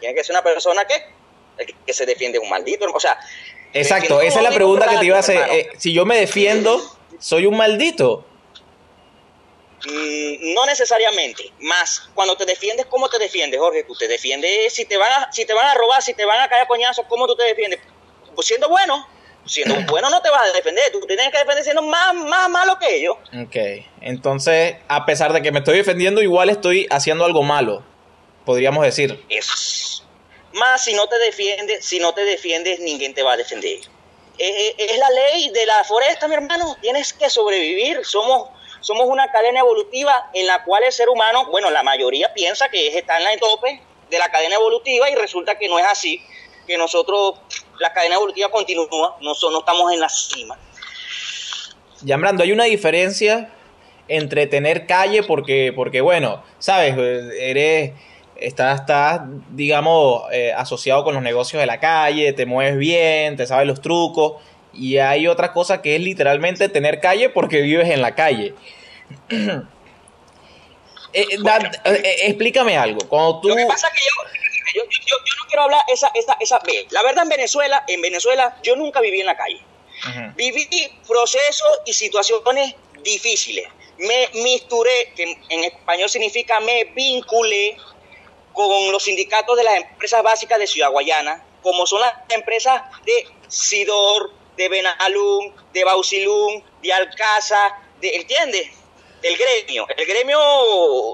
Tiene 0.00 0.14
que 0.14 0.24
ser 0.24 0.34
una 0.34 0.42
persona 0.42 0.84
que, 0.84 0.94
que 1.64 1.92
se 1.92 2.06
defiende 2.06 2.38
un 2.38 2.48
maldito. 2.48 2.86
O 2.92 3.00
sea, 3.00 3.18
exacto, 3.72 4.20
esa 4.20 4.38
es 4.38 4.42
la 4.42 4.50
pregunta 4.50 4.88
que 4.88 4.98
te 4.98 5.06
iba 5.06 5.16
a 5.16 5.20
hacer. 5.20 5.48
Eh, 5.50 5.68
si 5.78 5.92
yo 5.92 6.04
me 6.04 6.16
defiendo, 6.16 6.80
¿soy 7.18 7.46
un 7.46 7.56
maldito? 7.56 8.24
Mm, 9.86 10.54
no 10.54 10.66
necesariamente, 10.66 11.52
más 11.60 12.10
cuando 12.14 12.36
te 12.36 12.44
defiendes, 12.44 12.86
¿cómo 12.86 13.08
te 13.08 13.18
defiendes, 13.18 13.60
Jorge? 13.60 13.84
Tú 13.84 13.94
te 13.94 14.08
defiendes 14.08 14.72
si 14.72 14.84
te 14.84 14.96
van 14.96 15.12
a, 15.12 15.32
si 15.32 15.44
te 15.44 15.52
van 15.52 15.66
a 15.66 15.74
robar, 15.74 16.02
si 16.02 16.14
te 16.14 16.24
van 16.24 16.40
a 16.40 16.48
caer 16.48 16.66
coñazos, 16.66 17.04
¿cómo 17.08 17.26
tú 17.26 17.36
te 17.36 17.44
defiendes? 17.44 17.80
Pues 18.34 18.46
siendo 18.46 18.68
bueno, 18.68 19.06
siendo 19.44 19.74
bueno 19.88 20.10
no 20.10 20.20
te 20.22 20.30
vas 20.30 20.50
a 20.50 20.52
defender, 20.52 20.90
tú 20.92 21.00
tienes 21.06 21.30
que 21.30 21.38
defender 21.38 21.62
siendo 21.62 21.82
más, 21.82 22.14
más 22.14 22.48
malo 22.48 22.78
que 22.78 22.96
ellos. 22.96 23.16
Ok, 23.44 23.86
entonces, 24.00 24.76
a 24.88 25.06
pesar 25.06 25.32
de 25.32 25.42
que 25.42 25.52
me 25.52 25.58
estoy 25.58 25.76
defendiendo, 25.76 26.22
igual 26.22 26.48
estoy 26.48 26.86
haciendo 26.90 27.24
algo 27.24 27.42
malo 27.42 27.84
podríamos 28.46 28.82
decir. 28.84 29.22
Es. 29.28 30.02
Más 30.56 30.84
si 30.84 30.94
no 30.94 31.06
te 31.06 31.18
defiendes, 31.18 31.84
si 31.84 31.98
no 31.98 32.14
te 32.14 32.24
defiendes, 32.24 32.80
ninguém 32.80 33.12
te 33.12 33.22
va 33.22 33.34
a 33.34 33.36
defender. 33.36 33.78
Eh, 34.38 34.48
eh, 34.48 34.74
es 34.78 34.98
la 34.98 35.10
ley 35.10 35.50
de 35.50 35.66
la 35.66 35.84
foresta, 35.84 36.28
mi 36.28 36.34
hermano. 36.34 36.76
Tienes 36.80 37.12
que 37.12 37.28
sobrevivir. 37.28 38.04
Somos, 38.04 38.48
somos 38.80 39.06
una 39.06 39.30
cadena 39.30 39.60
evolutiva 39.60 40.30
en 40.32 40.46
la 40.46 40.64
cual 40.64 40.84
el 40.84 40.92
ser 40.92 41.10
humano, 41.10 41.46
bueno, 41.50 41.70
la 41.70 41.82
mayoría 41.82 42.32
piensa 42.32 42.70
que 42.70 42.96
está 42.96 43.18
en 43.18 43.24
la 43.24 43.36
tope 43.36 43.82
de 44.08 44.18
la 44.18 44.30
cadena 44.30 44.54
evolutiva 44.56 45.10
y 45.10 45.14
resulta 45.14 45.58
que 45.58 45.68
no 45.68 45.78
es 45.78 45.84
así. 45.84 46.22
Que 46.66 46.78
nosotros, 46.78 47.38
la 47.78 47.92
cadena 47.92 48.14
evolutiva 48.14 48.50
continúa, 48.50 49.18
no, 49.20 49.32
no 49.50 49.58
estamos 49.58 49.92
en 49.92 50.00
la 50.00 50.08
cima. 50.08 50.58
Yambrando, 52.00 52.42
hay 52.42 52.52
una 52.52 52.64
diferencia 52.64 53.52
entre 54.08 54.46
tener 54.46 54.86
calle 54.86 55.22
porque, 55.22 55.72
porque 55.76 56.00
bueno, 56.00 56.42
sabes, 56.58 56.96
eres 57.38 57.92
estás, 58.40 58.80
estás 58.80 59.22
digamos, 59.50 60.24
eh, 60.32 60.52
asociado 60.52 61.04
con 61.04 61.14
los 61.14 61.22
negocios 61.22 61.60
de 61.60 61.66
la 61.66 61.80
calle, 61.80 62.32
te 62.32 62.46
mueves 62.46 62.76
bien, 62.76 63.36
te 63.36 63.46
sabes 63.46 63.66
los 63.66 63.80
trucos. 63.80 64.34
Y 64.72 64.98
hay 64.98 65.26
otra 65.26 65.52
cosa 65.52 65.80
que 65.80 65.96
es 65.96 66.02
literalmente 66.02 66.68
tener 66.68 67.00
calle 67.00 67.30
porque 67.30 67.62
vives 67.62 67.88
en 67.90 68.02
la 68.02 68.14
calle. 68.14 68.54
Eh, 71.12 71.24
eh, 71.32 72.16
explícame 72.26 72.76
algo. 72.76 72.98
Cuando 73.08 73.40
tú... 73.40 73.48
Lo 73.48 73.56
que 73.56 73.64
pasa 73.64 73.88
es 73.88 73.94
que 73.94 74.04
yo, 74.74 74.82
yo, 74.84 75.16
no 75.38 75.46
quiero 75.48 75.62
hablar 75.62 75.82
esa, 75.90 76.10
esa, 76.14 76.36
esa... 76.40 76.60
La 76.90 77.02
verdad 77.02 77.22
en 77.22 77.30
Venezuela, 77.30 77.84
en 77.88 78.02
Venezuela 78.02 78.58
yo 78.62 78.76
nunca 78.76 79.00
viví 79.00 79.20
en 79.20 79.26
la 79.26 79.34
calle. 79.34 79.62
Viví 80.36 80.68
procesos 81.08 81.80
y 81.86 81.94
situaciones 81.94 82.74
difíciles. 83.02 83.66
Me 83.96 84.28
misturé, 84.42 85.14
que 85.16 85.38
en 85.48 85.64
español 85.64 86.10
significa 86.10 86.60
me 86.60 86.84
vinculé 86.94 87.78
con 88.56 88.90
los 88.90 89.04
sindicatos 89.04 89.54
de 89.54 89.64
las 89.64 89.76
empresas 89.76 90.22
básicas 90.22 90.58
de 90.58 90.66
Ciudad 90.66 90.90
Guayana, 90.90 91.44
como 91.62 91.86
son 91.86 92.00
las 92.00 92.14
empresas 92.30 92.82
de 93.04 93.28
Sidor, 93.48 94.32
de 94.56 94.70
Benalum, 94.70 95.52
de 95.74 95.84
Bausilum, 95.84 96.62
de 96.82 96.92
Alcázar, 96.92 97.72
de, 98.00 98.16
¿entiendes? 98.16 98.68
Del 99.20 99.36
gremio, 99.36 99.86
el 99.94 100.06
gremio 100.06 100.38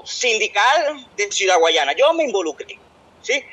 sindical 0.05 1.05
de 1.17 1.31
Ciudad 1.33 1.59
Guayana. 1.59 1.91
Yo 1.93 2.13
me 2.13 2.23
involucré, 2.23 2.79
¿sí? 3.21 3.43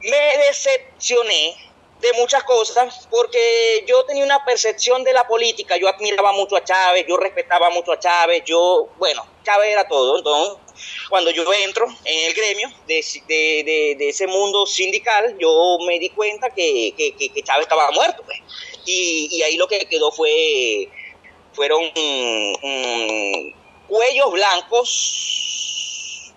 Me 0.00 0.36
decepcioné 0.46 1.56
de 2.00 2.12
muchas 2.14 2.44
cosas 2.44 3.08
porque 3.10 3.84
yo 3.86 4.04
tenía 4.04 4.24
una 4.24 4.44
percepción 4.44 5.04
de 5.04 5.12
la 5.12 5.26
política, 5.26 5.76
yo 5.76 5.88
admiraba 5.88 6.32
mucho 6.32 6.56
a 6.56 6.64
Chávez, 6.64 7.04
yo 7.08 7.16
respetaba 7.16 7.70
mucho 7.70 7.92
a 7.92 7.98
Chávez, 7.98 8.42
yo, 8.44 8.88
bueno, 8.98 9.26
Chávez 9.44 9.70
era 9.70 9.88
todo, 9.88 10.18
entonces 10.18 10.58
cuando 11.10 11.30
yo 11.30 11.52
entro 11.52 11.86
en 12.04 12.24
el 12.26 12.34
gremio 12.34 12.70
de, 12.86 13.96
de, 13.98 14.08
ese 14.08 14.26
mundo 14.26 14.66
sindical, 14.66 15.36
yo 15.38 15.78
me 15.86 15.98
di 15.98 16.10
cuenta 16.10 16.50
que, 16.50 16.94
que, 16.96 17.42
Chávez 17.42 17.62
estaba 17.62 17.90
muerto, 17.90 18.22
pues. 18.24 18.38
y, 18.86 19.42
ahí 19.42 19.56
lo 19.56 19.66
que 19.66 19.86
quedó 19.86 20.12
fue, 20.12 20.88
fueron 21.52 21.84
mm, 21.84 23.52
cuellos 23.88 24.30
blancos 24.30 26.32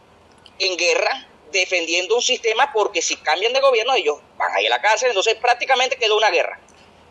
en 0.58 0.78
guerra, 0.78 1.28
defendiendo 1.52 2.16
un 2.16 2.22
sistema 2.22 2.72
porque 2.74 3.02
si 3.02 3.16
cambian 3.18 3.54
de 3.54 3.60
gobierno 3.60 3.94
ellos 3.94 4.18
van 4.38 4.54
a 4.54 4.62
ir 4.62 4.68
a 4.68 4.78
la 4.78 4.82
cárcel, 4.82 5.10
entonces 5.10 5.36
prácticamente 5.36 5.98
quedó 5.98 6.18
una 6.18 6.30
guerra. 6.30 6.60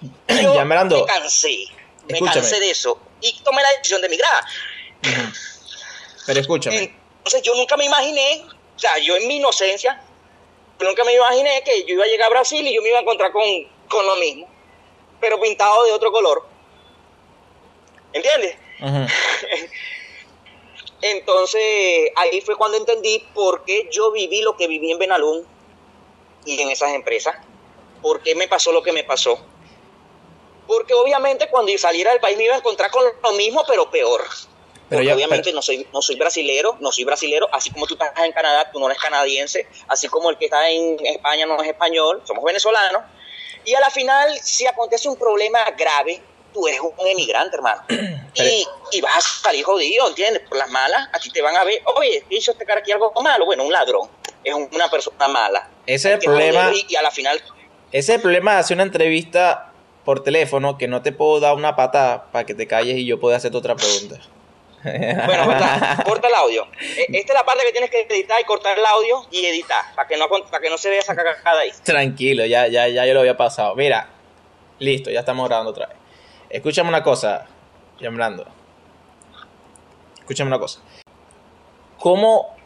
Yo 0.29 0.65
me 0.65 1.05
cansé, 1.07 1.67
me 2.09 2.21
cansé 2.21 2.61
de 2.61 2.71
eso 2.71 2.99
y 3.21 3.39
tomé 3.43 3.63
la 3.63 3.71
decisión 3.71 4.01
de 4.01 4.07
emigrar. 4.07 4.45
Pero 6.27 6.41
escúchame. 6.41 6.95
Entonces 7.19 7.43
yo 7.43 7.55
nunca 7.55 7.77
me 7.77 7.85
imaginé, 7.85 8.45
o 8.77 8.79
sea, 8.79 8.99
yo 8.99 9.17
en 9.17 9.29
mi 9.29 9.37
inocencia, 9.37 10.03
nunca 10.81 11.05
me 11.05 11.15
imaginé 11.15 11.63
que 11.65 11.85
yo 11.85 11.95
iba 11.95 12.05
a 12.05 12.07
llegar 12.07 12.29
a 12.29 12.31
Brasil 12.31 12.67
y 12.67 12.75
yo 12.75 12.83
me 12.83 12.89
iba 12.89 12.99
a 12.99 13.03
encontrar 13.03 13.31
con, 13.31 13.43
con 13.89 14.07
lo 14.07 14.17
mismo, 14.17 14.49
pero 15.21 15.41
pintado 15.41 15.85
de 15.85 15.93
otro 15.93 16.11
color. 16.11 16.47
¿Entiendes? 18.13 18.57
Entonces 21.03 22.11
ahí 22.17 22.41
fue 22.41 22.57
cuando 22.57 22.77
entendí 22.77 23.25
por 23.35 23.65
qué 23.65 23.89
yo 23.91 24.13
viví 24.13 24.43
lo 24.43 24.57
que 24.57 24.69
viví 24.69 24.91
en 24.91 24.99
Benalún 24.99 25.47
y 26.45 26.61
en 26.61 26.71
esas 26.71 26.93
empresas, 26.93 27.37
por 28.03 28.23
qué 28.23 28.35
me 28.35 28.49
pasó 28.49 28.73
lo 28.73 28.83
que 28.83 28.93
me 28.93 29.05
pasó. 29.05 29.39
Porque 30.67 30.95
obviamente 30.95 31.49
cuando 31.49 31.73
yo 31.73 31.79
saliera 31.79 32.13
del 32.13 32.21
país 32.21 32.37
me 32.37 32.45
iba 32.45 32.55
a 32.55 32.59
encontrar 32.59 32.91
con 32.91 33.05
lo 33.23 33.33
mismo, 33.33 33.65
pero 33.67 33.91
peor. 33.91 34.25
Pero 34.89 35.15
obviamente 35.15 35.53
no 35.53 35.63
soy 35.63 35.87
no 35.93 36.03
soy 36.03 36.17
brasilero, 36.17 36.77
no 36.81 36.91
soy 36.91 37.05
brasilero, 37.05 37.49
así 37.53 37.71
como 37.71 37.87
tú 37.87 37.95
estás 37.95 38.13
en 38.25 38.33
Canadá, 38.33 38.71
tú 38.73 38.81
no 38.81 38.87
eres 38.87 39.01
canadiense, 39.01 39.69
así 39.87 40.09
como 40.09 40.31
el 40.31 40.37
que 40.37 40.47
está 40.47 40.69
en 40.69 40.97
España 41.07 41.47
no 41.47 41.63
es 41.63 41.69
español, 41.69 42.23
somos 42.27 42.45
venezolanos. 42.45 43.03
Y 43.65 43.75
a 43.75 43.81
la 43.81 43.91
final, 43.91 44.39
si 44.43 44.67
acontece 44.67 45.09
un 45.09 45.17
problema 45.17 45.63
grave, 45.79 46.21
tú 46.53 46.67
eres 46.67 46.81
un 46.81 47.07
emigrante, 47.07 47.57
hermano. 47.57 47.83
Y, 48.33 48.65
y, 48.93 49.01
vas 49.01 49.17
a 49.17 49.21
salir 49.21 49.65
jodido, 49.65 50.07
¿entiendes? 50.07 50.43
Por 50.49 50.57
las 50.57 50.71
malas, 50.71 51.09
a 51.13 51.19
ti 51.19 51.31
te 51.31 51.43
van 51.43 51.57
a 51.57 51.65
ver, 51.65 51.83
oye, 51.97 52.25
hizo 52.31 52.53
este 52.53 52.65
cara 52.65 52.79
aquí 52.79 52.93
algo 52.93 53.13
malo. 53.23 53.45
Bueno, 53.45 53.65
un 53.65 53.73
ladrón, 53.73 54.09
es 54.45 54.55
una 54.55 54.89
persona 54.89 55.29
mala. 55.29 55.69
Ese 55.87 56.09
es 56.11 56.15
el 56.15 56.21
problema. 56.21 56.71
Y, 56.89 56.95
a 56.95 57.03
la 57.03 57.11
final. 57.11 57.43
Ese 57.93 58.13
es 58.13 58.17
el 58.17 58.21
problema 58.21 58.55
de 58.55 58.59
hacer 58.59 58.77
una 58.77 58.85
entrevista 58.85 59.73
por 60.05 60.23
teléfono 60.23 60.79
que 60.79 60.89
no 60.89 61.03
te 61.03 61.13
puedo 61.13 61.41
dar 61.41 61.55
una 61.55 61.77
pata 61.77 62.27
para 62.33 62.47
que 62.47 62.55
te 62.55 62.67
calles 62.67 62.97
y 62.97 63.05
yo 63.05 63.21
pueda 63.21 63.37
hacerte 63.37 63.57
otra 63.57 63.77
pregunta. 63.77 64.21
Bueno, 64.83 65.45
corta, 66.07 66.29
el 66.29 66.35
audio. 66.35 66.67
E, 66.81 67.07
esta 67.13 67.33
es 67.33 67.39
la 67.39 67.45
parte 67.45 67.65
que 67.67 67.73
tienes 67.73 67.91
que 67.91 68.01
editar 68.09 68.41
y 68.41 68.45
cortar 68.45 68.79
el 68.79 68.87
audio 68.87 69.27
y 69.31 69.45
editar, 69.45 69.85
para 69.95 70.09
que 70.09 70.17
no, 70.17 70.27
para 70.27 70.63
que 70.63 70.71
no 70.71 70.79
se 70.79 70.89
vea 70.89 71.01
esa 71.01 71.15
cagada 71.15 71.61
ahí. 71.61 71.71
Tranquilo, 71.83 72.47
ya, 72.47 72.67
ya, 72.67 72.89
ya 72.89 73.05
yo 73.05 73.13
lo 73.13 73.21
había 73.21 73.37
pasado. 73.37 73.75
Mira, 73.75 74.09
listo, 74.79 75.11
ya 75.11 75.21
estamos 75.21 75.47
grabando 75.47 75.73
otra 75.73 75.89
vez. 75.89 76.00
Escúchame 76.51 76.89
una 76.89 77.05
cosa, 77.05 77.47
Yambrando. 78.01 78.45
Escúchame 80.19 80.49
una 80.49 80.59
cosa. 80.59 80.81
¿Cómo, 81.97 82.57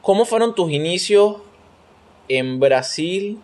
¿Cómo 0.00 0.24
fueron 0.24 0.54
tus 0.54 0.70
inicios 0.70 1.36
en 2.28 2.60
Brasil? 2.60 3.38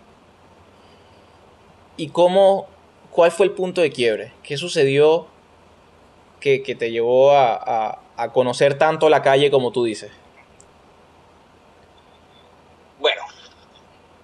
¿Y 1.99 2.09
cómo, 2.09 2.69
cuál 3.11 3.31
fue 3.33 3.45
el 3.45 3.53
punto 3.53 3.83
de 3.83 3.91
quiebre? 3.91 4.33
¿Qué 4.43 4.57
sucedió 4.57 5.27
que, 6.41 6.61
te 6.61 6.91
llevó 6.91 7.33
a, 7.33 8.01
a 8.17 8.33
conocer 8.33 8.79
tanto 8.79 9.11
la 9.11 9.21
calle 9.21 9.51
como 9.51 9.73
tú 9.73 9.85
dices? 9.85 10.11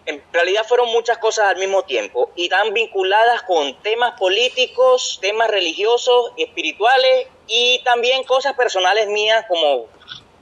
En 0.07 0.23
realidad 0.33 0.65
fueron 0.67 0.89
muchas 0.89 1.19
cosas 1.19 1.47
al 1.47 1.57
mismo 1.57 1.83
tiempo 1.83 2.31
y 2.37 2.49
tan 2.49 2.73
vinculadas 2.73 3.43
con 3.43 3.75
temas 3.83 4.19
políticos, 4.19 5.19
temas 5.21 5.51
religiosos, 5.51 6.33
espirituales 6.37 7.27
y 7.49 7.81
también 7.85 8.23
cosas 8.25 8.55
personales 8.55 9.09
mías 9.09 9.45
como, 9.49 9.87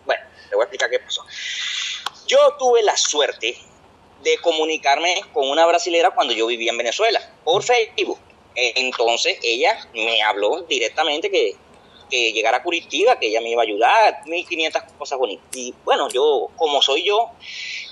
bueno, 0.05 0.23
te 0.49 0.55
voy 0.55 0.63
a 0.63 0.65
explicar 0.65 0.91
qué 0.91 0.99
pasó. 0.99 1.25
Yo 2.27 2.39
tuve 2.59 2.83
la 2.83 2.97
suerte 2.97 3.57
de 4.23 4.39
comunicarme 4.39 5.23
con 5.33 5.49
una 5.49 5.67
brasilera 5.67 6.11
cuando 6.11 6.35
yo 6.35 6.47
vivía 6.47 6.71
en 6.71 6.79
Venezuela 6.79 7.21
por 7.45 7.63
Facebook. 7.63 8.19
Entonces 8.55 9.39
ella 9.43 9.79
me 9.95 10.23
habló 10.23 10.63
directamente 10.63 11.31
que, 11.31 11.57
que 12.15 12.33
llegara 12.33 12.59
a 12.59 12.63
Curitiba, 12.63 13.19
que 13.19 13.27
ella 13.27 13.41
me 13.41 13.51
iba 13.51 13.63
a 13.63 13.65
ayudar, 13.65 14.21
1500 14.27 14.83
cosas 14.97 15.19
bonitas. 15.19 15.45
Y 15.57 15.75
bueno, 15.85 16.09
yo, 16.09 16.49
como 16.55 16.81
soy 16.81 17.05
yo, 17.05 17.31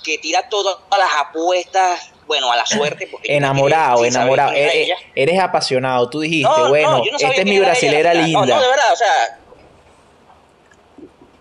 que 0.05 0.19
tira 0.19 0.49
todas 0.49 0.79
las 0.91 1.09
apuestas, 1.19 2.13
bueno, 2.29 2.53
a 2.53 2.57
la 2.57 2.65
suerte. 2.65 3.11
enamorado, 3.25 4.05
enamorado. 4.05 4.53
Eres, 4.55 5.41
apasionado. 5.41 6.09
Tú 6.09 6.21
dijiste, 6.21 6.49
bueno, 6.69 7.03
esta 7.19 7.33
es 7.33 7.45
mi 7.45 7.59
brasilera 7.59 8.15
linda. 8.15 8.41
No, 8.41 8.47
no, 8.47 8.61
de 8.61 8.69
verdad, 8.69 8.93
o 8.93 8.97
sea. 8.97 9.39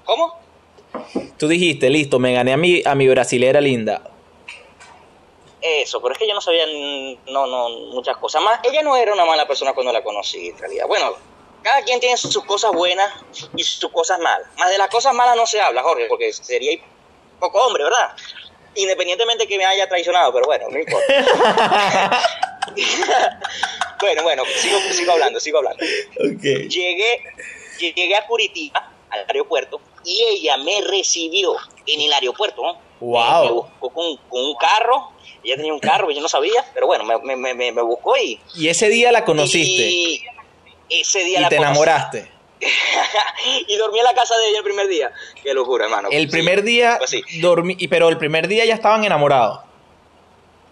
¿Cómo? 0.04 0.40
Tú 1.38 1.48
dijiste, 1.48 1.88
listo, 1.92 2.18
me 2.18 2.34
gané 2.34 2.54
a 2.54 2.58
mi, 2.58 2.82
a 2.84 2.96
mi 2.96 3.08
brasilera 3.08 3.62
linda. 3.62 4.02
Eso, 5.62 6.02
pero 6.02 6.14
es 6.14 6.18
que 6.18 6.28
yo 6.28 6.34
no 6.34 6.42
sabía 6.42 6.66
no, 7.28 7.46
no, 7.46 7.70
muchas 7.94 8.18
cosas 8.18 8.42
más. 8.42 8.60
Ella 8.64 8.82
no 8.82 8.98
era 8.98 9.14
una 9.14 9.26
mala 9.26 9.48
persona 9.48 9.74
cuando 9.74 9.94
la 9.94 10.04
conocí, 10.04 10.48
en 10.48 10.58
realidad. 10.58 10.88
Bueno, 10.88 11.14
cada 11.62 11.82
quien 11.84 12.00
tiene 12.00 12.18
sus 12.18 12.44
cosas 12.46 12.72
buenas 12.72 13.12
y 13.56 13.64
sus 13.64 13.92
cosas 13.92 14.20
malas. 14.20 14.48
Más 14.58 14.70
de 14.70 14.78
las 14.78 14.90
cosas 14.90 15.14
malas 15.14 15.36
no 15.36 15.46
se 15.46 15.62
habla, 15.62 15.84
Jorge, 15.84 16.06
porque 16.08 16.32
sería 16.34 16.80
poco 17.40 17.60
hombre, 17.60 17.84
¿verdad? 17.84 18.16
independientemente 18.76 19.48
que 19.48 19.58
me 19.58 19.66
haya 19.66 19.88
traicionado, 19.88 20.32
pero 20.34 20.46
bueno, 20.46 20.66
no 20.70 20.80
importa. 20.80 22.22
bueno, 24.00 24.24
bueno, 24.24 24.44
sigo, 24.56 24.80
sigo 24.92 25.12
hablando, 25.12 25.40
sigo 25.40 25.58
hablando. 25.60 25.84
Llegué, 26.20 27.24
llegué 27.80 28.16
a 28.16 28.26
Curitiba, 28.26 28.92
al 29.10 29.26
aeropuerto, 29.28 29.82
y 30.06 30.24
ella 30.24 30.58
me 30.58 30.82
recibió 30.82 31.56
en 31.86 32.02
el 32.02 32.14
aeropuerto. 32.14 32.62
Wow. 33.00 33.46
Me, 33.46 33.52
buscó 33.52 33.90
con, 33.90 34.18
con, 34.30 34.46
un 34.46 34.56
carro, 34.56 35.12
ella 35.44 35.56
tenía 35.56 35.74
un 35.74 35.80
carro 35.80 36.08
que 36.08 36.16
yo 36.16 36.22
no 36.22 36.30
sabía, 36.30 36.64
pero 36.74 36.86
bueno, 36.86 37.04
me, 37.04 37.36
me, 37.36 37.54
me, 37.56 37.72
me 37.72 37.82
buscó 37.82 38.16
y... 38.16 38.40
Y 38.56 38.68
ese 38.68 38.90
día 38.90 39.12
la 39.12 39.26
conociste. 39.26 39.90
Y 39.90 40.24
ese 40.92 41.24
día 41.24 41.42
y 41.42 41.50
te 41.50 41.56
enamoraste. 41.56 42.32
y 43.68 43.76
dormí 43.76 44.00
en 44.00 44.06
la 44.06 44.14
casa 44.14 44.38
de 44.38 44.50
ella 44.50 44.58
el 44.60 44.64
primer 44.64 44.88
día. 44.88 45.12
Qué 45.42 45.54
locura, 45.54 45.86
hermano. 45.86 46.10
El 46.12 46.30
primer 46.30 46.64
día 46.64 46.98
pues 47.00 47.16
dormí, 47.42 47.76
pero 47.88 48.10
el 48.10 48.18
primer 48.18 48.48
día 48.48 48.66
ya 48.66 48.76
estaban 48.76 49.04
enamorados. 49.04 49.62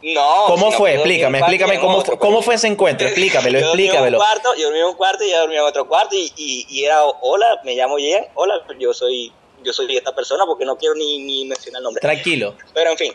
No. 0.01 0.45
¿Cómo 0.47 0.71
fue? 0.71 0.93
Explícame, 0.93 1.39
explícame 1.39 1.79
cómo, 1.79 2.01
fue, 2.05 2.17
cómo 2.17 2.41
fue 2.41 2.55
ese 2.55 2.67
encuentro. 2.67 3.08
Explícamelo, 3.08 3.60
explícamelo. 3.60 4.01
Yo 4.01 4.13
en 4.13 4.15
un 4.15 4.19
cuarto, 4.19 4.55
yo 4.55 4.69
dormí 4.69 4.77
en 4.79 4.86
un 4.86 4.95
cuarto 4.95 5.23
y 5.23 5.27
ella 5.27 5.39
dormía 5.41 5.60
en 5.60 5.65
otro 5.65 5.88
cuarto 5.88 6.15
y, 6.15 6.32
y, 6.69 6.84
era, 6.86 7.03
hola, 7.03 7.60
me 7.65 7.75
llamo 7.75 7.97
Jen, 7.97 8.27
hola, 8.36 8.62
yo 8.79 8.93
soy 8.93 9.34
yo 9.62 9.73
soy 9.73 9.97
esta 9.97 10.15
persona 10.15 10.45
porque 10.45 10.63
no 10.63 10.77
quiero 10.77 10.95
ni, 10.95 11.19
ni 11.19 11.45
mencionar 11.45 11.79
el 11.79 11.84
nombre. 11.84 12.01
Tranquilo. 12.01 12.55
Pero 12.73 12.91
en 12.91 12.97
fin. 12.97 13.13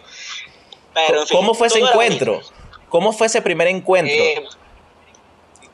Pero, 0.93 1.21
en 1.23 1.27
fin 1.27 1.37
¿Cómo 1.37 1.55
fue 1.55 1.69
ese 1.69 1.81
encuentro? 1.81 2.43
¿Cómo 2.89 3.13
fue 3.13 3.27
ese 3.27 3.41
primer 3.41 3.69
encuentro? 3.69 4.15
Eh, 4.15 4.45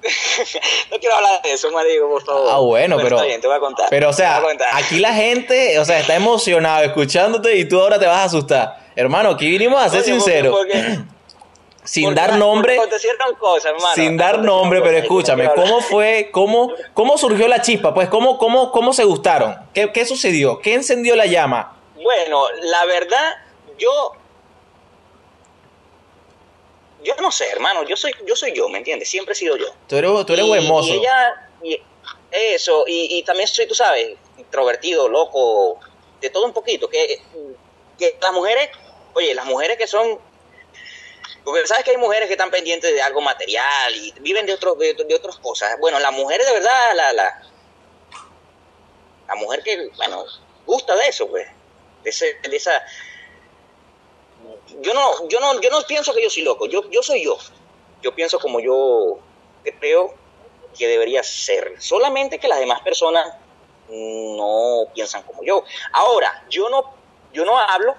no 0.91 0.99
quiero 0.99 1.17
hablar 1.17 1.43
de 1.43 1.53
eso, 1.53 1.71
marico, 1.71 2.09
por 2.09 2.25
favor. 2.25 2.49
Ah, 2.51 2.59
bueno, 2.59 2.97
pero. 3.03 3.19
te 3.19 3.47
voy 3.47 3.57
a 3.57 3.61
contar. 3.61 3.87
Pero, 3.91 4.11
o 4.11 4.13
sea, 4.13 4.43
aquí 4.73 4.99
la 4.99 5.13
gente, 5.15 5.79
o 5.79 5.85
sea, 5.85 6.01
está 6.01 6.15
emocionado 6.15 6.85
escuchándote 6.85 7.57
y 7.57 7.67
tú 7.67 7.81
ahora 7.81 7.99
te 7.99 8.07
vas 8.07 8.19
a 8.19 8.25
asustar. 8.25 8.79
Hermano, 8.97 9.31
aquí 9.31 9.49
vinimos 9.51 9.81
a 9.81 9.89
ser 9.89 10.03
sinceros. 10.03 10.59
sin 11.85 12.15
dar 12.15 12.37
nombre. 12.37 12.77
Cosas, 12.77 13.73
sin 13.95 14.17
dar 14.17 14.41
nombre, 14.41 14.81
pero 14.83 14.99
escúchame, 14.99 15.51
¿cómo 15.55 15.81
fue, 15.81 16.31
cómo, 16.33 16.73
cómo 16.95 17.19
surgió 17.19 17.49
la 17.49 17.63
chispa? 17.63 17.93
Pues, 17.95 18.09
¿cómo, 18.09 18.39
cómo, 18.39 18.71
cómo 18.71 18.93
se 18.93 19.05
gustaron? 19.05 19.57
¿Qué, 19.75 19.91
¿Qué 19.93 20.05
sucedió? 20.05 20.61
¿Qué 20.61 20.75
encendió 20.75 21.17
la 21.17 21.27
llama? 21.27 21.77
Bueno, 22.03 22.45
la 22.63 22.85
verdad, 22.87 23.37
yo 23.79 24.13
yo 27.05 27.15
no 27.17 27.31
sé, 27.31 27.49
hermano, 27.51 27.85
yo 27.85 27.97
soy 27.97 28.13
yo, 28.27 28.37
soy 28.37 28.53
yo 28.53 28.69
¿me 28.69 28.79
entiendes? 28.79 29.09
Siempre 29.09 29.33
he 29.33 29.37
sido 29.37 29.57
yo. 29.57 29.67
Tú 29.89 29.97
eres, 29.97 30.11
tú 30.27 30.33
eres 30.33 30.47
buen 30.47 30.67
mozo. 30.67 30.89
Y 30.89 30.99
ella, 30.99 31.49
Eso, 32.31 32.85
y, 32.87 33.19
y 33.19 33.23
también 33.23 33.49
soy, 33.49 33.67
tú 33.67 33.75
sabes, 33.75 34.17
introvertido, 34.39 35.09
loco, 35.09 35.81
de 36.21 36.31
todo 36.31 36.45
un 36.45 36.53
poquito. 36.53 36.89
Que, 36.89 37.21
que 37.99 38.17
las 38.21 38.33
mujeres, 38.33 38.71
oye, 39.15 39.35
las 39.35 39.47
mujeres 39.47 39.77
que 39.77 39.87
son 39.87 40.19
porque 41.45 41.67
sabes 41.67 41.85
que 41.85 41.93
hay 41.93 41.97
mujeres 41.97 42.27
que 42.29 42.35
están 42.35 42.51
pendientes 42.51 42.93
de 42.93 43.01
algo 43.01 43.21
material 43.21 43.95
y 43.95 44.13
viven 44.21 44.47
de, 44.47 44.53
otros 44.53 44.79
de, 44.79 45.15
otras 45.15 45.37
cosas. 45.39 45.79
Bueno, 45.81 45.99
las 45.99 46.13
mujeres 46.13 46.47
de 46.47 46.53
verdad, 46.53 46.95
la, 46.95 47.13
la, 47.13 47.43
la 49.27 49.35
mujer 49.37 49.63
que, 49.63 49.89
bueno, 49.97 50.25
gusta 50.67 50.95
de 50.97 51.09
eso, 51.09 51.29
pues. 51.29 51.47
De, 52.05 52.11
ese, 52.11 52.37
de 52.43 52.57
esa... 52.57 52.83
Yo 54.81 54.95
no, 54.95 55.29
yo, 55.29 55.41
no, 55.41 55.61
yo 55.61 55.71
no 55.71 55.83
pienso 55.83 56.15
que 56.15 56.23
yo 56.23 56.31
soy 56.31 56.43
loco, 56.43 56.67
yo, 56.67 56.89
yo 56.91 57.03
soy 57.03 57.25
yo. 57.25 57.37
Yo 58.03 58.15
pienso 58.15 58.39
como 58.39 58.61
yo 58.61 59.19
creo 59.79 60.15
que 60.77 60.89
debería 60.89 61.23
ser. 61.23 61.75
Solamente 61.81 62.39
que 62.39 62.49
las 62.49 62.61
demás 62.61 62.81
personas 62.81 63.35
no 63.89 64.85
piensan 64.95 65.23
como 65.25 65.43
yo. 65.43 65.65
Ahora, 65.93 66.45
yo 66.49 66.69
no, 66.69 66.95
yo 67.33 67.45
no 67.45 67.59
hablo 67.59 67.95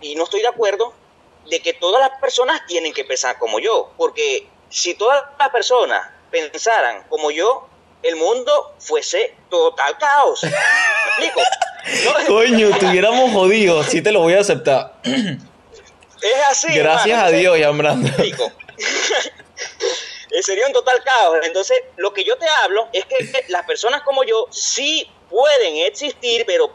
y 0.00 0.14
no 0.14 0.24
estoy 0.24 0.40
de 0.40 0.48
acuerdo 0.48 0.92
de 1.48 1.60
que 1.60 1.74
todas 1.74 2.00
las 2.00 2.18
personas 2.20 2.64
tienen 2.66 2.92
que 2.92 3.04
pensar 3.04 3.38
como 3.38 3.58
yo, 3.58 3.90
porque 3.96 4.48
si 4.70 4.94
todas 4.94 5.24
las 5.38 5.50
personas 5.50 6.10
pensaran 6.30 7.04
como 7.08 7.30
yo, 7.30 7.68
el 8.04 8.16
mundo 8.16 8.74
fuese 8.78 9.34
total 9.50 9.98
caos. 9.98 10.42
¿Me 10.42 10.50
explico? 11.26 11.40
Coño, 12.26 12.68
estuviéramos 12.68 13.32
jodidos, 13.32 13.86
sí 13.86 14.02
te 14.02 14.12
lo 14.12 14.20
voy 14.20 14.34
a 14.34 14.40
aceptar. 14.40 14.94
Es 15.02 16.48
así. 16.48 16.74
Gracias 16.74 17.22
a 17.22 17.30
Dios, 17.30 17.58
Yambrando. 17.58 18.08
Sería 20.40 20.66
un 20.66 20.72
total 20.72 21.02
caos. 21.02 21.38
Entonces, 21.44 21.78
lo 21.96 22.12
que 22.12 22.24
yo 22.24 22.36
te 22.36 22.46
hablo 22.62 22.88
es 22.92 23.04
que 23.06 23.16
las 23.48 23.64
personas 23.66 24.02
como 24.02 24.24
yo 24.24 24.46
sí 24.50 25.08
pueden 25.30 25.76
existir, 25.78 26.44
pero 26.46 26.72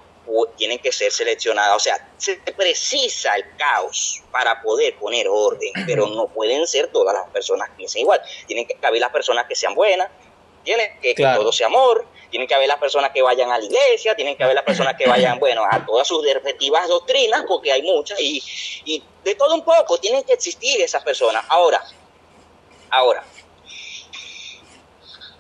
tienen 0.56 0.80
que 0.80 0.92
ser 0.92 1.12
seleccionadas. 1.12 1.76
O 1.76 1.80
sea, 1.80 2.10
se 2.18 2.36
precisa 2.56 3.36
el 3.36 3.46
caos 3.58 4.22
para 4.32 4.62
poder 4.62 4.96
poner 4.96 5.28
orden, 5.28 5.72
pero 5.86 6.08
no 6.08 6.28
pueden 6.28 6.68
ser 6.68 6.88
todas 6.92 7.16
las 7.16 7.28
personas 7.30 7.70
que 7.70 7.76
piensen 7.78 8.02
igual. 8.02 8.22
Tienen 8.48 8.68
que 8.68 8.78
haber 8.82 9.02
las 9.02 9.12
personas 9.12 9.46
que 9.48 9.56
sean 9.56 9.76
buenas, 9.76 10.10
que 11.02 11.16
todo 11.16 11.52
sea 11.52 11.68
amor, 11.68 12.06
tienen 12.30 12.48
que 12.48 12.56
haber 12.56 12.68
las 12.68 12.78
personas 12.78 13.12
que 13.12 13.22
vayan 13.22 13.52
a 13.52 13.58
la 13.58 13.66
iglesia, 13.66 14.16
tienen 14.16 14.38
que 14.38 14.44
haber 14.44 14.56
las 14.56 14.64
personas 14.64 14.96
que 14.96 15.08
vayan, 15.08 15.40
bueno, 15.40 15.64
a 15.70 15.86
todas 15.86 16.08
sus 16.08 16.24
respectivas 16.24 16.88
doctrinas, 16.88 17.44
porque 17.48 17.72
hay 17.72 17.82
muchas, 17.82 18.20
y, 18.20 18.42
y 18.86 19.04
de 19.24 19.36
todo 19.36 19.56
un 19.56 19.64
poco 19.64 19.98
tienen 20.00 20.24
que 20.24 20.34
existir 20.34 20.82
esas 20.82 21.04
personas. 21.04 21.44
Ahora, 21.50 21.84
ahora, 22.90 23.24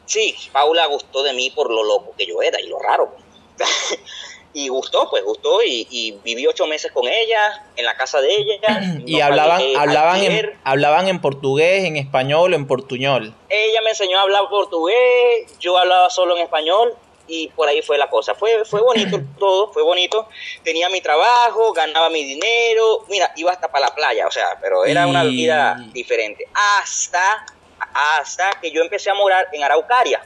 sí, 0.05 0.35
Paula 0.51 0.85
gustó 0.87 1.23
de 1.23 1.33
mí 1.33 1.49
por 1.51 1.69
lo 1.69 1.83
loco 1.83 2.13
que 2.17 2.25
yo 2.25 2.41
era 2.41 2.59
y 2.59 2.67
lo 2.67 2.79
raro. 2.79 3.15
y 4.53 4.67
gustó, 4.67 5.09
pues 5.09 5.23
gustó 5.23 5.61
y, 5.63 6.17
viví 6.23 6.47
ocho 6.47 6.65
meses 6.65 6.91
con 6.91 7.07
ella, 7.07 7.63
en 7.75 7.85
la 7.85 7.95
casa 7.95 8.19
de 8.21 8.35
ella. 8.35 8.57
y 9.05 9.21
hablaban, 9.21 9.61
hablaban, 9.77 10.23
en, 10.23 10.59
hablaban 10.63 11.07
en 11.07 11.21
portugués, 11.21 11.85
en 11.85 11.97
español, 11.97 12.53
en 12.53 12.67
portuñol. 12.67 13.33
Ella 13.49 13.81
me 13.83 13.91
enseñó 13.91 14.19
a 14.19 14.21
hablar 14.21 14.43
portugués, 14.49 15.57
yo 15.59 15.77
hablaba 15.77 16.09
solo 16.09 16.35
en 16.35 16.43
español 16.43 16.95
y 17.27 17.47
por 17.49 17.69
ahí 17.69 17.81
fue 17.81 17.97
la 17.97 18.09
cosa. 18.09 18.35
Fue, 18.35 18.65
fue 18.65 18.81
bonito 18.81 19.21
todo, 19.39 19.71
fue 19.71 19.83
bonito. 19.83 20.27
Tenía 20.63 20.89
mi 20.89 20.99
trabajo, 20.99 21.71
ganaba 21.73 22.09
mi 22.09 22.23
dinero, 22.23 23.05
mira, 23.07 23.31
iba 23.35 23.51
hasta 23.51 23.71
para 23.71 23.87
la 23.87 23.95
playa, 23.95 24.27
o 24.27 24.31
sea, 24.31 24.57
pero 24.59 24.83
era 24.83 25.07
una 25.07 25.23
vida 25.23 25.77
diferente. 25.93 26.47
Hasta, 26.81 27.45
hasta 27.79 28.51
que 28.61 28.71
yo 28.71 28.81
empecé 28.81 29.11
a 29.11 29.13
morar 29.13 29.47
en 29.53 29.63
Araucaria. 29.63 30.21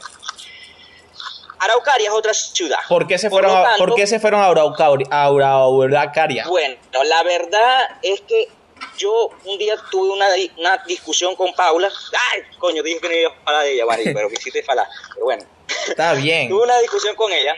Araucaria 1.63 2.08
es 2.08 2.13
otra 2.13 2.34
ciudad. 2.34 2.80
¿Por 2.88 3.08
qué 3.08 3.17
se 3.17 3.30
fueron, 3.30 3.52
a, 3.56 3.76
¿por 3.78 3.95
qué 3.95 4.08
se 4.08 4.19
fueron 4.19 4.41
a, 4.41 4.47
Araucaria? 4.47 6.45
Bueno, 6.47 6.76
la 7.04 7.23
verdad 7.23 7.97
es 8.02 8.21
que 8.21 8.49
yo 8.97 9.30
un 9.45 9.58
día 9.58 9.76
tuve 9.91 10.10
una, 10.10 10.28
una 10.58 10.78
discusión 10.86 11.36
con 11.36 11.54
Paula. 11.54 11.89
Ay, 12.32 12.41
coño, 12.60 12.84
dije 12.84 12.99
que 12.99 13.10
no 13.10 13.15
iba 13.15 13.30
a 13.30 13.49
hablar 13.49 13.63
de 13.63 13.73
ella, 13.73 13.86
vale, 13.86 14.04
pero 14.13 14.30
quisiste 14.30 14.63
falar. 14.63 14.88
Pero 15.13 15.26
bueno. 15.26 15.43
Está 15.88 16.13
bien. 16.13 16.49
tuve 16.49 16.63
una 16.63 16.78
discusión 16.80 17.15
con 17.15 17.32
ella 17.32 17.56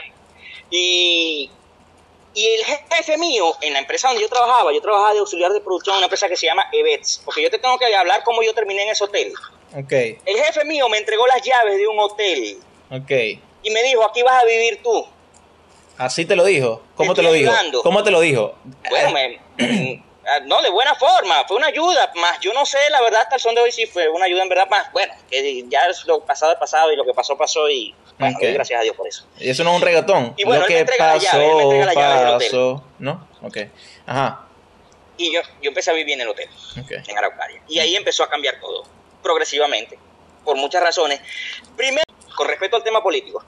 y, 0.69 1.49
y 2.33 2.47
el 2.47 2.63
jefe 2.63 3.17
mío 3.17 3.55
en 3.61 3.73
la 3.73 3.79
empresa 3.79 4.07
donde 4.07 4.21
yo 4.21 4.29
trabajaba, 4.29 4.71
yo 4.71 4.81
trabajaba 4.81 5.13
de 5.13 5.19
auxiliar 5.19 5.51
de 5.51 5.61
producción 5.61 5.95
en 5.95 5.97
una 5.97 6.05
empresa 6.05 6.27
que 6.27 6.37
se 6.37 6.45
llama 6.45 6.67
Evets, 6.71 7.21
porque 7.25 7.41
yo 7.41 7.49
te 7.49 7.59
tengo 7.59 7.77
que 7.77 7.93
hablar 7.93 8.23
cómo 8.23 8.41
yo 8.43 8.53
terminé 8.53 8.83
en 8.83 8.89
ese 8.89 9.03
hotel. 9.03 9.33
Ok. 9.75 9.91
El 9.91 10.37
jefe 10.37 10.63
mío 10.65 10.87
me 10.87 10.97
entregó 10.97 11.25
las 11.27 11.41
llaves 11.41 11.77
de 11.77 11.87
un 11.87 11.99
hotel. 11.99 12.57
Ok 12.91 13.41
y 13.65 13.71
me 13.71 13.81
dijo, 13.83 14.05
aquí 14.05 14.21
vas 14.21 14.43
a 14.43 14.45
vivir 14.45 14.81
tú. 14.83 15.05
Así 15.97 16.25
te 16.25 16.35
lo 16.35 16.45
dijo. 16.45 16.83
¿Cómo 16.95 17.15
te, 17.15 17.23
lo 17.23 17.31
dijo? 17.33 17.51
¿Cómo 17.81 18.03
te 18.03 18.11
lo 18.11 18.19
dijo? 18.19 18.55
Bueno, 18.89 19.11
me, 19.11 19.41
no, 20.45 20.61
de 20.61 20.69
buena 20.69 20.93
forma, 20.93 21.43
fue 21.47 21.57
una 21.57 21.67
ayuda, 21.67 22.11
más 22.15 22.39
yo 22.41 22.53
no 22.53 22.63
sé, 22.65 22.77
la 22.91 23.01
verdad, 23.01 23.21
hasta 23.21 23.35
el 23.35 23.41
son 23.41 23.55
de 23.55 23.61
hoy 23.61 23.71
sí 23.71 23.87
fue 23.87 24.07
una 24.09 24.25
ayuda 24.25 24.43
en 24.43 24.49
verdad, 24.49 24.67
más 24.69 24.91
bueno, 24.91 25.13
que 25.29 25.65
ya 25.67 25.87
es 25.89 26.05
lo 26.05 26.23
pasado 26.23 26.53
es 26.53 26.59
pasado 26.59 26.91
y 26.91 26.95
lo 26.95 27.05
que 27.05 27.13
pasó 27.13 27.35
pasó 27.35 27.67
y 27.69 27.95
bueno, 28.19 28.37
gracias 28.39 28.79
a 28.79 28.83
Dios 28.83 28.95
por 28.95 29.07
eso. 29.07 29.27
Y 29.39 29.49
eso 29.49 29.63
no 29.63 29.71
es 29.71 29.75
un 29.77 29.81
regatón. 29.81 30.33
Y 30.37 30.45
bueno, 30.45 30.61
lo 30.61 30.67
que 30.67 30.85
pasó, 30.85 31.37
la 31.37 31.93
llave, 31.93 32.45
pasó, 32.45 32.83
¿no? 32.99 33.27
Ok, 33.41 33.57
ajá. 34.05 34.47
Y 35.17 35.33
yo, 35.33 35.41
yo 35.61 35.69
empecé 35.69 35.91
a 35.91 35.93
vivir 35.93 36.13
en 36.13 36.21
el 36.21 36.27
hotel, 36.27 36.49
en 36.75 37.17
Araucaria. 37.17 37.61
Y 37.67 37.79
ahí 37.79 37.95
empezó 37.95 38.23
a 38.23 38.29
cambiar 38.29 38.59
todo, 38.59 38.83
progresivamente, 39.23 39.97
por 40.43 40.55
muchas 40.55 40.83
razones. 40.83 41.19
Primero, 41.75 42.03
con 42.35 42.47
respecto 42.47 42.77
al 42.77 42.83
tema 42.83 43.01
político, 43.01 43.43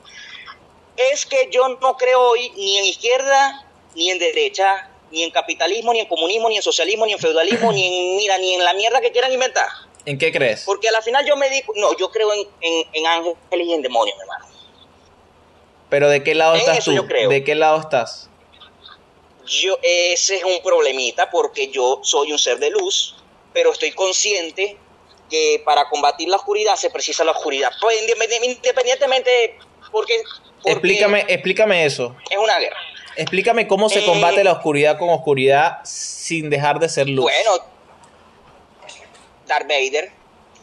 es 0.95 1.25
que 1.25 1.49
yo 1.51 1.67
no 1.81 1.95
creo 1.95 2.21
hoy 2.21 2.49
ni 2.55 2.77
en 2.77 2.85
izquierda, 2.85 3.65
ni 3.95 4.09
en 4.09 4.19
derecha, 4.19 4.89
ni 5.11 5.23
en 5.23 5.31
capitalismo, 5.31 5.93
ni 5.93 5.99
en 5.99 6.07
comunismo, 6.07 6.49
ni 6.49 6.57
en 6.57 6.63
socialismo, 6.63 7.05
ni 7.05 7.13
en 7.13 7.19
feudalismo, 7.19 7.71
ni 7.71 7.85
en, 7.85 8.17
mira, 8.17 8.37
ni 8.37 8.53
en 8.53 8.63
la 8.63 8.73
mierda 8.73 8.99
que 9.01 9.11
quieran 9.11 9.31
inventar. 9.31 9.67
¿En 10.05 10.17
qué 10.17 10.31
crees? 10.31 10.63
Porque 10.65 10.89
a 10.89 10.91
la 10.91 11.01
final 11.01 11.25
yo 11.25 11.35
me 11.35 11.49
digo, 11.49 11.73
no, 11.75 11.95
yo 11.97 12.09
creo 12.09 12.31
en, 12.33 12.47
en, 12.93 13.07
ángeles 13.07 13.67
y 13.67 13.73
en 13.73 13.81
demonios, 13.81 14.17
mi 14.17 14.21
hermano. 14.21 14.45
Pero 15.89 16.09
¿de 16.09 16.23
qué 16.23 16.35
lado 16.35 16.55
estás 16.55 16.83
tú? 16.83 16.91
¿De 17.29 17.43
qué 17.43 17.55
lado 17.55 17.79
estás? 17.79 18.29
Yo, 19.45 19.77
ese 19.81 20.37
es 20.37 20.43
un 20.43 20.61
problemita 20.61 21.29
porque 21.29 21.69
yo 21.69 22.01
soy 22.03 22.31
un 22.31 22.39
ser 22.39 22.57
de 22.59 22.69
luz, 22.69 23.15
pero 23.53 23.71
estoy 23.71 23.91
consciente 23.91 24.77
que 25.29 25.61
para 25.65 25.89
combatir 25.89 26.29
la 26.29 26.37
oscuridad 26.37 26.75
se 26.75 26.89
precisa 26.89 27.23
la 27.23 27.31
oscuridad. 27.31 27.71
Pues 27.81 27.97
independientemente, 28.01 29.57
porque, 29.91 30.21
explícame, 30.65 31.25
explícame 31.27 31.85
eso. 31.85 32.15
Es 32.29 32.37
una 32.37 32.59
guerra. 32.59 32.77
Explícame 33.15 33.67
cómo 33.67 33.89
se 33.89 34.05
combate 34.05 34.41
eh, 34.41 34.43
la 34.43 34.53
oscuridad 34.53 34.99
con 34.99 35.09
oscuridad 35.09 35.79
sin 35.83 36.49
dejar 36.49 36.79
de 36.79 36.87
ser 36.87 37.09
luz. 37.09 37.23
Bueno, 37.23 37.51
Darth 39.47 39.67
Vader. 39.67 40.11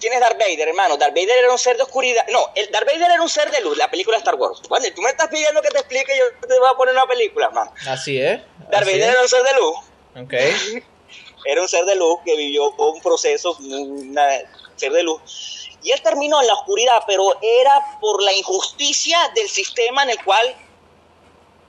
¿Quién 0.00 0.12
es 0.12 0.20
Darth 0.20 0.38
Vader, 0.38 0.68
hermano? 0.68 0.96
Darth 0.96 1.14
Vader 1.14 1.38
era 1.38 1.50
un 1.50 1.58
ser 1.58 1.76
de 1.76 1.82
oscuridad. 1.82 2.24
No, 2.30 2.50
el 2.54 2.70
Darth 2.70 2.86
Vader 2.86 3.10
era 3.10 3.22
un 3.22 3.28
ser 3.28 3.50
de 3.50 3.60
luz, 3.60 3.76
la 3.76 3.90
película 3.90 4.16
de 4.16 4.18
Star 4.20 4.34
Wars. 4.36 4.60
Bueno, 4.68 4.86
tú 4.94 5.02
me 5.02 5.10
estás 5.10 5.28
pidiendo 5.28 5.62
que 5.62 5.68
te 5.68 5.78
explique, 5.78 6.12
yo 6.16 6.46
te 6.46 6.58
voy 6.58 6.68
a 6.70 6.76
poner 6.76 6.94
una 6.94 7.06
película, 7.06 7.46
hermano. 7.46 7.72
Así 7.88 8.20
es. 8.20 8.40
Darth 8.70 8.86
Vader 8.86 9.10
era 9.10 9.22
un 9.22 9.28
ser 9.28 9.42
de 9.42 9.54
luz. 9.54 9.76
Ok. 10.24 10.84
era 11.44 11.60
un 11.60 11.68
ser 11.68 11.84
de 11.84 11.94
luz 11.94 12.20
que 12.24 12.36
vivió 12.36 12.70
un 12.70 13.00
proceso, 13.00 13.56
un 13.60 14.16
ser 14.76 14.92
de 14.92 15.02
luz. 15.02 15.70
Y 15.82 15.90
él 15.90 16.00
terminó 16.00 16.40
en 16.40 16.46
la 16.46 16.54
oscuridad, 16.54 17.02
pero 17.06 17.36
era 17.42 17.98
por 18.00 18.22
la 18.22 18.32
injusticia 18.32 19.18
del 19.34 19.48
sistema 19.48 20.02
en 20.04 20.10
el 20.10 20.24
cual 20.24 20.56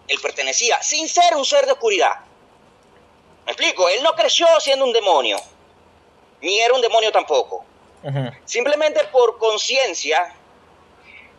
él 0.08 0.20
pertenecía, 0.22 0.82
sin 0.82 1.10
ser 1.10 1.36
un 1.36 1.46
ser 1.46 1.66
de 1.66 1.74
oscuridad. 1.74 2.14
¿Me 3.46 3.52
explico? 3.52 3.90
Él 3.90 4.02
no 4.04 4.14
creció 4.14 4.48
siendo 4.60 4.86
un 4.86 4.94
demonio, 4.94 5.38
ni 6.42 6.60
era 6.60 6.74
un 6.74 6.82
demonio 6.82 7.12
tampoco. 7.12 7.66
Simplemente 8.46 9.04
por 9.06 9.38
conciencia 9.40 10.36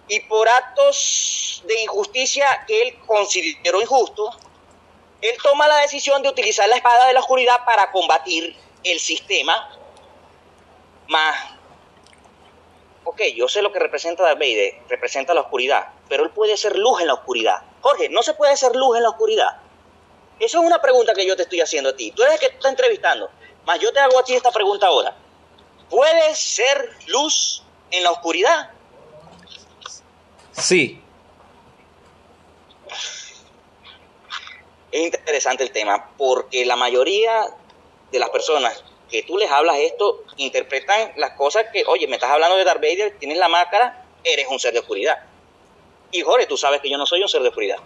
y 0.09 0.21
por 0.21 0.49
actos 0.49 1.63
de 1.65 1.83
injusticia 1.83 2.65
que 2.67 2.83
él 2.83 2.99
consideró 3.07 3.81
injusto, 3.81 4.37
él 5.23 5.37
toma 5.43 5.69
la 5.69 5.79
decisión 5.79 6.23
de 6.23 6.29
utilizar 6.29 6.69
la 6.69 6.77
espada 6.77 7.07
de 7.07 7.13
la 7.13 7.21
oscuridad 7.21 7.65
para 7.65 7.91
combatir 7.91 8.57
el 8.85 9.01
sistema 9.01 9.71
más... 11.09 11.53
Ok, 13.05 13.23
yo 13.35 13.49
sé 13.49 13.63
lo 13.63 13.73
que 13.73 13.79
representa 13.79 14.25
Darth 14.25 14.39
Vader, 14.39 14.83
representa 14.89 15.33
la 15.33 15.43
oscuridad, 15.43 15.89
pero 16.09 16.25
él 16.25 16.31
puede 16.31 16.57
ser 16.57 16.77
luz 16.77 17.01
en 17.01 17.07
la 17.07 17.15
oscuridad. 17.15 17.63
Jorge, 17.81 18.09
¿no 18.09 18.23
se 18.23 18.35
puede 18.35 18.57
ser 18.57 18.75
luz 18.75 18.97
en 18.97 19.05
la 19.05 19.11
oscuridad? 19.11 19.61
Eso 20.41 20.61
es 20.61 20.67
una 20.67 20.83
pregunta 20.83 21.15
que 21.15 21.27
yo 21.27 21.37
te 21.37 21.45
estoy 21.45 21.61
haciendo 21.61 21.91
a 21.91 21.97
ti. 21.97 22.11
Tú 22.11 22.23
eres 22.23 22.35
el 22.35 22.41
que 22.41 22.49
te 22.49 22.57
está 22.57 22.69
entrevistando. 22.69 23.31
Más 23.65 23.79
yo 23.79 23.93
te 23.93 24.01
hago 24.01 24.19
a 24.19 24.25
ti 24.25 24.35
esta 24.35 24.51
pregunta 24.51 24.89
ahora. 24.89 25.17
¿Puedes 25.89 26.39
ser 26.39 26.91
luz 27.07 27.63
en 27.91 28.03
la 28.03 28.11
oscuridad? 28.11 28.71
Sí. 30.53 31.03
Es 34.97 35.15
interesante 35.15 35.63
el 35.63 35.71
tema 35.71 36.11
porque 36.17 36.65
la 36.65 36.77
mayoría 36.77 37.47
de 38.11 38.19
las 38.19 38.31
personas 38.31 38.83
que 39.11 39.23
tú 39.23 39.37
les 39.37 39.51
hablas 39.51 39.77
esto 39.79 40.25
interpretan 40.37 41.13
las 41.17 41.33
cosas 41.33 41.67
que, 41.73 41.85
oye, 41.87 42.07
me 42.07 42.17
estás 42.17 42.31
hablando 42.31 42.57
de 42.57 42.65
Darth 42.65 42.81
Vader, 42.81 43.17
tienes 43.19 43.39
la 43.39 43.49
máscara, 43.49 44.05
eres 44.25 44.47
un 44.49 44.59
ser 44.59 44.73
de 44.73 44.81
oscuridad. 44.81 45.19
Y 46.11 46.23
Jorge, 46.23 46.47
tú 46.47 46.57
sabes 46.57 46.81
que 46.81 46.91
yo 46.91 46.97
no 46.97 47.05
soy 47.05 47.21
un 47.21 47.29
ser 47.29 47.43
de 47.43 47.49
oscuridad. 47.49 47.77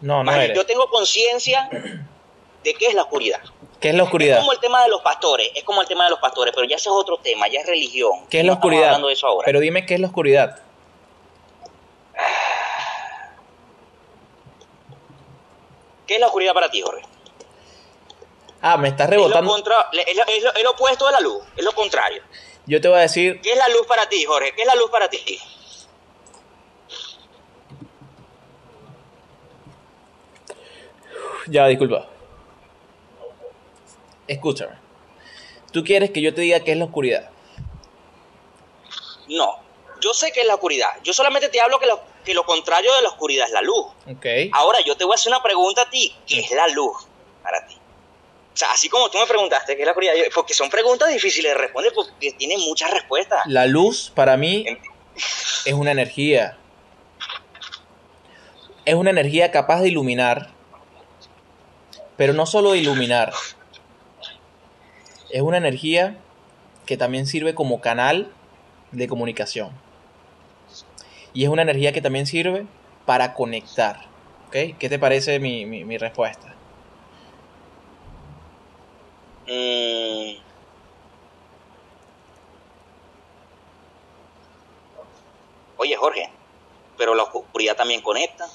No, 0.00 0.22
no 0.22 0.44
Yo 0.54 0.64
tengo 0.64 0.88
conciencia 0.88 1.68
de 2.62 2.74
qué 2.74 2.86
es 2.86 2.94
la 2.94 3.02
oscuridad. 3.02 3.40
¿Qué 3.80 3.90
es 3.90 3.94
la 3.94 4.04
oscuridad? 4.04 4.38
Es 4.38 4.40
como 4.40 4.52
el 4.52 4.60
tema 4.60 4.82
de 4.82 4.88
los 4.88 5.02
pastores, 5.02 5.50
es 5.54 5.64
como 5.64 5.82
el 5.82 5.88
tema 5.88 6.04
de 6.04 6.10
los 6.10 6.20
pastores, 6.20 6.54
pero 6.54 6.66
ya 6.66 6.76
ese 6.76 6.88
es 6.88 6.94
otro 6.94 7.18
tema, 7.18 7.48
ya 7.48 7.60
es 7.60 7.66
religión. 7.66 8.26
¿Qué 8.30 8.40
es 8.40 8.44
la 8.44 8.54
oscuridad? 8.54 9.00
Pero 9.44 9.60
dime 9.60 9.86
qué 9.86 9.94
es 9.94 10.00
la 10.00 10.06
oscuridad. 10.06 10.62
¿Qué 16.08 16.14
es 16.14 16.20
la 16.20 16.26
oscuridad 16.26 16.54
para 16.54 16.70
ti, 16.70 16.80
Jorge? 16.80 17.02
Ah, 18.62 18.78
me 18.78 18.88
estás 18.88 19.08
rebotando. 19.08 19.56
Es 19.56 20.16
lo, 20.16 20.24
es 20.26 20.64
lo 20.64 20.70
opuesto 20.70 21.06
de 21.06 21.12
la 21.12 21.20
luz, 21.20 21.44
es 21.54 21.62
lo 21.62 21.72
contrario. 21.72 22.22
Yo 22.66 22.80
te 22.80 22.88
voy 22.88 22.98
a 22.98 23.02
decir. 23.02 23.40
¿Qué 23.42 23.52
es 23.52 23.58
la 23.58 23.68
luz 23.68 23.86
para 23.86 24.08
ti, 24.08 24.24
Jorge? 24.24 24.54
¿Qué 24.54 24.62
es 24.62 24.66
la 24.66 24.74
luz 24.74 24.90
para 24.90 25.08
ti? 25.08 25.38
Ya, 31.46 31.66
disculpa. 31.66 32.08
Escúchame. 34.26 34.76
¿Tú 35.72 35.84
quieres 35.84 36.10
que 36.10 36.22
yo 36.22 36.34
te 36.34 36.40
diga 36.40 36.60
qué 36.60 36.72
es 36.72 36.78
la 36.78 36.86
oscuridad? 36.86 37.30
No. 39.28 39.58
Yo 40.00 40.14
sé 40.14 40.32
que 40.32 40.40
es 40.40 40.46
la 40.46 40.54
oscuridad. 40.54 40.90
Yo 41.02 41.12
solamente 41.12 41.48
te 41.48 41.60
hablo 41.60 41.78
que 41.78 41.86
lo, 41.86 42.00
que 42.24 42.34
lo 42.34 42.44
contrario 42.44 42.94
de 42.94 43.02
la 43.02 43.08
oscuridad 43.08 43.46
es 43.46 43.52
la 43.52 43.62
luz. 43.62 43.86
Ok. 44.10 44.26
Ahora 44.52 44.80
yo 44.84 44.96
te 44.96 45.04
voy 45.04 45.12
a 45.12 45.16
hacer 45.16 45.32
una 45.32 45.42
pregunta 45.42 45.82
a 45.82 45.90
ti. 45.90 46.14
¿Qué 46.26 46.40
es 46.40 46.50
la 46.50 46.68
luz 46.68 47.06
para 47.42 47.66
ti? 47.66 47.74
O 47.74 48.56
sea, 48.56 48.72
así 48.72 48.88
como 48.88 49.08
tú 49.10 49.18
me 49.18 49.26
preguntaste 49.26 49.76
qué 49.76 49.82
es 49.82 49.86
la 49.86 49.92
oscuridad, 49.92 50.14
porque 50.34 50.54
son 50.54 50.68
preguntas 50.68 51.08
difíciles 51.10 51.52
de 51.52 51.58
responder 51.58 51.92
porque 51.94 52.32
tienen 52.32 52.60
muchas 52.60 52.90
respuestas. 52.90 53.40
La 53.46 53.66
luz 53.66 54.10
para 54.14 54.36
mí 54.36 54.64
es 55.64 55.74
una 55.74 55.92
energía. 55.92 56.58
Es 58.84 58.94
una 58.94 59.10
energía 59.10 59.50
capaz 59.50 59.80
de 59.80 59.88
iluminar 59.88 60.58
pero 62.18 62.32
no 62.32 62.46
solo 62.46 62.72
de 62.72 62.78
iluminar, 62.78 63.32
es 65.30 65.40
una 65.40 65.56
energía 65.56 66.18
que 66.84 66.96
también 66.96 67.26
sirve 67.26 67.54
como 67.54 67.80
canal 67.80 68.32
de 68.90 69.06
comunicación. 69.06 69.70
Y 71.38 71.44
es 71.44 71.50
una 71.50 71.62
energía 71.62 71.92
que 71.92 72.02
también 72.02 72.26
sirve 72.26 72.66
para 73.06 73.32
conectar. 73.32 74.08
¿Qué 74.50 74.74
te 74.76 74.98
parece 74.98 75.38
mi, 75.38 75.96
respuesta? 75.96 76.48
Mm. 79.46 80.36
Oye, 85.76 85.94
Jorge, 85.94 86.28
pero 86.96 87.14
la 87.14 87.22
oscuridad 87.22 87.76
también 87.76 88.02
conecta. 88.02 88.48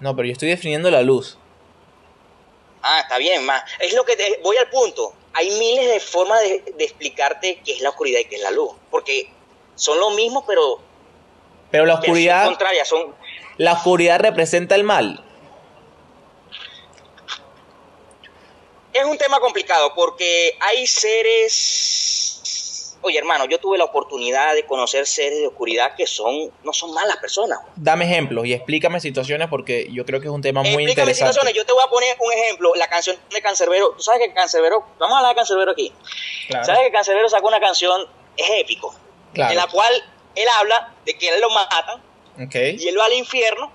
No, 0.00 0.14
pero 0.14 0.26
yo 0.26 0.32
estoy 0.32 0.50
definiendo 0.50 0.90
la 0.90 1.00
luz. 1.00 1.38
Ah, 2.82 3.00
está 3.00 3.16
bien, 3.16 3.46
más. 3.46 3.62
Es 3.78 3.94
lo 3.94 4.04
que 4.04 4.16
te, 4.16 4.38
voy 4.42 4.58
al 4.58 4.68
punto. 4.68 5.14
Hay 5.32 5.48
miles 5.58 5.90
de 5.90 6.00
formas 6.00 6.42
de, 6.42 6.62
explicarte 6.78 7.62
qué 7.64 7.72
es 7.72 7.80
la 7.80 7.88
oscuridad 7.88 8.20
y 8.20 8.26
qué 8.26 8.36
es 8.36 8.42
la 8.42 8.50
luz. 8.50 8.72
Porque 8.90 9.32
son 9.76 9.98
lo 9.98 10.10
mismo, 10.10 10.44
pero. 10.46 10.89
Pero 11.70 11.86
la 11.86 11.94
oscuridad. 11.94 12.46
Contraria, 12.46 12.84
son. 12.84 13.14
La 13.56 13.74
oscuridad 13.74 14.20
representa 14.20 14.74
el 14.74 14.84
mal. 14.84 15.24
Es 18.92 19.04
un 19.04 19.16
tema 19.18 19.38
complicado 19.38 19.94
porque 19.94 20.56
hay 20.60 20.86
seres 20.86 22.00
Oye, 23.02 23.18
hermano, 23.18 23.46
yo 23.46 23.58
tuve 23.58 23.78
la 23.78 23.84
oportunidad 23.84 24.54
de 24.54 24.66
conocer 24.66 25.06
seres 25.06 25.38
de 25.38 25.46
oscuridad 25.46 25.94
que 25.94 26.06
son 26.06 26.52
no 26.62 26.72
son 26.72 26.92
malas 26.92 27.16
personas. 27.16 27.58
Dame 27.74 28.04
ejemplos 28.04 28.44
y 28.44 28.52
explícame 28.52 29.00
situaciones 29.00 29.48
porque 29.48 29.88
yo 29.90 30.04
creo 30.04 30.20
que 30.20 30.26
es 30.26 30.32
un 30.32 30.42
tema 30.42 30.60
muy 30.60 30.68
explícame 30.68 30.90
interesante. 30.90 31.32
situaciones. 31.32 31.54
Yo 31.54 31.64
te 31.64 31.72
voy 31.72 31.82
a 31.82 31.88
poner 31.88 32.16
un 32.20 32.32
ejemplo. 32.32 32.74
La 32.74 32.88
canción 32.88 33.16
de 33.30 33.40
Cancerbero. 33.40 33.92
Tú 33.96 34.02
sabes 34.02 34.20
que 34.20 34.34
Cancerbero... 34.34 34.84
Vamos 34.98 35.14
a 35.14 35.18
hablar 35.18 35.34
de 35.34 35.36
Cancerbero 35.36 35.70
aquí. 35.72 35.92
Sabes 36.50 36.80
que 36.80 36.90
Cancerbero 36.92 37.28
sacó 37.28 37.48
una 37.48 37.60
canción... 37.60 38.06
Es 38.36 38.50
épico. 38.60 38.94
En 39.34 39.56
la 39.56 39.66
cual 39.66 39.92
él 40.34 40.46
habla 40.58 40.94
de 41.04 41.16
que 41.16 41.28
él 41.28 41.40
lo 41.40 41.50
matan. 41.50 42.02
Y 42.54 42.88
él 42.88 42.98
va 42.98 43.04
al 43.04 43.12
infierno. 43.12 43.72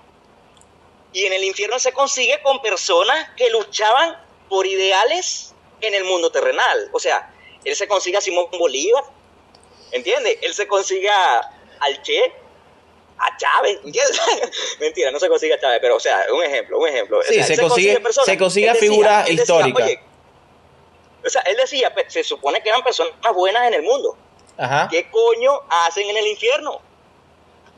Y 1.12 1.24
en 1.24 1.32
el 1.32 1.44
infierno 1.44 1.78
se 1.78 1.92
consigue 1.92 2.40
con 2.42 2.60
personas 2.60 3.30
que 3.36 3.48
luchaban 3.50 4.16
por 4.48 4.66
ideales 4.66 5.54
en 5.80 5.94
el 5.94 6.04
mundo 6.04 6.30
terrenal. 6.30 6.90
O 6.92 6.98
sea, 6.98 7.32
él 7.64 7.74
se 7.76 7.88
consigue 7.88 8.18
a 8.18 8.20
Simón 8.20 8.48
Bolívar, 8.58 9.04
¿Entiendes? 9.92 10.38
Él 10.42 10.52
se 10.52 10.66
consiga 10.66 11.40
al 11.80 12.02
Che, 12.02 12.20
a 13.18 13.36
Chávez, 13.36 13.78
¿entiendes? 13.84 14.20
Mentira, 14.80 15.10
no 15.10 15.18
se 15.18 15.28
consigue 15.28 15.54
a 15.54 15.60
Chávez, 15.60 15.78
pero 15.80 15.96
o 15.96 16.00
sea, 16.00 16.26
un 16.32 16.42
ejemplo, 16.42 16.78
un 16.78 16.88
ejemplo. 16.88 17.22
Sí, 17.22 17.42
se, 17.42 17.56
consigue, 17.56 18.02
se 18.24 18.38
consigue 18.38 18.74
figura 18.74 19.24
histórica. 19.28 19.84
o 21.24 21.28
sea, 21.28 21.42
él 21.42 21.56
decía, 21.56 21.94
se 22.08 22.24
supone 22.24 22.60
que 22.62 22.68
eran 22.68 22.82
personas 22.82 23.14
buenas 23.34 23.66
en 23.68 23.74
el 23.74 23.82
mundo. 23.82 24.16
¿Qué 24.90 25.10
coño 25.10 25.60
hacen 25.68 26.08
en 26.08 26.16
el 26.16 26.26
infierno? 26.26 26.80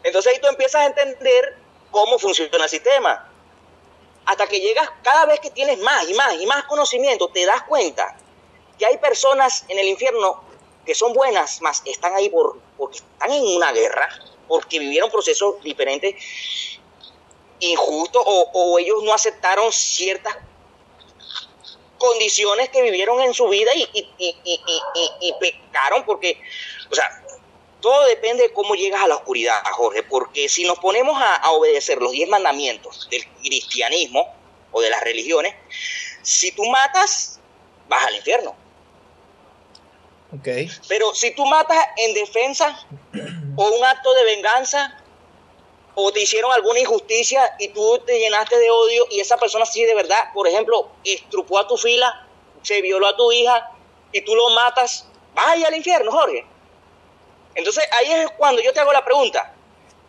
Entonces 0.03 0.33
ahí 0.33 0.41
tú 0.41 0.49
empiezas 0.49 0.83
a 0.83 0.87
entender 0.87 1.57
cómo 1.91 2.19
funciona 2.19 2.65
el 2.65 2.71
sistema. 2.71 3.29
Hasta 4.27 4.47
que 4.47 4.61
llegas, 4.61 4.89
cada 5.03 5.27
vez 5.27 5.41
que 5.41 5.51
tienes 5.51 5.79
más 5.79 6.09
y 6.09 6.15
más 6.15 6.35
y 6.35 6.47
más 6.47 6.65
conocimiento, 6.65 7.29
te 7.29 7.47
das 7.47 7.63
cuenta 7.63 8.17
que 8.79 8.87
hay 8.87 8.99
personas 8.99 9.65
en 9.69 9.79
el 9.79 9.87
infierno 9.89 10.43
que 10.89 10.95
son 10.95 11.13
buenas, 11.13 11.61
más 11.61 11.83
están 11.85 12.15
ahí 12.15 12.31
por, 12.31 12.59
porque 12.79 12.99
están 12.99 13.31
en 13.31 13.45
una 13.45 13.73
guerra, 13.73 14.09
porque 14.47 14.79
vivieron 14.79 15.11
procesos 15.11 15.63
diferentes, 15.63 16.15
injustos, 17.61 18.23
o, 18.27 18.79
ellos 18.79 19.03
no 19.03 19.13
aceptaron 19.13 19.71
ciertas 19.73 20.37
condiciones 21.99 22.71
que 22.71 22.81
vivieron 22.81 23.21
en 23.21 23.35
su 23.35 23.49
vida 23.49 23.71
y, 23.75 23.87
y, 23.93 25.33
pecaron, 25.39 26.05
porque, 26.07 26.41
o 26.91 26.95
sea, 26.95 27.25
todo 27.81 28.07
depende 28.07 28.45
de 28.45 28.53
cómo 28.53 28.75
llegas 28.75 29.03
a 29.03 29.07
la 29.07 29.17
oscuridad, 29.17 29.61
Jorge, 29.73 30.03
porque 30.03 30.49
si 30.49 30.65
nos 30.65 30.79
ponemos 30.79 31.21
a, 31.21 31.37
a 31.37 31.51
obedecer 31.53 31.99
los 31.99 32.13
diez 32.13 32.29
mandamientos 32.29 33.09
del 33.11 33.25
cristianismo 33.43 34.35
o 34.73 34.81
de 34.81 34.91
las 34.91 35.03
religiones, 35.03 35.55
si 36.23 36.53
tú 36.53 36.65
matas, 36.67 37.41
vas 37.89 38.07
al 38.07 38.17
infierno 38.17 38.55
pero 40.89 41.15
si 41.15 41.35
tú 41.35 41.45
matas 41.47 41.79
en 41.97 42.15
defensa 42.15 42.87
o 43.57 43.69
un 43.71 43.85
acto 43.85 44.13
de 44.15 44.25
venganza 44.25 45.03
o 45.95 46.13
te 46.13 46.23
hicieron 46.23 46.53
alguna 46.53 46.81
injusticia 46.81 47.57
y 47.59 47.69
tú 47.69 47.99
te 48.07 48.19
llenaste 48.19 48.59
de 48.59 48.71
odio 48.71 49.07
y 49.11 49.21
esa 49.21 49.37
persona 49.37 49.65
sí 49.65 49.85
de 49.85 49.95
verdad, 49.95 50.33
por 50.35 50.47
ejemplo, 50.47 50.91
estrupó 51.05 51.59
a 51.59 51.67
tu 51.67 51.77
fila, 51.77 52.29
se 52.63 52.83
violó 52.83 53.09
a 53.09 53.17
tu 53.17 53.33
hija 53.33 53.71
y 54.13 54.21
tú 54.21 54.35
lo 54.35 54.51
matas, 54.51 55.09
vaya 55.35 55.69
al 55.69 55.75
infierno, 55.75 56.13
Jorge. 56.13 56.47
Entonces 57.59 57.85
ahí 57.99 58.13
es 58.13 58.31
cuando 58.39 58.63
yo 58.63 58.73
te 58.73 58.79
hago 58.79 58.93
la 58.93 59.05
pregunta. 59.05 59.53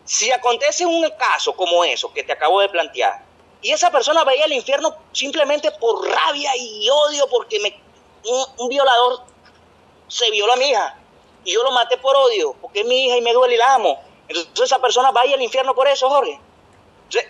Si 0.06 0.32
acontece 0.32 0.86
un 0.86 1.10
caso 1.18 1.56
como 1.56 1.84
eso 1.84 2.14
que 2.14 2.24
te 2.24 2.34
acabo 2.34 2.62
de 2.62 2.70
plantear 2.70 3.24
y 3.60 3.72
esa 3.72 3.90
persona 3.90 4.24
vaya 4.24 4.46
al 4.46 4.54
infierno 4.54 4.96
simplemente 5.12 5.72
por 5.72 6.08
rabia 6.08 6.52
y 6.56 6.88
odio 6.92 7.28
porque 7.28 7.60
me, 7.60 7.76
un 8.58 8.70
violador 8.70 9.24
se 10.08 10.30
viola 10.30 10.54
a 10.54 10.58
mi 10.58 10.70
hija 10.70 10.96
y 11.44 11.54
yo 11.54 11.64
lo 11.64 11.72
maté 11.72 11.98
por 11.98 12.16
odio, 12.16 12.54
porque 12.62 12.82
es 12.82 12.86
mi 12.86 13.06
hija 13.06 13.18
y 13.18 13.22
me 13.22 13.34
duele 13.34 13.56
y 13.56 13.58
la 13.58 13.74
amo. 13.74 14.00
Entonces 14.28 14.66
esa 14.66 14.80
persona 14.80 15.10
va 15.10 15.22
al 15.22 15.42
infierno 15.42 15.74
por 15.74 15.88
eso, 15.88 16.08
Jorge. 16.08 16.40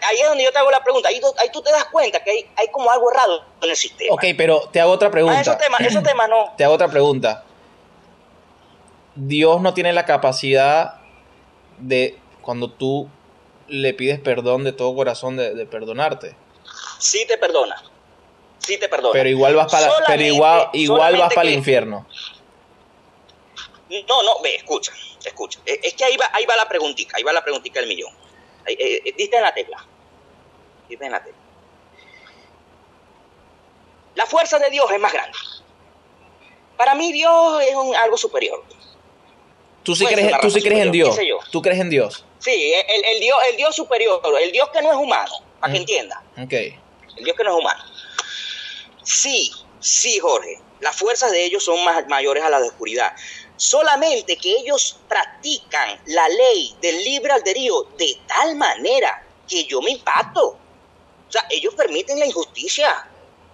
ahí 0.01 0.19
es 0.19 0.27
donde 0.27 0.43
yo 0.43 0.51
te 0.51 0.59
hago 0.59 0.69
la 0.69 0.83
pregunta. 0.83 1.07
Ahí, 1.07 1.21
tú 1.53 1.61
te 1.61 1.71
das 1.71 1.85
cuenta 1.85 2.21
que 2.21 2.49
hay, 2.57 2.67
como 2.67 2.91
algo 2.91 3.09
errado 3.09 3.45
en 3.61 3.69
el 3.69 3.77
sistema. 3.77 4.13
Ok, 4.13 4.25
pero 4.37 4.67
te 4.69 4.81
hago 4.81 4.91
otra 4.91 5.09
pregunta. 5.09 5.37
Ah, 5.37 5.41
esos 5.41 5.57
temas, 5.57 5.79
esos 5.79 6.03
temas 6.03 6.27
no. 6.27 6.53
Te 6.57 6.65
hago 6.65 6.73
otra 6.73 6.89
pregunta. 6.89 7.45
Dios 9.19 9.61
no 9.61 9.73
tiene 9.73 9.91
la 9.91 10.05
capacidad 10.05 11.01
de, 11.77 12.17
cuando 12.41 12.71
tú 12.71 13.09
le 13.67 13.93
pides 13.93 14.19
perdón 14.19 14.63
de 14.63 14.71
todo 14.71 14.95
corazón, 14.95 15.35
de, 15.35 15.65
perdonarte. 15.65 16.35
Sí 16.99 17.25
te 17.27 17.37
perdona. 17.37 17.83
Sí 18.59 18.79
te 18.79 18.87
perdona. 18.87 19.11
Pero 19.13 19.29
igual 19.29 19.55
vas 19.55 19.71
para, 19.71 19.91
pero 20.07 20.23
igual, 20.23 20.69
igual 20.73 21.17
vas 21.17 21.33
para 21.33 21.49
el 21.49 21.55
infierno. 21.55 22.07
No, 24.07 24.23
no, 24.23 24.41
ve, 24.41 24.55
escucha, 24.55 24.93
escucha. 25.25 25.59
Eh, 25.65 25.79
es 25.83 25.93
que 25.95 26.05
ahí 26.05 26.15
va, 26.15 26.29
ahí 26.31 26.45
va 26.45 26.55
la 26.55 26.69
preguntita, 26.69 27.17
ahí 27.17 27.23
va 27.23 27.33
la 27.33 27.43
preguntita 27.43 27.79
del 27.79 27.89
millón. 27.89 28.13
Eh, 28.67 29.01
eh, 29.05 29.13
diste 29.17 29.35
en 29.35 29.43
la 29.43 29.53
tecla. 29.53 29.85
Diste 30.87 31.05
en 31.05 31.11
la 31.11 31.23
tecla. 31.23 31.39
La 34.15 34.25
fuerza 34.25 34.59
de 34.59 34.69
Dios 34.69 34.89
es 34.91 34.99
más 34.99 35.11
grande. 35.11 35.37
Para 36.77 36.95
mí 36.95 37.11
Dios 37.11 37.61
es 37.63 37.75
algo 37.97 38.15
superior. 38.15 38.63
¿Tú 39.83 39.95
sí, 39.95 40.05
crees, 40.05 40.33
¿tú 40.41 40.49
sí 40.51 40.61
crees 40.61 40.85
en 40.85 40.91
Dios? 40.91 41.17
¿Tú 41.51 41.61
crees 41.61 41.79
en 41.79 41.89
Dios? 41.89 42.25
Sí, 42.39 42.73
el, 42.73 43.19
Dios, 43.19 43.37
el 43.49 43.57
Dios 43.57 43.75
superior, 43.75 44.21
el 44.41 44.51
Dios 44.51 44.69
que 44.69 44.81
no 44.81 44.91
es 44.91 44.97
humano, 44.97 45.31
para 45.59 45.73
que 45.73 45.79
entienda. 45.79 46.23
Ok. 46.37 46.53
El 46.53 47.23
Dios 47.23 47.35
que 47.35 47.43
no 47.43 47.51
es 47.51 47.59
humano. 47.59 47.83
Sí, 49.03 49.51
Sí, 49.79 50.19
Jorge, 50.19 50.59
las 50.81 50.97
fuerzas 50.97 51.31
de 51.31 51.45
ellos 51.45 51.63
son 51.63 51.83
más, 51.85 52.05
mayores 52.07 52.43
a 52.43 52.49
las 52.49 52.61
de 52.61 52.67
oscuridad. 52.67 53.13
Solamente 53.55 54.37
que 54.37 54.51
ellos 54.51 54.97
practican 55.07 56.01
la 56.07 56.27
ley 56.27 56.75
del 56.81 57.01
libre 57.03 57.31
albedrío 57.31 57.83
de 57.97 58.17
tal 58.27 58.55
manera 58.55 59.25
que 59.47 59.63
yo 59.65 59.81
me 59.81 59.91
impacto. 59.91 60.47
O 60.47 61.31
sea, 61.31 61.45
ellos 61.49 61.73
permiten 61.75 62.19
la 62.19 62.25
injusticia 62.25 63.08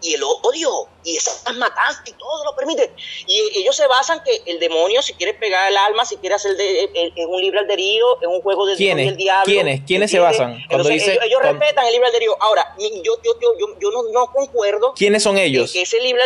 y 0.06 0.14
el 0.14 0.24
odio 0.24 0.88
y 1.04 1.18
esas 1.18 1.44
matanzas 1.56 2.04
y 2.06 2.12
todo 2.14 2.46
lo 2.46 2.56
permiten. 2.56 2.92
Y 3.26 3.60
ellos 3.60 3.76
se 3.76 3.88
basan 3.88 4.22
que 4.24 4.44
el 4.46 4.60
demonio, 4.60 5.02
si 5.02 5.14
quiere 5.14 5.34
pegar 5.34 5.70
el 5.70 5.78
alma, 5.78 6.06
si 6.06 6.18
quiere 6.18 6.36
hacer 6.36 6.56
de, 6.56 6.90
en 6.94 7.30
un 7.30 7.42
libre 7.42 7.60
albedrío, 7.60 8.22
en 8.22 8.30
un 8.30 8.42
juego 8.42 8.66
de 8.68 8.76
del 8.76 9.18
diablo. 9.18 9.46
¿Quiénes? 9.46 9.82
¿Quiénes 9.86 10.12
se 10.12 10.20
basan? 10.20 10.60
Cuando 10.70 10.90
dice, 10.90 11.18
ellos, 11.24 11.42
respetan 11.42 11.86
el 11.86 11.94
libre 11.94 12.08
albedrío. 12.08 12.36
Ahora, 12.40 12.76
yo, 12.80 13.18
yo, 13.24 13.40
yo, 13.42 13.78
yo, 13.80 13.92
no, 13.92 14.04
no, 14.12 14.32
concuerdo. 14.32 14.94
¿Quiénes 14.94 15.24
son 15.24 15.38
ellos? 15.38 15.72
Que 15.74 15.82
ese 15.82 16.00
libre 16.00 16.22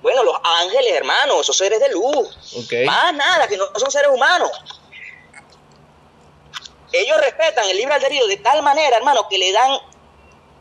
bueno, 0.00 0.22
los 0.22 0.36
ángeles, 0.44 0.92
hermanos, 0.92 1.40
esos 1.40 1.56
seres 1.56 1.80
de 1.80 1.88
luz. 1.88 2.64
Más 2.86 3.12
nada, 3.14 3.48
que 3.48 3.56
no 3.56 3.64
son 3.74 3.90
seres 3.90 4.08
humanos. 4.12 4.50
Ellos 6.92 7.20
respetan 7.20 7.68
el 7.68 7.76
libre 7.76 7.94
albedrío 7.94 8.26
de 8.28 8.36
tal 8.36 8.62
manera, 8.62 8.96
hermano, 8.96 9.26
que 9.28 9.36
le 9.38 9.52
dan, 9.52 9.72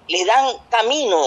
le 0.07 0.25
dan 0.25 0.57
camino 0.69 1.21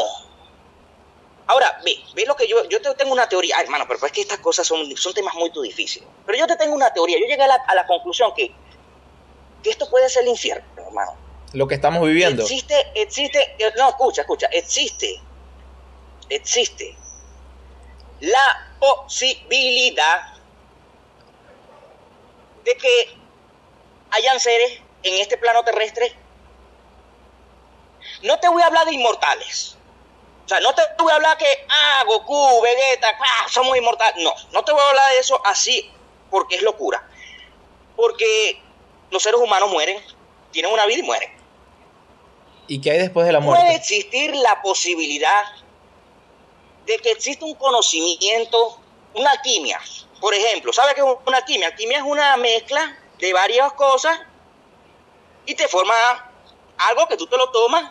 Ahora, 1.51 1.81
ve, 1.85 1.99
ve 2.15 2.25
lo 2.27 2.37
que 2.37 2.47
yo, 2.47 2.63
yo 2.69 2.81
te 2.81 2.95
tengo 2.95 3.13
una 3.13 3.29
teoría, 3.29 3.57
hermano, 3.61 3.85
pero 3.89 4.07
es 4.07 4.13
que 4.13 4.21
estas 4.21 4.39
cosas 4.39 4.65
son, 4.65 4.97
son 4.97 5.13
temas 5.13 5.35
muy 5.35 5.51
difíciles. 5.51 6.09
Pero 6.25 6.39
yo 6.39 6.47
te 6.47 6.55
tengo 6.55 6.77
una 6.77 6.93
teoría, 6.93 7.19
yo 7.19 7.27
llegué 7.27 7.43
a 7.43 7.75
la, 7.75 7.87
conclusión 7.89 8.33
que, 8.37 8.55
que, 9.61 9.71
esto 9.71 9.91
puede 9.91 10.09
ser 10.09 10.23
el 10.23 10.29
infierno, 10.29 10.65
hermano. 10.77 11.17
Lo 11.53 11.67
que 11.67 11.75
estamos 11.75 12.07
viviendo. 12.07 12.45
Existe, 12.45 12.93
existe, 12.95 13.57
eh, 13.59 13.73
no, 13.77 13.89
escucha, 13.89 14.21
escucha, 14.21 14.47
existe, 14.53 15.21
existe 16.29 16.97
la 18.21 18.73
posibilidad 18.79 20.35
de 22.63 22.77
que 22.77 23.19
hayan 24.13 24.39
seres 24.39 24.79
en 25.03 25.21
este 25.21 25.37
plano 25.37 25.65
terrestre. 25.65 26.15
No 28.23 28.39
te 28.39 28.49
voy 28.49 28.63
a 28.63 28.67
hablar 28.67 28.87
de 28.87 28.95
inmortales 28.95 29.80
sea, 30.51 30.61
no 30.61 30.75
te 30.75 30.83
voy 30.99 31.13
a 31.13 31.17
hablar 31.17 31.39
que, 31.39 31.47
ah, 31.69 32.05
Goku, 32.07 32.61
Vegeta, 32.63 33.09
ah, 33.09 33.47
somos 33.49 33.77
inmortales. 33.77 34.23
No, 34.23 34.35
no 34.53 34.65
te 34.65 34.73
voy 34.73 34.81
a 34.81 34.89
hablar 34.89 35.13
de 35.13 35.19
eso 35.19 35.41
así 35.45 35.91
porque 36.31 36.57
es 36.57 36.63
locura. 36.63 37.09
Porque 37.97 38.61
los 39.11 39.23
seres 39.23 39.41
humanos 39.41 39.71
mueren, 39.71 40.03
tienen 40.51 40.73
una 40.73 40.87
vida 40.87 40.99
y 40.99 41.03
mueren. 41.03 41.31
¿Y 42.67 42.81
qué 42.81 42.93
hay 42.93 42.99
después 42.99 43.27
de 43.27 43.33
la 43.33 43.41
muerte? 43.41 43.65
Puede 43.65 43.77
existir 43.77 44.35
la 44.37 44.63
posibilidad 44.63 45.45
de 46.87 46.99
que 46.99 47.11
exista 47.13 47.45
un 47.45 47.55
conocimiento, 47.55 48.81
una 49.15 49.31
alquimia. 49.31 49.81
Por 50.21 50.35
ejemplo, 50.35 50.73
¿sabes 50.73 50.95
qué 50.95 51.01
es 51.01 51.07
una 51.27 51.39
alquimia? 51.39 51.69
Alquimia 51.69 51.99
es 51.99 52.05
una 52.05 52.37
mezcla 52.37 52.97
de 53.19 53.33
varias 53.33 53.73
cosas 53.75 54.19
y 55.47 55.55
te 55.55 55.69
forma 55.69 55.95
algo 56.79 57.07
que 57.07 57.17
tú 57.17 57.27
te 57.27 57.37
lo 57.37 57.51
tomas. 57.51 57.91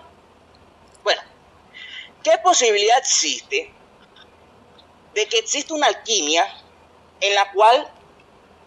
¿Qué 2.24 2.38
posibilidad 2.44 2.98
existe 2.98 3.72
de 5.14 5.28
que 5.28 5.40
exista 5.40 5.74
una 5.74 5.88
alquimia 5.88 6.46
en 7.22 7.34
la 7.34 7.52
cual 7.52 7.90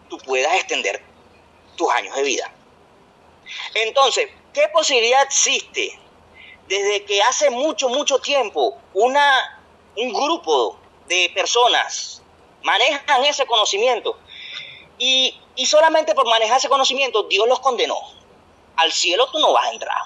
tú 0.09 0.17
puedas 0.17 0.53
extender 0.55 1.03
tus 1.75 1.91
años 1.91 2.15
de 2.15 2.23
vida? 2.23 2.51
Entonces, 3.75 4.29
¿qué 4.53 4.67
posibilidad 4.69 5.21
existe 5.23 5.99
desde 6.67 7.05
que 7.05 7.21
hace 7.21 7.51
mucho, 7.51 7.89
mucho 7.89 8.19
tiempo 8.19 8.77
una, 8.93 9.61
un 9.97 10.13
grupo 10.13 10.79
de 11.07 11.31
personas 11.35 12.23
manejan 12.63 13.25
ese 13.25 13.45
conocimiento 13.45 14.17
y, 14.97 15.39
y 15.55 15.65
solamente 15.65 16.15
por 16.15 16.25
manejar 16.25 16.57
ese 16.57 16.69
conocimiento 16.69 17.23
Dios 17.23 17.47
los 17.47 17.59
condenó? 17.59 17.99
Al 18.77 18.91
cielo 18.91 19.29
tú 19.31 19.37
no 19.37 19.53
vas 19.53 19.67
a 19.67 19.73
entrar. 19.73 20.01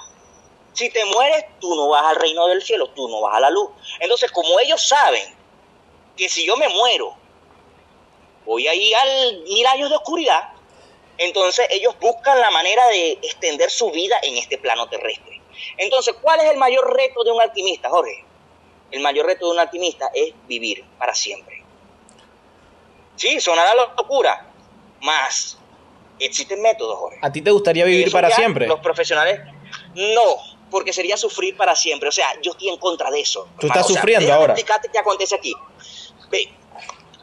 Si 0.78 0.92
te 0.92 1.04
mueres, 1.06 1.44
tú 1.60 1.74
no 1.74 1.90
vas 1.90 2.06
al 2.06 2.18
reino 2.18 2.46
del 2.46 2.62
cielo, 2.62 2.90
tú 2.90 3.10
no 3.10 3.20
vas 3.22 3.38
a 3.38 3.40
la 3.40 3.50
luz. 3.50 3.72
Entonces, 4.00 4.32
como 4.32 4.60
ellos 4.60 4.88
saben 4.88 5.24
que 6.16 6.30
si 6.30 6.46
yo 6.46 6.56
me 6.56 6.70
muero, 6.70 7.16
voy 8.46 8.68
a 8.68 8.76
ir 8.76 8.96
al 8.96 9.42
mil 9.42 9.66
años 9.66 9.90
de 9.90 9.96
oscuridad, 9.96 10.50
entonces 11.18 11.66
ellos 11.72 11.96
buscan 12.00 12.40
la 12.40 12.52
manera 12.52 12.86
de 12.90 13.14
extender 13.14 13.72
su 13.72 13.90
vida 13.90 14.18
en 14.22 14.38
este 14.38 14.60
plano 14.60 14.88
terrestre. 14.88 15.42
Entonces, 15.78 16.14
¿cuál 16.22 16.42
es 16.42 16.52
el 16.52 16.58
mayor 16.58 16.96
reto 16.96 17.24
de 17.24 17.32
un 17.32 17.42
alquimista, 17.42 17.90
Jorge? 17.90 18.24
El 18.92 19.00
mayor 19.00 19.26
reto 19.26 19.48
de 19.48 19.54
un 19.54 19.60
alquimista 19.60 20.12
es 20.14 20.32
vivir 20.48 20.86
para 21.00 21.16
siempre. 21.16 21.64
Sí, 23.16 23.40
sonará 23.40 23.74
locura, 23.74 24.48
más 25.02 25.58
existen 26.20 26.62
métodos, 26.62 27.00
Jorge. 27.00 27.18
¿A 27.24 27.32
ti 27.32 27.42
te 27.42 27.50
gustaría 27.50 27.84
vivir 27.84 28.12
para 28.12 28.30
siempre? 28.30 28.68
Los 28.68 28.80
profesionales, 28.80 29.40
no, 29.96 30.57
porque 30.70 30.94
sería 30.94 31.18
sufrir 31.18 31.56
para 31.56 31.76
siempre. 31.76 32.10
O 32.10 32.12
sea, 32.12 32.40
yo 32.42 32.52
estoy 32.52 32.70
en 32.70 32.78
contra 32.78 33.10
de 33.10 33.22
eso. 33.22 33.48
Tú 33.60 33.68
estás 33.68 33.88
sufriendo 33.88 34.32
ahora. 34.34 34.54
Explicate 34.54 34.90
qué 34.92 35.00
acontece 35.00 35.36
aquí. 35.36 35.54
Ve, 36.30 36.50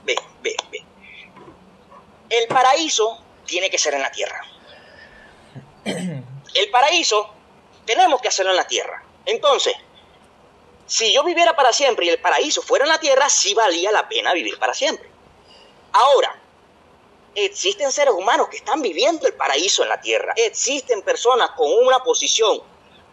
ve, 0.04 0.16
ve, 0.42 0.56
ve. 0.70 0.84
El 2.30 2.48
paraíso 2.48 3.18
tiene 3.46 3.70
que 3.70 3.78
ser 3.78 3.94
en 3.94 4.02
la 4.02 4.10
tierra. 4.10 4.40
El 5.84 6.70
paraíso 6.70 7.30
tenemos 7.84 8.20
que 8.20 8.28
hacerlo 8.28 8.52
en 8.52 8.56
la 8.56 8.66
tierra. 8.66 9.04
Entonces, 9.26 9.74
si 10.86 11.12
yo 11.12 11.24
viviera 11.24 11.56
para 11.56 11.72
siempre 11.72 12.06
y 12.06 12.10
el 12.10 12.20
paraíso 12.20 12.62
fuera 12.62 12.84
en 12.84 12.90
la 12.90 13.00
tierra, 13.00 13.28
sí 13.28 13.54
valía 13.54 13.90
la 13.90 14.08
pena 14.08 14.32
vivir 14.32 14.58
para 14.58 14.74
siempre. 14.74 15.08
Ahora, 15.92 16.40
existen 17.34 17.90
seres 17.90 18.14
humanos 18.14 18.48
que 18.48 18.58
están 18.58 18.82
viviendo 18.82 19.26
el 19.26 19.34
paraíso 19.34 19.82
en 19.82 19.88
la 19.88 20.00
tierra. 20.00 20.34
Existen 20.36 21.02
personas 21.02 21.50
con 21.50 21.70
una 21.72 22.00
posición 22.00 22.60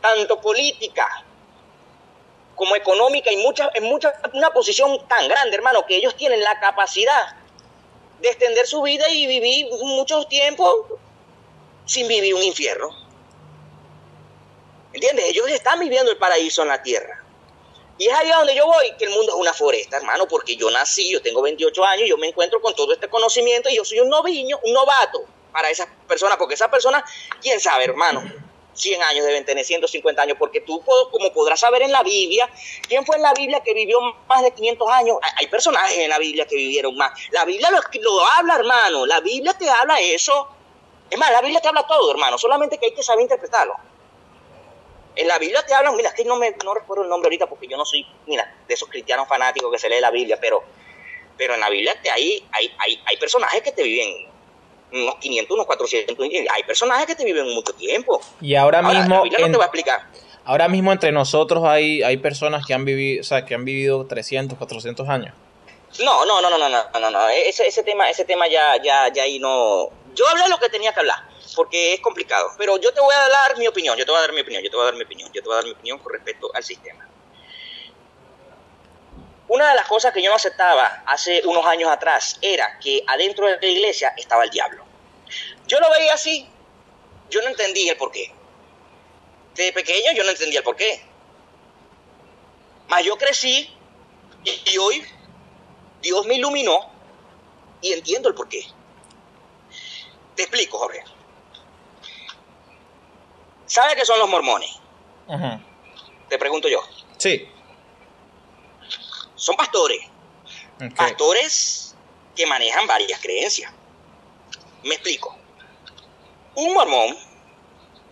tanto 0.01 0.41
política 0.41 1.25
como 2.55 2.75
económica 2.75 3.31
y 3.31 3.41
en 3.41 3.99
una 4.33 4.51
posición 4.51 5.07
tan 5.07 5.27
grande, 5.27 5.55
hermano, 5.55 5.85
que 5.85 5.95
ellos 5.95 6.15
tienen 6.15 6.41
la 6.41 6.59
capacidad 6.59 7.35
de 8.19 8.29
extender 8.29 8.67
su 8.67 8.81
vida 8.81 9.09
y 9.09 9.25
vivir 9.25 9.67
mucho 9.81 10.23
tiempo 10.25 10.99
sin 11.85 12.07
vivir 12.07 12.35
un 12.35 12.43
infierno. 12.43 12.89
¿Entiendes? 14.93 15.25
Ellos 15.29 15.47
están 15.49 15.79
viviendo 15.79 16.11
el 16.11 16.17
paraíso 16.17 16.61
en 16.61 16.67
la 16.67 16.83
tierra. 16.83 17.23
Y 17.97 18.07
es 18.07 18.13
ahí 18.13 18.29
donde 18.29 18.55
yo 18.55 18.65
voy, 18.65 18.93
que 18.97 19.05
el 19.05 19.11
mundo 19.11 19.33
es 19.33 19.39
una 19.39 19.53
foresta, 19.53 19.97
hermano, 19.97 20.27
porque 20.27 20.55
yo 20.55 20.69
nací, 20.71 21.11
yo 21.11 21.21
tengo 21.21 21.41
28 21.41 21.85
años, 21.85 22.09
yo 22.09 22.17
me 22.17 22.27
encuentro 22.27 22.61
con 22.61 22.75
todo 22.75 22.93
este 22.93 23.07
conocimiento 23.07 23.69
y 23.69 23.75
yo 23.75 23.85
soy 23.85 23.99
un 23.99 24.09
noviño, 24.09 24.59
un 24.63 24.73
novato 24.73 25.23
para 25.51 25.69
esas 25.69 25.87
personas, 26.07 26.37
porque 26.37 26.55
esas 26.55 26.69
personas, 26.69 27.03
quién 27.41 27.59
sabe, 27.59 27.83
hermano, 27.85 28.23
100 28.73 29.01
años, 29.03 29.25
deben 29.25 29.45
tener 29.45 29.65
150 29.65 30.21
años, 30.21 30.37
porque 30.37 30.61
tú, 30.61 30.81
como 30.83 31.33
podrás 31.33 31.59
saber 31.59 31.81
en 31.81 31.91
la 31.91 32.03
Biblia, 32.03 32.49
¿quién 32.87 33.05
fue 33.05 33.17
en 33.17 33.21
la 33.21 33.33
Biblia 33.33 33.61
que 33.61 33.73
vivió 33.73 33.99
más 34.27 34.41
de 34.43 34.51
500 34.51 34.89
años? 34.91 35.17
Hay 35.37 35.47
personajes 35.47 35.97
en 35.97 36.09
la 36.09 36.19
Biblia 36.19 36.45
que 36.45 36.55
vivieron 36.55 36.95
más. 36.95 37.11
La 37.31 37.45
Biblia 37.45 37.69
lo, 37.69 38.25
habla, 38.37 38.55
hermano, 38.55 39.05
la 39.05 39.19
Biblia 39.19 39.53
te 39.53 39.69
habla 39.69 39.99
eso. 39.99 40.47
Es 41.09 41.17
más, 41.17 41.31
la 41.31 41.41
Biblia 41.41 41.59
te 41.59 41.67
habla 41.67 41.85
todo, 41.85 42.11
hermano, 42.11 42.37
solamente 42.37 42.77
que 42.77 42.87
hay 42.87 42.93
que 42.93 43.03
saber 43.03 43.21
interpretarlo. 43.21 43.75
En 45.13 45.27
la 45.27 45.37
Biblia 45.37 45.65
te 45.65 45.73
hablan, 45.73 45.95
mira, 45.97 46.09
es 46.09 46.15
que 46.15 46.23
no, 46.23 46.37
me, 46.37 46.55
no 46.63 46.73
recuerdo 46.73 47.03
el 47.03 47.09
nombre 47.09 47.27
ahorita 47.27 47.47
porque 47.47 47.67
yo 47.67 47.75
no 47.75 47.85
soy, 47.85 48.07
mira, 48.27 48.55
de 48.65 48.73
esos 48.73 48.87
cristianos 48.87 49.27
fanáticos 49.27 49.69
que 49.69 49.77
se 49.77 49.89
lee 49.89 49.99
la 49.99 50.09
Biblia, 50.09 50.37
pero, 50.39 50.63
pero 51.37 51.53
en 51.53 51.59
la 51.59 51.69
Biblia 51.69 52.01
te, 52.01 52.09
hay, 52.09 52.47
hay, 52.53 52.73
hay, 52.79 53.03
hay 53.05 53.17
personajes 53.17 53.61
que 53.61 53.73
te 53.73 53.83
viven 53.83 54.30
unos 54.91 55.15
500, 55.15 55.55
unos 55.55 55.65
400. 55.65 56.17
Hay 56.51 56.63
personajes 56.63 57.05
que 57.05 57.15
te 57.15 57.25
viven 57.25 57.53
mucho 57.53 57.73
tiempo. 57.73 58.21
Y 58.41 58.55
ahora, 58.55 58.81
mismo. 58.81 59.23
no 59.25 59.29
te 59.29 59.57
va 59.57 59.63
a 59.63 59.67
explicar. 59.67 60.07
Ahora 60.43 60.67
mismo 60.67 60.91
entre 60.91 61.11
nosotros 61.11 61.63
hay, 61.65 62.01
hay 62.01 62.17
personas 62.17 62.65
que 62.65 62.73
han 62.73 62.83
vivido, 62.83 63.21
o 63.21 63.23
sea, 63.23 63.45
que 63.45 63.53
han 63.53 63.63
vivido 63.63 64.05
300, 64.07 64.57
400 64.57 65.07
años. 65.07 65.35
No, 66.03 66.25
no, 66.25 66.41
no, 66.41 66.49
no, 66.49 66.57
no, 66.57 66.69
no, 66.69 66.99
no, 66.99 67.11
no. 67.11 67.29
Ese, 67.29 67.67
ese 67.67 67.83
tema, 67.83 68.09
ese 68.09 68.25
tema 68.25 68.47
ya, 68.47 68.81
ya, 68.81 69.11
ya 69.13 69.23
ahí 69.23 69.39
no. 69.39 69.89
Yo 70.15 70.27
hablé 70.27 70.47
lo 70.49 70.57
que 70.57 70.69
tenía 70.69 70.93
que 70.93 71.01
hablar, 71.01 71.17
porque 71.55 71.93
es 71.93 71.99
complicado. 71.99 72.49
Pero 72.57 72.77
yo 72.79 72.91
te 72.91 73.01
voy 73.01 73.13
a 73.13 73.29
dar 73.29 73.57
mi 73.57 73.67
opinión, 73.67 73.97
yo 73.97 74.05
te 74.05 74.11
voy 74.11 74.17
a 74.17 74.21
dar 74.21 74.33
mi 74.33 74.41
opinión, 74.41 74.63
yo 74.63 74.69
te 74.69 74.77
voy 74.77 74.83
a 74.83 74.85
dar 74.87 74.95
mi 74.95 75.03
opinión, 75.03 75.31
yo 75.31 75.41
te 75.41 75.47
voy 75.47 75.53
a 75.53 75.57
dar 75.57 75.65
mi 75.65 75.71
opinión 75.71 75.99
con 75.99 76.13
respecto 76.13 76.49
al 76.53 76.63
sistema. 76.63 77.07
Una 79.51 79.67
de 79.67 79.75
las 79.75 79.85
cosas 79.85 80.13
que 80.13 80.23
yo 80.23 80.29
no 80.29 80.37
aceptaba 80.37 81.03
hace 81.05 81.41
unos 81.45 81.65
años 81.65 81.89
atrás 81.91 82.39
era 82.41 82.79
que 82.79 83.03
adentro 83.05 83.47
de 83.47 83.57
la 83.59 83.67
iglesia 83.67 84.13
estaba 84.15 84.45
el 84.45 84.49
diablo. 84.49 84.85
Yo 85.67 85.77
lo 85.81 85.91
veía 85.91 86.13
así, 86.13 86.47
yo 87.29 87.41
no 87.41 87.49
entendía 87.49 87.91
el 87.91 87.97
porqué. 87.97 88.33
De 89.55 89.73
pequeño 89.73 90.13
yo 90.15 90.23
no 90.23 90.29
entendía 90.29 90.59
el 90.59 90.63
porqué. 90.63 91.03
Mas 92.87 93.03
yo 93.03 93.17
crecí 93.17 93.69
y, 94.45 94.77
hoy 94.77 95.05
Dios 96.01 96.25
me 96.27 96.35
iluminó 96.35 96.89
y 97.81 97.91
entiendo 97.91 98.29
el 98.29 98.35
porqué. 98.35 98.65
Te 100.33 100.43
explico, 100.43 100.77
Jorge. 100.77 101.03
¿Sabe 103.65 103.97
qué 103.97 104.05
son 104.05 104.17
los 104.17 104.29
mormones? 104.29 104.71
Te 106.29 106.39
pregunto 106.39 106.69
yo. 106.69 106.81
Sí 107.17 107.49
son 109.41 109.55
pastores. 109.55 109.99
Pastores 110.95 111.95
que 112.35 112.45
manejan 112.45 112.85
varias 112.85 113.19
creencias. 113.19 113.73
Me 114.83 114.93
explico. 114.93 115.35
Un 116.55 116.73
mormón 116.73 117.17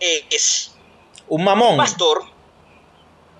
es 0.00 0.74
un 1.28 1.44
mamón. 1.44 1.76
pastor 1.76 2.24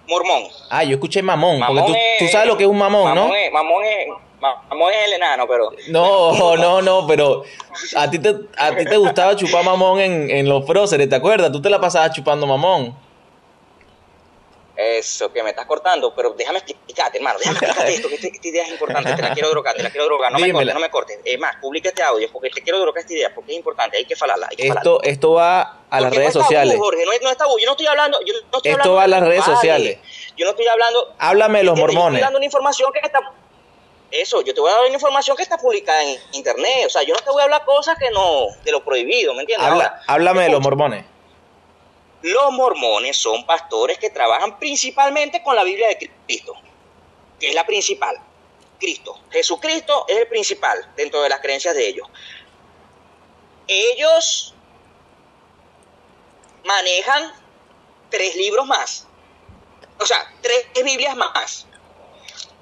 mormón. 0.06 0.44
Ah, 0.68 0.84
yo 0.84 0.94
escuché 0.94 1.20
mamón, 1.22 1.60
porque 1.66 1.82
tú, 2.20 2.28
sabes 2.28 2.46
lo 2.46 2.56
que 2.56 2.64
es 2.64 2.70
un 2.70 2.78
mamón, 2.78 3.14
¿no? 3.14 3.30
mamón 3.52 3.84
es 3.84 4.08
Mamón 4.40 4.90
es 4.90 5.06
el 5.06 5.12
enano, 5.14 5.46
pero. 5.46 5.70
No, 5.88 6.56
no, 6.56 6.80
no, 6.80 7.06
pero 7.06 7.44
a 7.94 8.10
ti 8.10 8.18
te, 8.18 8.34
a 8.56 8.74
ti 8.74 8.84
te 8.86 8.96
gustaba 8.96 9.36
chupar 9.36 9.62
mamón 9.62 10.00
en, 10.00 10.30
en 10.30 10.48
los 10.48 10.64
próceres, 10.64 11.10
¿te 11.10 11.16
acuerdas? 11.16 11.52
Tú 11.52 11.60
te 11.60 11.68
la 11.68 11.78
pasabas 11.78 12.12
chupando 12.12 12.46
mamón. 12.46 12.96
Eso, 14.80 15.30
que 15.30 15.42
me 15.42 15.50
estás 15.50 15.66
cortando, 15.66 16.14
pero 16.14 16.30
déjame 16.30 16.60
explicarte, 16.60 17.18
hermano, 17.18 17.38
déjame 17.38 17.58
explicarte 17.58 17.94
esto, 17.94 18.08
que 18.08 18.14
este, 18.14 18.28
esta, 18.28 18.48
idea 18.48 18.64
es 18.64 18.70
importante, 18.70 19.14
te 19.14 19.20
la 19.20 19.34
quiero 19.34 19.50
drogar, 19.50 19.76
te 19.76 19.82
la 19.82 19.90
quiero 19.90 20.06
drogar, 20.06 20.32
no 20.32 20.38
me 20.38 20.52
cortes, 20.52 20.74
no 20.74 20.80
me 20.80 20.90
cortes. 20.90 21.18
Es 21.22 21.38
más, 21.38 21.56
publica 21.56 21.90
este 21.90 22.02
audio, 22.02 22.26
porque 22.32 22.48
te 22.48 22.62
quiero 22.62 22.80
drogar 22.80 23.02
esta 23.02 23.12
idea, 23.12 23.34
porque 23.34 23.52
es 23.52 23.58
importante, 23.58 23.98
hay 23.98 24.06
que 24.06 24.16
falarla, 24.16 24.48
hay 24.50 24.56
que 24.56 24.68
esto, 24.68 25.02
esto 25.02 25.32
va 25.32 25.80
a 25.90 26.00
las 26.00 26.14
redes 26.14 26.32
sociales. 26.32 26.78
Jorge, 26.78 27.04
no, 27.04 27.12
no 27.22 27.30
está 27.30 27.44
yo 27.44 27.66
no 27.66 27.72
estoy 27.72 27.86
hablando, 27.86 28.18
yo 28.24 28.32
no 28.50 28.56
estoy 28.56 28.72
esto 28.72 28.94
va 28.94 29.02
a 29.02 29.08
las 29.08 29.22
redes 29.22 29.44
sociales. 29.44 29.98
Yo 30.36 30.46
no 30.46 30.52
estoy 30.52 30.66
hablando... 30.68 31.14
Háblame 31.18 31.58
de 31.58 31.64
los 31.64 31.78
mormones. 31.78 32.14
Estoy 32.14 32.22
dando 32.22 32.38
una 32.38 32.46
información 32.46 32.90
que 32.92 33.00
está 33.00 33.20
eso, 34.10 34.42
yo 34.42 34.54
te 34.54 34.60
voy 34.60 34.70
a 34.70 34.74
dar 34.74 34.84
una 34.86 34.94
información 34.94 35.36
que 35.36 35.42
está 35.42 35.56
publicada 35.56 36.02
en 36.02 36.16
internet. 36.32 36.86
O 36.86 36.90
sea, 36.90 37.02
yo 37.02 37.14
no 37.14 37.20
te 37.20 37.30
voy 37.30 37.42
a 37.42 37.44
hablar 37.44 37.64
cosas 37.64 37.96
que 37.98 38.10
no, 38.10 38.46
de 38.64 38.72
lo 38.72 38.82
prohibido, 38.82 39.34
¿me 39.34 39.42
entiendes? 39.42 39.68
háblame 40.06 40.42
de 40.44 40.48
los 40.48 40.60
mormones. 40.60 41.04
Los 42.22 42.52
mormones 42.52 43.16
son 43.16 43.46
pastores 43.46 43.98
que 43.98 44.10
trabajan 44.10 44.58
principalmente 44.58 45.42
con 45.42 45.56
la 45.56 45.64
Biblia 45.64 45.88
de 45.88 46.10
Cristo, 46.26 46.54
que 47.38 47.48
es 47.48 47.54
la 47.54 47.66
principal. 47.66 48.20
Cristo. 48.80 49.20
Jesucristo 49.30 50.06
es 50.08 50.16
el 50.16 50.28
principal 50.28 50.92
dentro 50.96 51.22
de 51.22 51.28
las 51.28 51.40
creencias 51.40 51.74
de 51.74 51.86
ellos. 51.86 52.08
Ellos 53.68 54.54
manejan 56.64 57.32
tres 58.10 58.34
libros 58.34 58.66
más. 58.66 59.06
O 59.98 60.06
sea, 60.06 60.32
tres 60.40 60.66
Biblias 60.82 61.14
más 61.14 61.66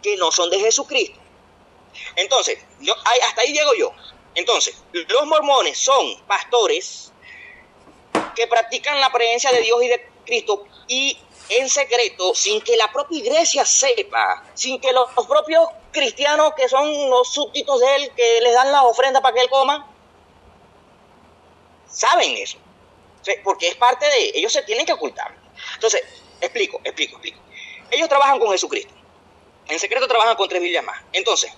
que 0.02 0.16
no 0.16 0.30
son 0.30 0.50
de 0.50 0.59
Jesucristo. 0.59 1.18
Entonces, 2.16 2.59
hasta 3.26 3.40
ahí 3.40 3.52
llego 3.52 3.74
yo. 3.74 3.92
Entonces, 4.34 4.76
los 4.92 5.26
mormones 5.26 5.78
son 5.78 6.20
pastores 6.26 7.12
que 8.39 8.47
practican 8.47 9.01
la 9.01 9.11
presencia 9.11 9.53
de 9.53 9.61
Dios 9.61 9.82
y 9.82 9.89
de 9.89 10.09
Cristo 10.24 10.64
y 10.86 11.18
en 11.51 11.68
secreto, 11.68 12.34
sin 12.34 12.61
que 12.61 12.76
la 12.76 12.93
propia 12.93 13.18
iglesia 13.18 13.64
sepa, 13.64 14.45
sin 14.55 14.80
que 14.80 14.93
los, 14.93 15.09
propios 15.26 15.68
cristianos 15.93 16.53
que 16.55 16.68
son 16.68 17.11
los 17.11 17.32
súbditos 17.32 17.80
de 17.80 17.97
él, 17.97 18.12
que 18.14 18.41
les 18.43 18.53
dan 18.53 18.70
la 18.70 18.82
ofrenda 18.84 19.20
para 19.20 19.34
que 19.34 19.41
él 19.41 19.49
coma, 19.49 19.91
saben 21.89 22.36
eso. 22.36 22.59
Porque 23.45 23.68
es 23.68 23.76
parte 23.76 24.07
de 24.07 24.32
ellos, 24.34 24.53
se 24.53 24.62
tienen 24.62 24.86
que 24.86 24.93
ocultar. 24.93 25.34
Entonces, 25.74 26.03
explico, 26.41 26.80
explico, 26.84 27.16
explico. 27.16 27.41
Ellos 27.91 28.09
trabajan 28.09 28.39
con 28.39 28.51
Jesucristo. 28.51 28.95
En 29.66 29.78
secreto 29.78 30.07
trabajan 30.07 30.36
con 30.36 30.49
tres 30.49 30.62
Biblias 30.62 30.84
más. 30.84 31.03
Entonces, 31.12 31.53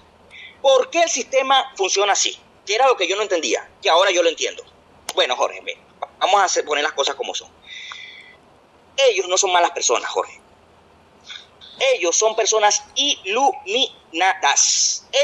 ¿Por 0.61 0.91
qué 0.91 1.03
el 1.03 1.09
sistema 1.09 1.73
funciona 1.77 2.13
así? 2.13 2.39
Que 2.67 2.75
era 2.75 2.87
lo 2.87 2.97
que 2.97 3.09
yo 3.09 3.17
no 3.17 3.23
entendía, 3.23 3.69
que 3.81 3.89
ahora 3.89 4.11
yo 4.11 4.23
lo 4.23 4.29
entiendo. 4.29 4.63
Bueno, 5.15 5.35
Jorge, 5.37 5.63
vamos 6.21 6.57
a 6.57 6.63
poner 6.63 6.85
las 6.85 6.93
cosas 6.93 7.15
como 7.15 7.35
son. 7.35 7.49
Ellos 8.97 9.27
no 9.29 9.37
son 9.39 9.53
malas 9.53 9.71
personas, 9.71 10.11
Jorge. 10.11 10.41
Ellos 11.95 12.17
son 12.17 12.37
personas 12.37 12.85
iluminadas. 12.95 13.87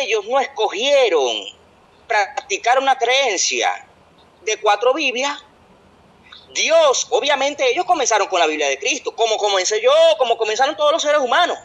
Ellos 0.01 0.25
no 0.27 0.41
escogieron 0.41 1.45
practicar 2.09 2.79
una 2.79 2.97
creencia 2.97 3.87
de 4.43 4.59
cuatro 4.59 4.95
Biblias. 4.95 5.39
Dios, 6.55 7.09
obviamente 7.11 7.69
ellos 7.71 7.85
comenzaron 7.85 8.29
con 8.29 8.41
la 8.41 8.47
Biblia 8.47 8.69
de 8.69 8.79
Cristo, 8.79 9.15
como 9.15 9.37
comencé 9.37 9.83
yo, 9.83 9.93
como 10.17 10.39
comenzaron 10.39 10.75
todos 10.77 10.93
los 10.93 11.03
seres 11.03 11.21
humanos. 11.21 11.59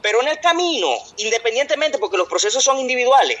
Pero 0.00 0.22
en 0.22 0.28
el 0.28 0.40
camino, 0.40 0.88
independientemente, 1.18 1.98
porque 1.98 2.16
los 2.16 2.28
procesos 2.28 2.64
son 2.64 2.78
individuales, 2.78 3.38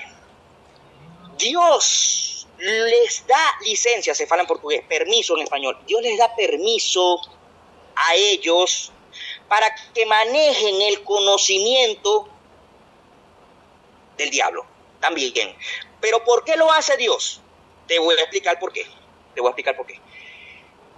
Dios 1.38 2.35
les 2.58 3.26
da 3.26 3.58
licencia, 3.62 4.14
se 4.14 4.26
fala 4.26 4.42
en 4.42 4.48
portugués, 4.48 4.82
permiso 4.88 5.36
en 5.36 5.42
español, 5.42 5.78
Dios 5.86 6.02
les 6.02 6.18
da 6.18 6.34
permiso 6.34 7.20
a 7.94 8.14
ellos 8.14 8.92
para 9.48 9.74
que 9.94 10.06
manejen 10.06 10.80
el 10.82 11.02
conocimiento 11.02 12.28
del 14.16 14.30
diablo 14.30 14.66
también. 15.00 15.54
Pero 16.00 16.24
¿por 16.24 16.44
qué 16.44 16.56
lo 16.56 16.72
hace 16.72 16.96
Dios? 16.96 17.40
Te 17.86 17.98
voy 17.98 18.16
a 18.16 18.22
explicar 18.22 18.58
por 18.58 18.72
qué. 18.72 18.86
Te 19.34 19.40
voy 19.40 19.48
a 19.48 19.50
explicar 19.50 19.76
por 19.76 19.86
qué. 19.86 20.00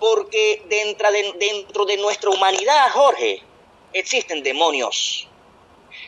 Porque 0.00 0.62
dentro 0.68 1.11
de, 1.11 1.32
dentro 1.38 1.84
de 1.84 1.96
nuestra 1.96 2.30
humanidad, 2.30 2.90
Jorge, 2.92 3.42
existen 3.92 4.42
demonios 4.42 5.28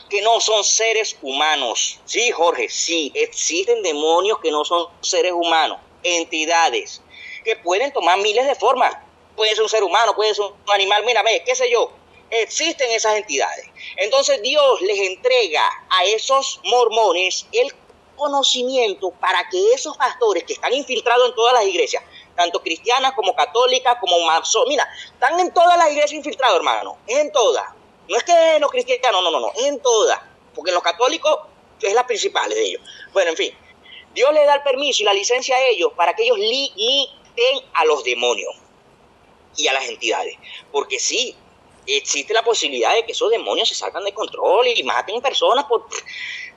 que 0.09 0.21
no 0.23 0.41
son 0.41 0.65
seres 0.65 1.17
humanos. 1.23 2.01
Sí, 2.05 2.31
Jorge, 2.31 2.69
sí, 2.69 3.13
existen 3.15 3.83
demonios 3.83 4.39
que 4.41 4.51
no 4.51 4.65
son 4.65 4.87
seres 5.01 5.33
humanos, 5.33 5.79
entidades 6.03 7.01
que 7.45 7.57
pueden 7.57 7.93
tomar 7.93 8.19
miles 8.19 8.47
de 8.47 8.55
formas. 8.55 8.95
Puede 9.37 9.55
ser 9.55 9.63
un 9.63 9.69
ser 9.69 9.83
humano, 9.83 10.15
puede 10.15 10.35
ser 10.35 10.45
un 10.45 10.55
animal, 10.73 11.05
mira, 11.05 11.23
ve, 11.23 11.43
qué 11.45 11.55
sé 11.55 11.71
yo. 11.71 11.93
Existen 12.31 12.91
esas 12.91 13.17
entidades. 13.17 13.67
Entonces 13.97 14.41
Dios 14.43 14.81
les 14.83 14.99
entrega 15.01 15.69
a 15.89 16.05
esos 16.05 16.61
mormones 16.65 17.47
el 17.53 17.73
conocimiento 18.17 19.11
para 19.13 19.49
que 19.49 19.73
esos 19.73 19.97
pastores 19.97 20.45
que 20.45 20.53
están 20.53 20.73
infiltrados 20.75 21.31
en 21.31 21.35
todas 21.35 21.55
las 21.55 21.65
iglesias, 21.65 22.05
tanto 22.37 22.63
cristianas 22.63 23.13
como 23.15 23.35
católicas, 23.35 23.97
como 24.01 24.21
masones, 24.27 24.69
mira, 24.69 24.89
están 25.13 25.41
en 25.41 25.53
todas 25.53 25.77
las 25.79 25.91
iglesias 25.91 26.13
infiltrados, 26.13 26.57
hermano, 26.57 26.99
en 27.07 27.33
todas 27.33 27.80
no 28.11 28.17
es 28.17 28.25
que 28.25 28.59
los 28.59 28.71
cristianos, 28.73 29.23
no, 29.23 29.31
no, 29.31 29.39
no, 29.39 29.53
en 29.65 29.81
todas. 29.81 30.19
Porque 30.53 30.71
en 30.71 30.75
los 30.75 30.83
católicos 30.83 31.39
es 31.81 31.95
la 31.95 32.05
principal 32.05 32.51
de 32.51 32.61
ellos. 32.61 32.83
Bueno, 33.13 33.31
en 33.31 33.37
fin. 33.37 33.55
Dios 34.13 34.35
le 34.35 34.45
da 34.45 34.57
el 34.57 34.63
permiso 34.63 35.03
y 35.03 35.07
la 35.07 35.15
licencia 35.15 35.55
a 35.55 35.69
ellos 35.69 35.93
para 35.95 36.15
que 36.17 36.25
ellos 36.25 36.37
limiten 36.37 37.61
a 37.73 37.85
los 37.85 38.03
demonios 38.03 38.53
y 39.57 39.69
a 39.69 39.73
las 39.73 39.89
entidades. 39.89 40.37
Porque 40.73 40.99
sí, 40.99 41.37
existe 41.87 42.35
la 42.35 42.43
posibilidad 42.43 42.93
de 42.95 43.07
que 43.07 43.13
esos 43.13 43.31
demonios 43.31 43.69
se 43.69 43.77
salgan 43.77 44.03
de 44.03 44.13
control 44.13 44.67
y 44.67 44.83
maten 44.83 45.23
personas 45.23 45.67
por, 45.67 45.87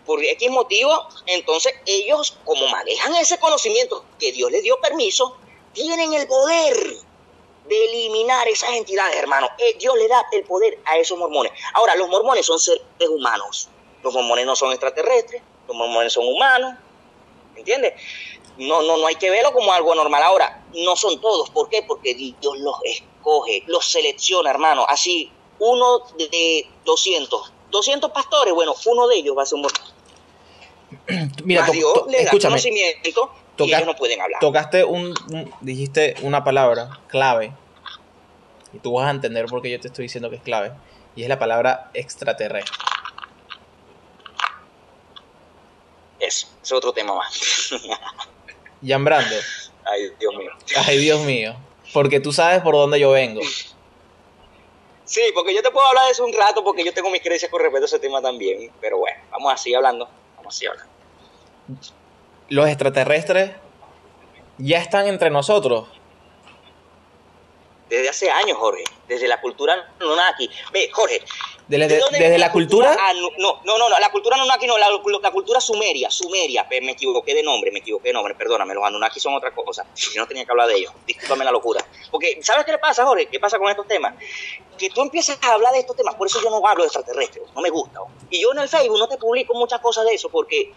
por 0.07 0.23
X 0.23 0.49
motivo. 0.49 1.07
Entonces 1.27 1.71
ellos, 1.85 2.35
como 2.45 2.67
manejan 2.67 3.13
ese 3.17 3.37
conocimiento 3.37 4.03
que 4.17 4.31
Dios 4.31 4.49
les 4.49 4.63
dio 4.63 4.79
permiso, 4.81 5.37
tienen 5.71 6.15
el 6.15 6.27
poder 6.27 6.97
de 7.68 7.86
eliminar 7.86 8.47
esas 8.47 8.72
entidades, 8.72 9.16
hermano. 9.16 9.49
Dios 9.80 9.95
le 9.97 10.07
da 10.07 10.26
el 10.32 10.43
poder 10.43 10.80
a 10.86 10.97
esos 10.97 11.18
mormones. 11.18 11.51
Ahora, 11.74 11.95
los 11.95 12.09
mormones 12.09 12.45
son 12.45 12.59
seres 12.59 12.84
humanos. 13.09 13.70
Los 14.03 14.14
mormones 14.14 14.45
no 14.45 14.55
son 14.55 14.72
extraterrestres, 14.72 15.41
los 15.68 15.76
mormones 15.76 16.11
son 16.11 16.28
humanos. 16.28 16.76
¿Entiendes? 17.55 17.93
No, 18.57 18.82
no, 18.82 18.97
no 18.97 19.07
hay 19.07 19.16
que 19.16 19.30
verlo 19.30 19.53
como 19.53 19.72
algo 19.72 19.95
normal. 19.95 20.22
Ahora, 20.24 20.66
no 20.74 20.95
son 20.95 21.20
todos. 21.22 21.49
¿Por 21.49 21.70
qué? 21.70 21.84
Porque 21.84 22.14
Dios 22.14 22.57
los 22.57 22.76
escoge, 22.84 23.64
los 23.68 23.86
selecciona, 23.86 24.49
hermano. 24.49 24.86
Así, 24.88 25.32
uno 25.59 25.99
de 26.18 26.68
200, 26.84 27.53
200 27.72 28.11
pastores, 28.11 28.53
bueno, 28.53 28.76
uno 28.86 29.07
de 29.07 29.18
ellos 29.18 29.38
va 29.38 29.43
a 29.43 29.45
ser 29.45 29.55
un 29.55 29.61
mormón. 29.61 29.93
Mira, 31.43 31.66
Dios 31.68 32.03
le 32.07 32.26
da 32.26 32.32
conocimiento 32.32 33.32
no 33.57 33.95
pueden 33.95 34.21
hablar. 34.21 34.39
Tocaste 34.39 34.83
un, 34.83 35.13
dijiste 35.61 36.15
una 36.21 36.43
palabra 36.43 36.99
clave, 37.07 37.53
y 38.73 38.79
tú 38.79 38.93
vas 38.93 39.07
a 39.07 39.11
entender 39.11 39.45
por 39.45 39.61
qué 39.61 39.69
yo 39.69 39.79
te 39.79 39.87
estoy 39.87 40.03
diciendo 40.03 40.29
que 40.29 40.37
es 40.37 40.41
clave, 40.41 40.71
y 41.15 41.23
es 41.23 41.29
la 41.29 41.39
palabra 41.39 41.91
extraterrestre. 41.93 42.75
Eso, 46.19 46.47
es 46.63 46.71
otro 46.71 46.93
tema 46.93 47.15
más. 47.15 47.71
Jan. 48.85 49.07
Ay, 49.85 50.11
Dios 50.19 50.35
mío. 50.35 50.51
Ay, 50.85 50.97
Dios 50.97 51.21
mío. 51.21 51.55
Porque 51.91 52.19
tú 52.19 52.31
sabes 52.31 52.61
por 52.61 52.73
dónde 52.75 52.99
yo 52.99 53.11
vengo. 53.11 53.41
Sí, 55.05 55.21
porque 55.33 55.53
yo 55.53 55.61
te 55.61 55.69
puedo 55.69 55.85
hablar 55.85 56.05
de 56.05 56.11
eso 56.11 56.25
un 56.25 56.33
rato 56.33 56.63
porque 56.63 56.83
yo 56.83 56.93
tengo 56.93 57.09
mis 57.09 57.21
creencias 57.21 57.51
con 57.51 57.61
respecto 57.61 57.85
a 57.85 57.87
ese 57.87 57.99
tema 57.99 58.21
también. 58.21 58.71
Pero 58.79 58.97
bueno, 58.97 59.21
vamos 59.31 59.53
a 59.53 59.57
seguir 59.57 59.77
hablando. 59.77 60.09
Vamos 60.37 60.55
a 60.55 60.57
seguir 60.57 60.71
hablando 60.71 60.93
los 62.49 62.67
extraterrestres 62.67 63.51
ya 64.57 64.79
están 64.79 65.07
entre 65.07 65.29
nosotros. 65.29 65.87
desde 67.89 68.09
hace 68.09 68.31
años, 68.31 68.57
Jorge, 68.57 68.83
desde 69.07 69.27
la 69.27 69.39
cultura 69.39 69.93
Anunnaki. 69.99 70.49
Ve, 70.71 70.89
Jorge. 70.91 71.21
¿Desde, 71.67 71.87
desde 71.87 72.37
la 72.39 72.51
cultura? 72.51 72.97
no, 73.37 73.61
no, 73.63 73.77
no, 73.77 73.89
la 73.99 74.11
cultura 74.11 74.35
Anunnaki 74.35 74.65
no, 74.67 74.77
la, 74.77 74.87
la, 75.21 75.31
cultura 75.31 75.61
sumeria, 75.61 76.09
sumeria, 76.09 76.67
me 76.81 76.91
equivoqué 76.91 77.33
de 77.33 77.43
nombre, 77.43 77.71
me 77.71 77.79
equivoqué 77.79 78.09
de 78.09 78.13
nombre, 78.13 78.35
perdóname, 78.35 78.73
los 78.73 78.83
Anunnaki 78.83 79.19
son 79.19 79.35
otra 79.35 79.53
cosa, 79.53 79.85
yo 79.93 80.21
no 80.21 80.27
tenía 80.27 80.43
que 80.43 80.51
hablar 80.51 80.67
de 80.67 80.75
ellos, 80.75 80.91
discúlpame 81.05 81.45
la 81.45 81.51
locura. 81.51 81.85
Porque, 82.11 82.39
¿sabes 82.41 82.65
qué 82.65 82.71
le 82.71 82.79
pasa, 82.79 83.05
Jorge? 83.05 83.27
¿Qué 83.27 83.39
pasa 83.39 83.57
con 83.59 83.69
estos 83.69 83.87
temas? 83.87 84.15
Que 84.77 84.89
tú 84.89 85.01
empiezas 85.01 85.37
a 85.41 85.53
hablar 85.53 85.71
de 85.73 85.79
estos 85.79 85.95
temas, 85.95 86.15
por 86.15 86.27
eso 86.27 86.41
yo 86.43 86.49
no 86.49 86.65
hablo 86.67 86.83
de 86.83 86.87
extraterrestres, 86.87 87.43
no 87.55 87.61
me 87.61 87.69
gusta. 87.69 87.99
Y 88.29 88.41
yo 88.41 88.51
en 88.51 88.59
el 88.59 88.67
Facebook 88.67 88.99
no 88.99 89.07
te 89.07 89.17
publico 89.17 89.53
muchas 89.53 89.79
cosas 89.79 90.05
de 90.05 90.15
eso, 90.15 90.29
porque 90.29 90.73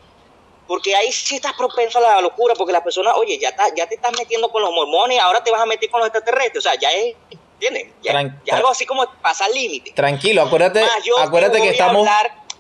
porque 0.66 0.94
ahí 0.94 1.12
sí 1.12 1.36
estás 1.36 1.52
propenso 1.54 1.98
a 1.98 2.00
la 2.00 2.20
locura, 2.20 2.54
porque 2.54 2.72
la 2.72 2.82
persona, 2.82 3.14
oye, 3.14 3.38
ya, 3.38 3.54
ya 3.76 3.86
te 3.86 3.94
estás 3.94 4.12
metiendo 4.18 4.50
con 4.50 4.62
los 4.62 4.72
mormones, 4.72 5.20
ahora 5.20 5.42
te 5.42 5.50
vas 5.50 5.60
a 5.60 5.66
meter 5.66 5.88
con 5.90 6.00
los 6.00 6.08
extraterrestres, 6.08 6.64
o 6.64 6.68
sea, 6.68 6.78
ya 6.78 6.90
es, 6.92 7.14
¿entiendes? 7.60 7.92
Ya, 8.02 8.56
algo 8.56 8.68
así 8.68 8.84
como 8.86 9.04
pasa 9.22 9.44
al 9.44 9.52
límite. 9.52 9.92
Tranquilo, 9.92 10.42
acuérdate, 10.42 10.84
acuérdate 11.20 11.60
que 11.60 11.70
estamos... 11.70 12.08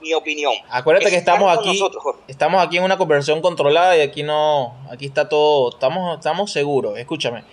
mi 0.00 0.12
opinión. 0.14 0.52
Acuérdate 0.70 1.10
que 1.10 1.16
estamos 1.16 1.56
aquí, 1.56 1.82
estamos 2.28 2.62
aquí 2.62 2.76
en 2.76 2.84
una 2.84 2.98
conversación 2.98 3.40
controlada 3.40 3.96
y 3.96 4.02
aquí 4.02 4.22
no, 4.22 4.76
aquí 4.90 5.06
está 5.06 5.28
todo, 5.28 5.70
estamos, 5.70 6.18
estamos 6.18 6.52
seguros. 6.52 6.98
Escúchame, 6.98 7.44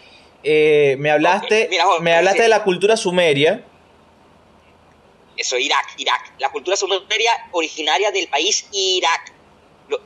eh, 0.43 0.95
me 0.99 1.09
hablaste, 1.09 1.69
me 2.01 2.13
hablaste 2.13 2.43
de 2.43 2.49
la 2.49 2.63
cultura 2.63 2.97
sumeria. 2.97 3.63
Eso, 5.35 5.57
Irak, 5.57 5.95
Irak. 5.97 6.33
La 6.37 6.49
cultura 6.49 6.77
sumeria 6.77 7.31
originaria 7.51 8.11
del 8.11 8.27
país 8.27 8.67
Irak. 8.71 9.32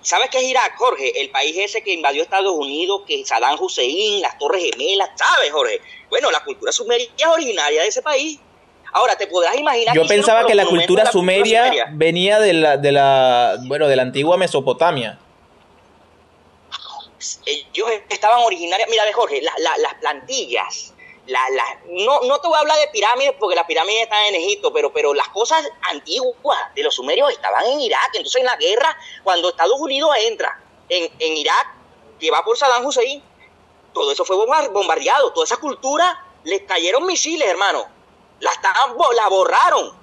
¿Sabes 0.01 0.29
qué 0.31 0.39
es 0.39 0.43
Irak, 0.45 0.75
Jorge? 0.77 1.21
El 1.21 1.29
país 1.29 1.55
ese 1.57 1.81
que 1.81 1.93
invadió 1.93 2.23
Estados 2.23 2.53
Unidos, 2.53 3.03
que 3.07 3.25
Saddam 3.25 3.57
Hussein, 3.59 4.21
las 4.21 4.37
Torres 4.37 4.63
Gemelas, 4.63 5.09
¿sabes, 5.15 5.51
Jorge? 5.51 5.81
Bueno, 6.09 6.31
la 6.31 6.43
cultura 6.43 6.71
sumeria 6.71 7.07
es 7.17 7.25
originaria 7.25 7.81
de 7.81 7.87
ese 7.87 8.01
país. 8.01 8.39
Ahora, 8.93 9.15
te 9.15 9.27
podrás 9.27 9.55
imaginar... 9.55 9.95
Yo 9.95 10.07
pensaba 10.07 10.45
que 10.45 10.55
la 10.55 10.65
cultura, 10.65 11.11
sumeria 11.11 11.87
venía 11.91 12.39
de 12.39 12.53
la, 12.53 12.77
de 12.77 12.91
la, 12.91 13.57
bueno, 13.67 13.87
de 13.87 13.95
la 13.95 14.01
antigua 14.01 14.37
Mesopotamia. 14.37 15.19
Ellos 17.45 17.87
estaban 18.09 18.41
originarios... 18.43 18.89
Mira, 18.89 19.03
Jorge, 19.13 19.41
las 19.41 19.93
plantillas 20.01 20.93
la, 21.27 21.79
no, 21.89 22.21
no 22.21 22.39
te 22.39 22.47
voy 22.47 22.57
a 22.57 22.59
hablar 22.61 22.77
de 22.79 22.87
pirámides 22.87 23.33
porque 23.39 23.55
las 23.55 23.65
pirámides 23.65 24.03
están 24.03 24.23
en 24.25 24.35
Egipto, 24.35 24.71
pero, 24.71 24.91
pero 24.91 25.13
las 25.13 25.27
cosas 25.29 25.67
antiguas 25.83 26.57
de 26.73 26.83
los 26.83 26.95
sumerios 26.95 27.31
estaban 27.31 27.65
en 27.65 27.81
Irak. 27.81 28.11
Entonces 28.13 28.39
en 28.39 28.45
la 28.45 28.55
guerra, 28.55 28.97
cuando 29.23 29.49
Estados 29.49 29.79
Unidos 29.79 30.11
entra 30.23 30.59
en, 30.89 31.11
en 31.19 31.37
Irak, 31.37 31.75
que 32.19 32.31
va 32.31 32.43
por 32.43 32.57
Saddam 32.57 32.85
Hussein, 32.85 33.21
todo 33.93 34.11
eso 34.11 34.25
fue 34.25 34.35
bombardeado, 34.35 35.33
toda 35.33 35.45
esa 35.45 35.57
cultura 35.57 36.23
les 36.43 36.61
cayeron 36.63 37.05
misiles, 37.05 37.47
hermano. 37.47 37.85
La, 38.39 38.51
la 39.15 39.27
borraron, 39.27 39.97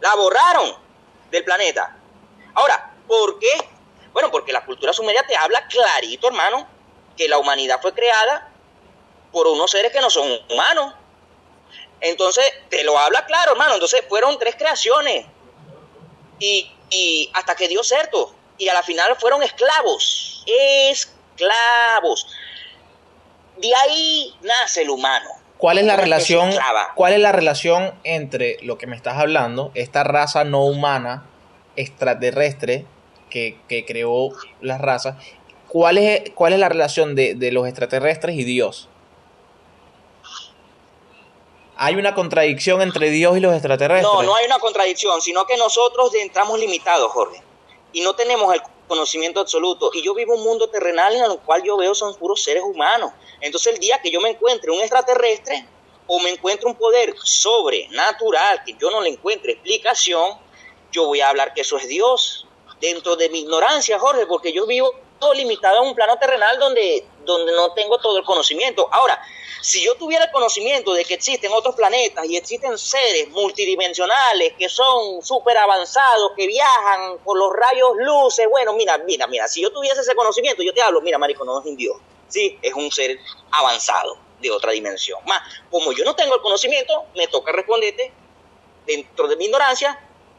la 0.00 0.14
borraron 0.14 0.74
del 1.30 1.44
planeta. 1.44 1.96
Ahora, 2.54 2.94
¿por 3.08 3.38
qué? 3.38 3.50
Bueno, 4.12 4.30
porque 4.30 4.52
la 4.52 4.64
cultura 4.64 4.92
sumeria 4.92 5.26
te 5.26 5.36
habla 5.36 5.66
clarito, 5.66 6.28
hermano, 6.28 6.66
que 7.16 7.28
la 7.28 7.38
humanidad 7.38 7.80
fue 7.80 7.94
creada 7.94 8.49
por 9.32 9.46
unos 9.46 9.70
seres 9.70 9.92
que 9.92 10.00
no 10.00 10.10
son 10.10 10.28
humanos. 10.48 10.94
Entonces, 12.00 12.44
te 12.68 12.82
lo 12.84 12.98
habla 12.98 13.26
claro, 13.26 13.52
hermano. 13.52 13.74
Entonces, 13.74 14.02
fueron 14.08 14.38
tres 14.38 14.56
creaciones. 14.56 15.26
Y, 16.38 16.70
y 16.90 17.30
hasta 17.34 17.54
que 17.54 17.68
dio 17.68 17.82
cierto. 17.82 18.34
Y 18.58 18.68
a 18.68 18.74
la 18.74 18.82
final 18.82 19.16
fueron 19.16 19.42
esclavos. 19.42 20.44
Esclavos. 20.90 22.26
De 23.56 23.74
ahí 23.74 24.34
nace 24.42 24.82
el 24.82 24.90
humano. 24.90 25.28
¿Cuál 25.58 25.76
es 25.76 25.84
la 25.84 25.96
relación? 25.96 26.50
¿Cuál 26.94 27.12
es 27.12 27.20
la 27.20 27.32
relación 27.32 27.94
entre 28.04 28.56
lo 28.62 28.78
que 28.78 28.86
me 28.86 28.96
estás 28.96 29.18
hablando, 29.18 29.72
esta 29.74 30.04
raza 30.04 30.44
no 30.44 30.64
humana 30.64 31.26
extraterrestre 31.76 32.86
que, 33.28 33.58
que 33.68 33.84
creó 33.84 34.30
las 34.62 34.80
razas? 34.80 35.16
¿Cuál 35.68 35.98
es, 35.98 36.30
cuál 36.34 36.54
es 36.54 36.58
la 36.58 36.70
relación 36.70 37.14
de, 37.14 37.34
de 37.34 37.52
los 37.52 37.66
extraterrestres 37.68 38.36
y 38.36 38.44
Dios? 38.44 38.88
Hay 41.82 41.94
una 41.94 42.14
contradicción 42.14 42.82
entre 42.82 43.08
Dios 43.08 43.38
y 43.38 43.40
los 43.40 43.54
extraterrestres. 43.54 44.12
No, 44.12 44.22
no 44.22 44.36
hay 44.36 44.44
una 44.44 44.58
contradicción, 44.58 45.22
sino 45.22 45.46
que 45.46 45.56
nosotros 45.56 46.14
entramos 46.14 46.58
limitados, 46.58 47.10
Jorge, 47.10 47.42
y 47.94 48.02
no 48.02 48.14
tenemos 48.14 48.52
el 48.52 48.60
conocimiento 48.86 49.40
absoluto. 49.40 49.90
Y 49.94 50.02
yo 50.02 50.12
vivo 50.14 50.34
un 50.34 50.44
mundo 50.44 50.68
terrenal 50.68 51.14
en 51.14 51.24
el 51.24 51.38
cual 51.38 51.62
yo 51.62 51.78
veo 51.78 51.94
son 51.94 52.14
puros 52.16 52.42
seres 52.42 52.62
humanos. 52.62 53.12
Entonces 53.40 53.72
el 53.72 53.80
día 53.80 53.98
que 54.02 54.10
yo 54.10 54.20
me 54.20 54.28
encuentre 54.28 54.70
un 54.70 54.80
extraterrestre 54.82 55.66
o 56.06 56.20
me 56.20 56.28
encuentre 56.28 56.68
un 56.68 56.74
poder 56.74 57.14
sobrenatural 57.22 58.62
que 58.66 58.76
yo 58.78 58.90
no 58.90 59.00
le 59.00 59.08
encuentre 59.08 59.52
explicación, 59.52 60.38
yo 60.92 61.06
voy 61.06 61.22
a 61.22 61.30
hablar 61.30 61.54
que 61.54 61.62
eso 61.62 61.78
es 61.78 61.88
Dios. 61.88 62.46
Dentro 62.78 63.16
de 63.16 63.30
mi 63.30 63.40
ignorancia, 63.40 63.98
Jorge, 63.98 64.26
porque 64.26 64.52
yo 64.52 64.66
vivo 64.66 64.92
todo 65.18 65.32
limitado 65.32 65.78
a 65.78 65.82
un 65.82 65.94
plano 65.94 66.18
terrenal 66.18 66.58
donde, 66.58 67.06
donde 67.24 67.52
no 67.52 67.72
tengo 67.72 67.98
todo 67.98 68.18
el 68.18 68.24
conocimiento. 68.24 68.88
Ahora, 68.92 69.20
si 69.60 69.84
yo 69.84 69.94
tuviera 69.96 70.24
el 70.24 70.30
conocimiento 70.30 70.92
de 70.94 71.04
que 71.04 71.14
existen 71.14 71.52
otros 71.52 71.74
planetas 71.74 72.24
y 72.26 72.36
existen 72.36 72.78
seres 72.78 73.28
multidimensionales 73.28 74.54
que 74.58 74.68
son 74.68 75.22
súper 75.22 75.58
avanzados, 75.58 76.32
que 76.36 76.46
viajan 76.46 77.18
por 77.18 77.38
los 77.38 77.52
rayos 77.52 77.90
luces, 77.96 78.46
bueno, 78.48 78.72
mira, 78.72 78.98
mira, 78.98 79.26
mira, 79.26 79.48
si 79.48 79.60
yo 79.60 79.70
tuviese 79.70 80.00
ese 80.00 80.14
conocimiento, 80.14 80.62
yo 80.62 80.72
te 80.72 80.80
hablo, 80.80 81.00
mira, 81.02 81.18
marico, 81.18 81.44
no 81.44 81.60
es 81.60 81.66
un 81.66 81.76
Dios, 81.76 81.96
sí, 82.28 82.58
es 82.62 82.72
un 82.74 82.90
ser 82.90 83.18
avanzado 83.50 84.16
de 84.40 84.50
otra 84.50 84.72
dimensión. 84.72 85.20
Más, 85.26 85.42
como 85.70 85.92
yo 85.92 86.04
no 86.04 86.16
tengo 86.16 86.34
el 86.34 86.40
conocimiento, 86.40 87.04
me 87.14 87.26
toca 87.26 87.52
responderte 87.52 88.12
dentro 88.86 89.28
de 89.28 89.36
mi 89.36 89.44
ignorancia 89.44 89.98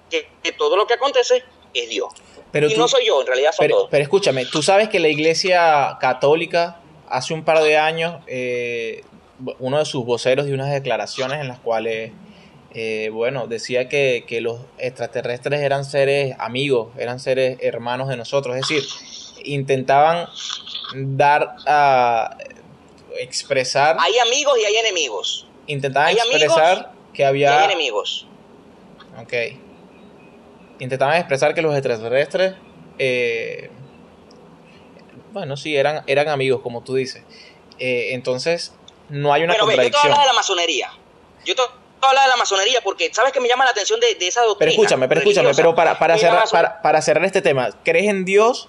que, 0.10 0.52
todo 0.58 0.76
lo 0.76 0.86
que 0.86 0.96
acontece 0.96 1.44
es 1.74 1.90
Dios. 1.90 2.10
Pero 2.52 2.70
y 2.70 2.76
no 2.76 2.88
soy 2.88 3.06
yo, 3.06 3.22
en 3.22 3.28
realidad 3.28 3.52
son 3.54 3.66
pero, 3.66 3.88
Pero 3.90 4.04
escúchame, 4.04 4.46
tú 4.46 4.62
sabes 4.62 4.90
que 4.90 5.00
la 5.00 5.08
iglesia 5.08 5.98
católica 6.02 6.82
hace 7.08 7.34
un 7.34 7.44
par 7.44 7.62
de 7.62 7.78
años 7.78 8.22
eh, 8.28 9.04
uno 9.60 9.80
de 9.80 9.86
sus 9.86 10.06
voceros 10.06 10.46
dio 10.46 10.56
unas 10.56 10.72
declaraciones 10.72 11.42
en 11.42 11.48
las 11.48 11.60
cuales, 11.60 12.12
eh, 12.74 13.10
bueno, 13.12 13.48
decía 13.48 13.90
que, 13.90 14.26
los 14.42 14.60
extraterrestres 14.78 15.62
eran 15.62 15.86
seres 15.86 16.36
amigos, 16.40 16.90
eran 16.98 17.20
seres 17.20 17.58
hermanos 17.62 18.08
de 18.08 18.18
nosotros, 18.18 18.56
es 18.56 18.68
decir, 18.68 18.84
intentaban 19.44 20.28
dar 20.96 21.56
a 21.66 22.38
expresar... 23.20 23.98
Hay 24.00 24.18
amigos 24.20 24.58
y 24.62 24.66
hay 24.66 24.76
enemigos. 24.76 25.48
Intentaban 25.68 26.12
expresar 26.12 26.92
que 27.14 27.26
había... 27.26 27.60
hay 27.60 27.66
enemigos. 27.66 28.28
Ok. 29.22 29.34
Intentaban 30.82 31.16
expresar 31.16 31.54
que 31.54 31.62
los 31.62 31.76
extraterrestres... 31.76 32.56
Eh, 32.98 33.70
bueno, 35.32 35.56
sí, 35.56 35.78
eran, 35.78 36.04
eran 36.08 36.28
amigos, 36.28 36.62
como 36.62 36.84
tú 36.84 36.96
dices. 36.96 37.24
Eh, 37.78 38.14
entonces, 38.14 38.74
no 39.08 39.32
hay 39.32 39.44
una 39.44 39.54
Pero 39.54 39.66
contradicción. 39.66 40.02
yo 40.02 40.02
te 40.02 40.08
hablar 40.08 40.22
de 40.22 40.28
la 40.28 40.34
masonería. 40.34 40.92
Yo 41.46 41.56
te 41.56 41.62
hablar 42.02 42.24
de 42.26 42.30
la 42.32 42.36
masonería 42.36 42.82
porque 42.84 43.14
sabes 43.14 43.32
que 43.32 43.40
me 43.40 43.48
llama 43.48 43.64
la 43.64 43.72
atención 43.72 44.00
de, 44.00 44.18
esa 44.28 44.42
doctrina. 44.42 44.58
Pero 44.58 44.72
escúchame, 44.72 45.08
pero 45.08 45.22
escúchame, 45.22 45.52
pero 45.56 45.76
para, 45.76 46.00
para, 46.00 46.18
cerrar, 46.18 46.82
para, 46.82 47.02
cerrar 47.04 47.26
este 47.26 47.44
tema, 47.44 47.70
¿crees 47.84 48.08
en 48.08 48.26
Dios 48.26 48.68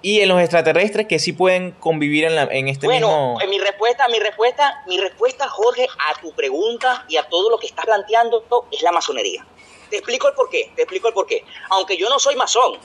y 0.00 0.20
en 0.20 0.28
los 0.28 0.40
extraterrestres 0.40 1.08
que 1.08 1.18
sí 1.18 1.32
pueden 1.32 1.72
convivir 1.72 2.24
en, 2.24 2.36
la, 2.36 2.44
en 2.44 2.68
este 2.68 2.86
mismo... 2.86 3.32
Bueno, 3.34 3.50
mi 3.50 3.58
respuesta, 3.58 4.06
mi 4.06 4.20
respuesta, 4.20 4.84
mi 4.86 4.96
respuesta, 4.98 5.48
Jorge, 5.48 5.88
a 5.98 6.20
tu 6.20 6.32
pregunta 6.34 7.04
y 7.08 7.16
a 7.16 7.24
todo 7.24 7.50
lo 7.50 7.58
que 7.58 7.66
estás 7.66 7.84
planteando 7.84 8.44
es 8.70 8.82
la 8.82 8.92
masonería. 8.92 9.44
Te 9.90 9.96
explico 9.96 10.28
el 10.28 10.34
porqué, 10.34 10.72
te 10.74 10.82
explico 10.82 11.08
el 11.08 11.14
porqué. 11.14 11.44
Aunque 11.70 11.96
yo 11.96 12.08
no 12.08 12.18
soy 12.18 12.36
masón 12.36 12.78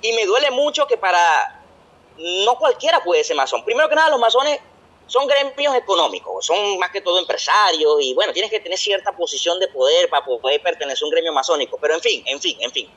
y 0.00 0.12
me 0.12 0.26
duele 0.26 0.50
mucho 0.50 0.86
que 0.86 0.96
para... 0.96 1.60
No 2.44 2.58
cualquiera 2.58 3.02
puede 3.02 3.24
ser 3.24 3.36
masón. 3.36 3.64
Primero 3.64 3.88
que 3.88 3.94
nada, 3.94 4.10
los 4.10 4.20
masones 4.20 4.60
son 5.06 5.26
gremios 5.26 5.74
económicos, 5.74 6.46
son 6.46 6.78
más 6.78 6.90
que 6.90 7.00
todo 7.00 7.18
empresarios 7.18 7.96
y 8.00 8.14
bueno, 8.14 8.32
tienes 8.32 8.50
que 8.50 8.60
tener 8.60 8.78
cierta 8.78 9.12
posición 9.12 9.58
de 9.58 9.68
poder 9.68 10.08
para 10.08 10.24
poder 10.24 10.62
pertenecer 10.62 11.04
a 11.04 11.06
un 11.06 11.10
gremio 11.10 11.32
masónico. 11.32 11.78
Pero 11.80 11.94
en 11.94 12.00
fin, 12.00 12.22
en 12.26 12.40
fin, 12.40 12.56
en 12.60 12.70
fin. 12.70 12.90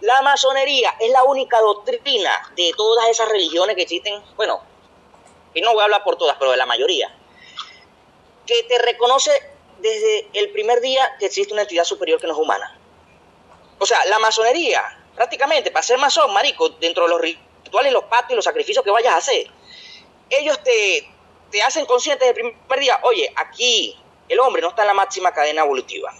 La 0.00 0.20
masonería 0.22 0.94
es 0.98 1.10
la 1.10 1.24
única 1.24 1.60
doctrina 1.60 2.52
de 2.56 2.72
todas 2.76 3.08
esas 3.08 3.28
religiones 3.28 3.76
que 3.76 3.82
existen, 3.82 4.22
bueno, 4.36 4.60
y 5.54 5.60
no 5.60 5.72
voy 5.72 5.80
a 5.80 5.84
hablar 5.84 6.02
por 6.02 6.16
todas, 6.16 6.36
pero 6.38 6.50
de 6.50 6.56
la 6.56 6.66
mayoría, 6.66 7.14
que 8.46 8.62
te 8.64 8.78
reconoce 8.78 9.30
desde 9.82 10.28
el 10.32 10.50
primer 10.50 10.80
día 10.80 11.16
que 11.18 11.26
existe 11.26 11.52
una 11.52 11.62
entidad 11.62 11.84
superior 11.84 12.20
que 12.20 12.26
no 12.26 12.32
es 12.32 12.38
humana. 12.38 12.78
O 13.78 13.84
sea, 13.84 14.04
la 14.06 14.18
masonería, 14.20 14.82
prácticamente, 15.14 15.70
para 15.70 15.82
ser 15.82 15.98
masón, 15.98 16.32
marico, 16.32 16.68
dentro 16.70 17.04
de 17.04 17.10
los 17.10 17.20
rituales, 17.20 17.92
los 17.92 18.04
pactos 18.04 18.30
y 18.30 18.36
los 18.36 18.44
sacrificios 18.44 18.84
que 18.84 18.90
vayas 18.90 19.14
a 19.14 19.16
hacer, 19.16 19.50
ellos 20.30 20.62
te, 20.62 21.08
te 21.50 21.62
hacen 21.62 21.84
consciente 21.84 22.24
desde 22.24 22.40
el 22.40 22.54
primer 22.54 22.80
día, 22.80 22.98
oye, 23.02 23.32
aquí 23.36 23.98
el 24.28 24.38
hombre 24.38 24.62
no 24.62 24.68
está 24.68 24.82
en 24.82 24.88
la 24.88 24.94
máxima 24.94 25.32
cadena 25.32 25.62
evolutiva. 25.62 26.14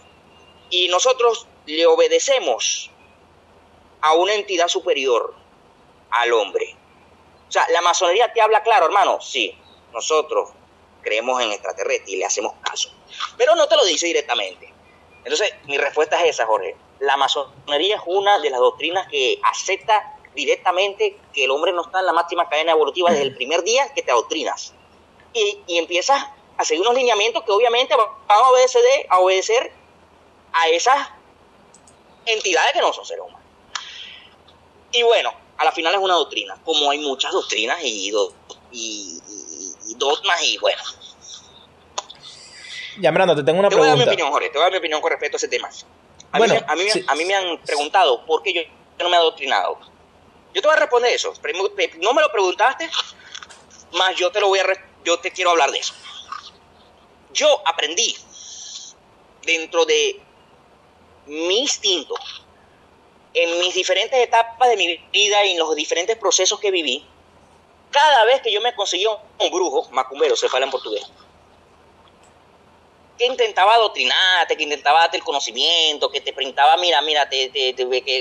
Y 0.68 0.88
nosotros 0.88 1.46
le 1.66 1.86
obedecemos 1.86 2.90
a 4.00 4.14
una 4.14 4.34
entidad 4.34 4.68
superior 4.68 5.34
al 6.10 6.32
hombre. 6.32 6.74
O 7.48 7.52
sea, 7.52 7.66
la 7.70 7.80
masonería 7.80 8.32
te 8.32 8.40
habla 8.40 8.62
claro, 8.62 8.86
hermano, 8.86 9.20
sí, 9.20 9.56
nosotros 9.92 10.50
creemos 11.03 11.40
en 11.42 11.53
extraterrestres 11.53 12.09
y 12.09 12.16
le 12.16 12.24
hacemos 12.24 12.55
caso. 12.62 12.90
Pero 13.36 13.55
no 13.55 13.66
te 13.68 13.76
lo 13.76 13.84
dice 13.84 14.07
directamente. 14.07 14.72
Entonces, 15.24 15.53
mi 15.64 15.78
respuesta 15.78 16.20
es 16.22 16.30
esa, 16.30 16.46
Jorge. 16.46 16.76
La 17.00 17.16
masonería 17.16 17.96
es 17.96 18.03
una 18.07 18.38
de 18.38 18.50
las 18.50 18.61
doctrinas 18.61 19.07
que 19.09 19.38
acepta 19.44 20.16
directamente 20.34 21.18
que 21.32 21.44
el 21.44 21.50
hombre 21.50 21.72
no 21.72 21.82
está 21.82 22.00
en 22.00 22.07
la 22.07 22.12
máxima 22.12 22.48
cadena 22.48 22.72
evolutiva 22.72 23.11
desde 23.11 23.24
el 23.24 23.34
primer 23.34 23.62
día 23.62 23.92
que 23.94 24.03
te 24.03 24.11
adoctrinas. 24.11 24.74
Y, 25.34 25.61
y 25.66 25.78
empiezas 25.78 26.26
a 26.57 26.64
seguir 26.64 26.82
unos 26.82 26.94
lineamientos 26.94 27.42
que 27.44 27.53
obviamente 27.53 27.94
van 27.94 28.09
a 28.28 28.50
obedecer, 28.50 28.82
a 29.09 29.18
obedecer 29.20 29.72
a 30.53 30.68
esas 30.68 31.09
entidades 32.26 32.72
que 32.72 32.80
no 32.80 32.92
son 32.92 33.05
seres 33.05 33.24
humanos. 33.24 33.40
Y 34.92 35.03
bueno, 35.03 35.32
a 35.57 35.64
la 35.64 35.72
final 35.72 35.94
es 35.94 36.00
una 36.00 36.14
doctrina, 36.14 36.59
como 36.64 36.90
hay 36.90 36.98
muchas 36.98 37.32
doctrinas 37.32 37.78
y, 37.82 38.12
y, 38.72 39.20
dogmas 39.97 40.43
y 40.43 40.59
bueno. 40.59 40.83
Ya, 43.01 43.11
Miranda, 43.11 43.35
te 43.35 43.43
tengo 43.43 43.61
una 43.61 43.68
te 43.68 43.76
pregunta. 43.76 43.95
Voy 43.95 44.03
a 44.03 44.05
dar 44.05 44.07
mi 44.07 44.12
opinión, 44.12 44.33
Jorge, 44.33 44.49
te 44.51 44.55
voy 44.55 44.62
a 44.62 44.64
dar 44.64 44.72
mi 44.72 44.78
opinión 44.78 45.01
con 45.01 45.11
respecto 45.11 45.37
a 45.37 45.39
ese 45.39 45.49
tema. 45.49 45.68
A, 46.33 46.39
mí, 46.39 46.47
a, 46.66 46.76
mí, 46.76 46.83
a 47.07 47.14
mí 47.14 47.24
me 47.24 47.35
han 47.35 47.59
preguntado 47.59 48.24
por 48.24 48.43
qué 48.43 48.55
yo 48.55 48.62
no 48.99 49.09
me 49.09 49.16
he 49.16 49.20
adoctrinado. 49.20 49.78
Yo 50.55 50.61
te 50.61 50.68
voy 50.68 50.76
a 50.76 50.80
responder 50.80 51.12
eso. 51.12 51.33
No 52.01 52.14
me 52.14 52.22
lo 52.22 52.30
preguntaste, 52.30 52.89
más 53.93 54.14
yo 54.16 54.30
te 54.30 54.41
lo 54.41 54.49
voy 54.49 54.59
a 54.59 54.64
yo 55.05 55.18
te 55.18 55.30
quiero 55.30 55.51
hablar 55.51 55.70
de 55.70 55.78
eso. 55.78 55.95
Yo 57.33 57.62
aprendí 57.66 58.14
dentro 59.45 59.85
de 59.85 60.20
mi 61.26 61.61
instinto, 61.61 62.14
en 63.35 63.59
mis 63.61 63.74
diferentes 63.74 64.18
etapas 64.18 64.68
de 64.68 64.76
mi 64.76 64.97
vida 65.12 65.45
y 65.45 65.53
en 65.53 65.59
los 65.59 65.74
diferentes 65.74 66.16
procesos 66.18 66.61
que 66.61 66.70
viví, 66.70 67.07
cada 67.93 68.24
vez 68.24 68.40
que 68.40 68.51
yo 68.51 68.61
me 68.61 68.74
conseguía 68.74 69.11
un 69.11 69.51
brujo, 69.51 69.88
macumbero, 69.90 70.34
se 70.34 70.49
fala 70.49 70.64
en 70.64 70.72
portugués, 70.72 71.05
que 73.16 73.26
intentaba 73.26 73.74
adoctrinarte, 73.74 74.57
que 74.57 74.64
intentaba 74.64 75.01
darte 75.01 75.18
el 75.18 75.22
conocimiento, 75.22 76.11
que 76.11 76.20
te 76.20 76.32
printaba, 76.32 76.76
mira, 76.78 77.01
mira, 77.03 77.28
te, 77.28 77.76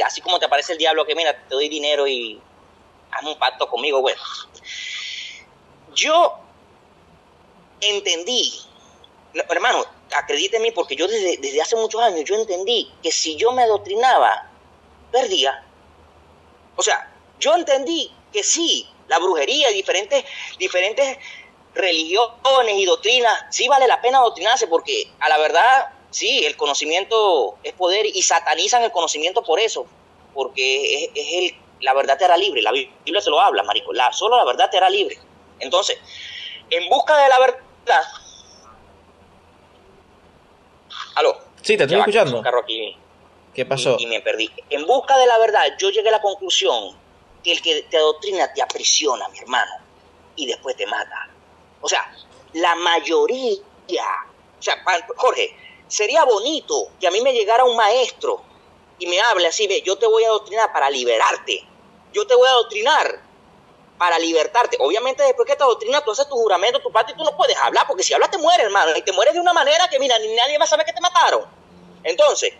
así 0.06 0.22
como 0.22 0.38
te 0.38 0.46
aparece 0.46 0.74
el 0.74 0.78
diablo, 0.78 1.06
que 1.06 1.16
mira, 1.16 1.36
te 1.48 1.56
doy 1.56 1.70
dinero 1.70 2.08
y 2.08 2.40
haz 3.12 3.24
un 3.24 3.40
pacto 3.40 3.68
conmigo, 3.68 4.02
bueno. 4.02 4.22
Yo 5.96 6.38
entendí, 7.80 8.62
hermano, 9.34 9.86
mí, 10.62 10.72
porque 10.72 10.96
yo 10.96 11.08
desde, 11.08 11.38
desde 11.38 11.62
hace 11.62 11.76
muchos 11.76 12.02
años, 12.02 12.24
yo 12.26 12.36
entendí 12.36 12.92
que 13.02 13.12
si 13.12 13.36
yo 13.38 13.52
me 13.54 13.64
adoctrinaba, 13.64 14.50
perdía. 15.12 15.64
O 16.76 16.84
sea, 16.84 17.12
yo 17.40 17.56
entendí 17.56 18.12
que 18.32 18.44
sí, 18.44 18.88
la 19.12 19.20
brujería 19.20 19.70
y 19.70 19.74
diferentes, 19.74 20.24
diferentes 20.58 21.18
religiones 21.76 22.76
y 22.76 22.86
doctrinas, 22.86 23.46
sí 23.50 23.68
vale 23.68 23.86
la 23.86 24.02
pena 24.02 24.20
adoctrinarse 24.20 24.68
porque 24.68 25.12
a 25.20 25.28
la 25.28 25.38
verdad, 25.38 25.90
sí, 26.10 26.46
el 26.46 26.56
conocimiento 26.56 27.58
es 27.62 27.74
poder 27.74 28.06
y 28.06 28.22
satanizan 28.22 28.84
el 28.84 28.92
conocimiento 28.92 29.44
por 29.44 29.60
eso, 29.60 29.86
porque 30.34 31.12
es, 31.14 31.34
el, 31.34 31.56
la 31.82 31.94
verdad 31.94 32.18
te 32.18 32.24
hará 32.24 32.38
libre, 32.38 32.62
la 32.62 32.72
Biblia 32.72 33.20
se 33.20 33.30
lo 33.30 33.42
habla, 33.42 33.64
marico, 33.64 33.92
la, 33.92 34.14
solo 34.14 34.38
la 34.38 34.46
verdad 34.46 34.70
te 34.70 34.78
hará 34.78 34.90
libre. 34.90 35.18
Entonces, 35.60 35.98
en 36.70 36.88
busca 36.90 37.22
de 37.22 37.30
la 37.30 37.40
verdad... 37.40 38.04
Aló. 41.16 41.38
Sí, 41.62 41.76
te 41.76 41.84
estoy 41.84 42.00
escuchando. 42.00 42.42
Aquí. 42.64 42.96
¿Qué 43.54 43.66
pasó? 43.66 43.98
Y, 44.00 44.08
me 44.08 44.22
perdí. 44.22 44.50
En 44.70 44.88
busca 44.88 45.18
de 45.18 45.28
la 45.28 45.38
verdad, 45.38 45.64
yo 45.78 45.90
llegué 45.90 46.08
a 46.08 46.14
la 46.14 46.22
conclusión 46.22 46.96
que 47.44 47.52
el 47.52 47.62
que 47.62 47.84
te 47.84 47.98
adoctrina 47.98 48.52
te 48.54 48.62
aprisiona, 48.62 49.28
mi 49.30 49.40
hermano, 49.40 49.72
y 50.36 50.46
después 50.46 50.76
te 50.76 50.86
mata. 50.86 51.30
O 51.82 51.90
sea, 51.90 52.14
la 52.54 52.76
mayoría, 52.76 53.62
o 54.60 54.62
sea, 54.62 54.84
Jorge, 55.16 55.56
sería 55.88 56.24
bonito 56.24 56.90
que 57.00 57.08
a 57.08 57.12
mí 57.12 57.22
me 57.22 57.34
llegara 57.34 57.64
un 57.64 57.76
maestro 57.76 58.44
y 59.00 59.08
me 59.08 59.20
hable 59.20 59.48
así, 59.48 59.68
ve, 59.68 59.82
yo 59.82 59.98
te 59.98 60.06
voy 60.06 60.24
a 60.24 60.28
adoctrinar 60.28 60.72
para 60.72 60.90
liberarte, 60.90 61.68
yo 62.14 62.26
te 62.28 62.36
voy 62.36 62.48
a 62.48 62.52
adoctrinar 62.52 63.22
para 63.98 64.18
libertarte. 64.20 64.78
Obviamente 64.80 65.24
después 65.24 65.48
que 65.48 65.56
te 65.56 65.64
adoctrinas, 65.64 66.04
tú 66.04 66.12
haces 66.12 66.28
tu 66.28 66.36
juramento, 66.36 66.80
tu 66.82 66.92
parte 66.92 67.12
y 67.12 67.16
tú 67.16 67.24
no 67.24 67.36
puedes 67.36 67.58
hablar, 67.58 67.86
porque 67.88 68.04
si 68.04 68.14
hablas 68.14 68.32
te 68.32 68.38
mueres, 68.38 68.66
hermano, 68.66 68.96
y 68.96 69.02
te 69.02 69.12
mueres 69.12 69.34
de 69.34 69.40
una 69.40 69.54
manera 69.54 69.88
que, 69.90 70.00
mira, 70.00 70.18
ni 70.20 70.34
nadie 70.34 70.58
va 70.58 70.66
a 70.66 70.68
saber 70.68 70.86
que 70.86 70.94
te 70.94 71.02
mataron. 71.02 71.46
Entonces, 72.04 72.54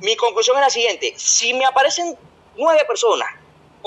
mi 0.00 0.16
conclusión 0.16 0.56
es 0.56 0.62
la 0.62 0.70
siguiente, 0.70 1.14
si 1.16 1.54
me 1.54 1.64
aparecen 1.64 2.16
nueve 2.56 2.84
personas 2.86 3.28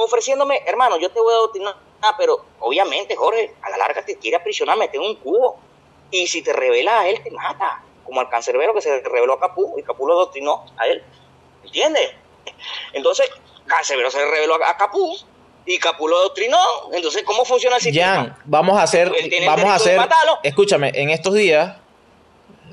ofreciéndome, 0.03 0.61
hermano, 0.65 0.97
yo 0.97 1.09
te 1.11 1.19
voy 1.19 1.33
a 1.33 1.37
adoctrinar 1.37 1.75
Ah, 2.01 2.15
pero 2.17 2.43
obviamente, 2.59 3.15
Jorge, 3.15 3.53
a 3.61 3.69
la 3.69 3.77
larga 3.77 4.03
te 4.03 4.17
quiere 4.17 4.37
aprisionar, 4.37 4.77
meter 4.77 4.99
un 4.99 5.15
cubo. 5.15 5.59
Y 6.09 6.27
si 6.27 6.41
te 6.41 6.51
revela 6.51 7.01
a 7.01 7.07
él, 7.07 7.21
te 7.23 7.31
mata. 7.31 7.83
Como 8.03 8.19
al 8.19 8.29
cancerbero 8.29 8.73
que 8.73 8.81
se 8.81 9.01
reveló 9.01 9.33
a 9.33 9.39
Capú 9.39 9.75
y 9.77 9.83
Capú 9.83 10.07
lo 10.07 10.15
doctrinó 10.15 10.65
a 10.77 10.87
él. 10.87 11.03
¿Entiendes? 11.63 12.11
Entonces, 12.93 13.29
cancerbero 13.65 14.09
se 14.09 14.25
reveló 14.25 14.55
a 14.55 14.75
Capú 14.75 15.15
y 15.65 15.77
Capú 15.77 16.07
lo 16.07 16.19
doctrinó. 16.23 16.57
Entonces, 16.91 17.23
¿cómo 17.23 17.45
funciona 17.45 17.75
el 17.75 17.81
sistema? 17.81 18.13
Jan, 18.13 18.37
vamos 18.45 18.77
a 18.77 18.83
hacer, 18.83 19.11
vamos 19.45 19.65
a 19.65 19.75
hacer, 19.75 20.01
escúchame, 20.43 20.91
en 20.95 21.11
estos 21.11 21.35
días, 21.35 21.77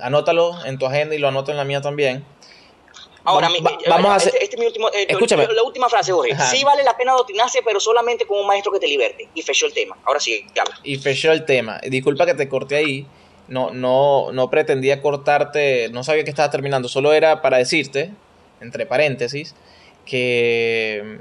anótalo 0.01 0.64
en 0.64 0.79
tu 0.79 0.87
agenda 0.87 1.14
y 1.14 1.18
lo 1.18 1.29
anoto 1.29 1.51
en 1.51 1.59
la 1.59 1.64
mía 1.64 1.83
también 1.83 2.24
Ahora, 3.29 3.51
vamos 3.89 4.11
a 4.11 4.14
hacer... 4.14 4.33
este, 4.33 4.45
este 4.45 4.57
es 4.57 4.61
mi 4.61 4.66
último, 4.66 4.89
eh, 4.89 5.07
Escúchame. 5.09 5.47
La 5.47 5.62
última 5.62 5.89
frase, 5.89 6.12
Jorge. 6.12 6.35
Sí 6.51 6.64
vale 6.64 6.83
la 6.83 6.97
pena 6.97 7.12
adoctrinarse, 7.12 7.61
pero 7.64 7.79
solamente 7.79 8.26
con 8.26 8.39
un 8.39 8.47
maestro 8.47 8.72
que 8.72 8.81
te 8.81 8.89
liberte. 8.89 9.29
Y 9.35 9.43
fechó 9.43 9.66
el 9.66 9.74
tema. 9.74 9.97
Ahora 10.05 10.18
sí, 10.18 10.47
habla. 10.59 10.79
Y 10.83 10.97
fechó 10.97 11.33
el 11.33 11.45
tema. 11.45 11.79
Disculpa 11.83 12.24
que 12.24 12.35
te 12.35 12.49
corté 12.49 12.76
ahí. 12.76 13.07
No, 13.49 13.70
no, 13.70 14.33
no 14.33 14.51
pretendía 14.51 15.01
cortarte, 15.01 15.89
no 15.91 16.05
sabía 16.05 16.24
que 16.24 16.31
estaba 16.31 16.51
terminando. 16.51 16.89
Solo 16.89 17.12
era 17.12 17.41
para 17.41 17.59
decirte, 17.59 18.11
entre 18.61 18.87
paréntesis, 18.87 19.55
que 20.05 21.18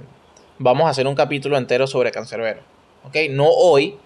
vamos 0.57 0.87
a 0.87 0.89
hacer 0.89 1.07
un 1.07 1.15
capítulo 1.15 1.57
entero 1.57 1.87
sobre 1.87 2.11
Cancerbero. 2.11 2.61
¿Ok? 3.05 3.15
No 3.29 3.49
hoy, 3.49 3.97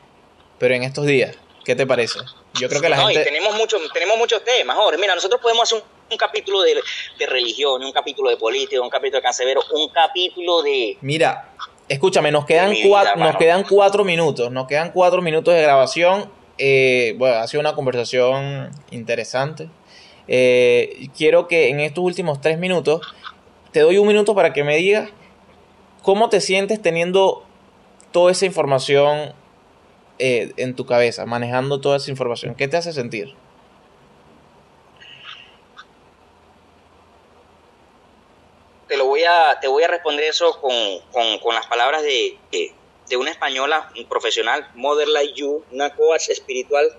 pero 0.60 0.76
en 0.76 0.84
estos 0.84 1.06
días. 1.06 1.36
¿Qué 1.64 1.76
te 1.76 1.86
parece? 1.86 2.20
Yo 2.60 2.68
creo 2.70 2.82
que 2.82 2.90
la 2.90 2.98
gente... 2.98 3.24
tenemos, 3.24 3.56
muchos 3.56 3.82
tenemos 3.94 4.18
muchos 4.18 4.44
temas, 4.44 4.76
Jorge. 4.76 5.00
Mira, 5.00 5.16
nosotros 5.16 5.40
podemos 5.42 5.64
hacer 5.64 5.80
un 5.80 6.01
un 6.12 6.18
capítulo 6.18 6.62
de, 6.62 7.26
religión, 7.26 7.84
un 7.84 7.92
capítulo 7.92 8.30
de 8.30 8.38
política, 8.38 8.82
un 8.82 8.90
capítulo 8.90 9.18
de 9.18 9.24
cancerbero, 9.24 9.62
un 9.74 9.90
capítulo 9.90 10.62
de... 10.62 10.98
Mira, 11.02 11.54
escúchame, 11.88 12.32
nos 12.32 12.46
quedan, 12.46 12.74
cuatro, 12.88 13.16
nos 13.16 13.38
quedan 13.38 13.64
cuatro 13.64 14.04
minutos, 14.04 14.52
nos 14.52 14.68
quedan 14.68 14.92
cuatro 14.92 15.22
minutos 15.22 15.54
de 15.54 15.62
grabación. 15.62 16.32
Eh, 16.58 17.16
bueno, 17.18 17.38
ha 17.38 17.48
sido 17.48 17.62
una 17.62 17.74
conversación 17.74 18.72
interesante. 18.92 19.70
Eh, 20.28 21.08
quiero 21.18 21.48
que 21.48 21.70
en 21.70 21.80
estos 21.80 22.04
últimos 22.04 22.42
tres 22.42 22.60
minutos 22.60 23.02
te 23.72 23.80
doy 23.80 23.98
un 23.98 24.08
minuto 24.08 24.36
para 24.36 24.54
que 24.54 24.64
me 24.64 24.78
digas 24.78 25.10
cómo 26.02 26.30
te 26.30 26.42
sientes 26.42 26.82
teniendo 26.82 27.44
toda 28.12 28.32
esa 28.32 28.46
información 28.46 29.34
eh, 30.20 30.52
en 30.58 30.76
tu 30.76 30.86
cabeza, 30.86 31.26
manejando 31.26 31.80
toda 31.80 31.98
esa 31.98 32.12
información. 32.12 32.56
¿Qué 32.56 32.68
te 32.68 32.78
hace 32.78 32.94
sentir? 32.94 33.34
Te 38.92 38.98
lo 38.98 39.06
voy 39.06 39.24
a, 39.24 39.58
te 39.62 39.70
voy 39.70 39.84
a 39.84 39.88
responder 39.88 40.26
eso 40.26 40.60
con, 40.60 41.54
las 41.56 41.66
palabras 41.68 42.04
de, 42.04 42.38
de, 43.08 43.16
una 43.16 43.32
española, 43.32 43.90
un 43.98 44.06
profesional, 44.06 44.70
Mother 44.76 45.08
Like 45.08 45.34
You, 45.34 45.64
una 45.72 45.96
coach 45.96 46.28
espiritual, 46.28 46.92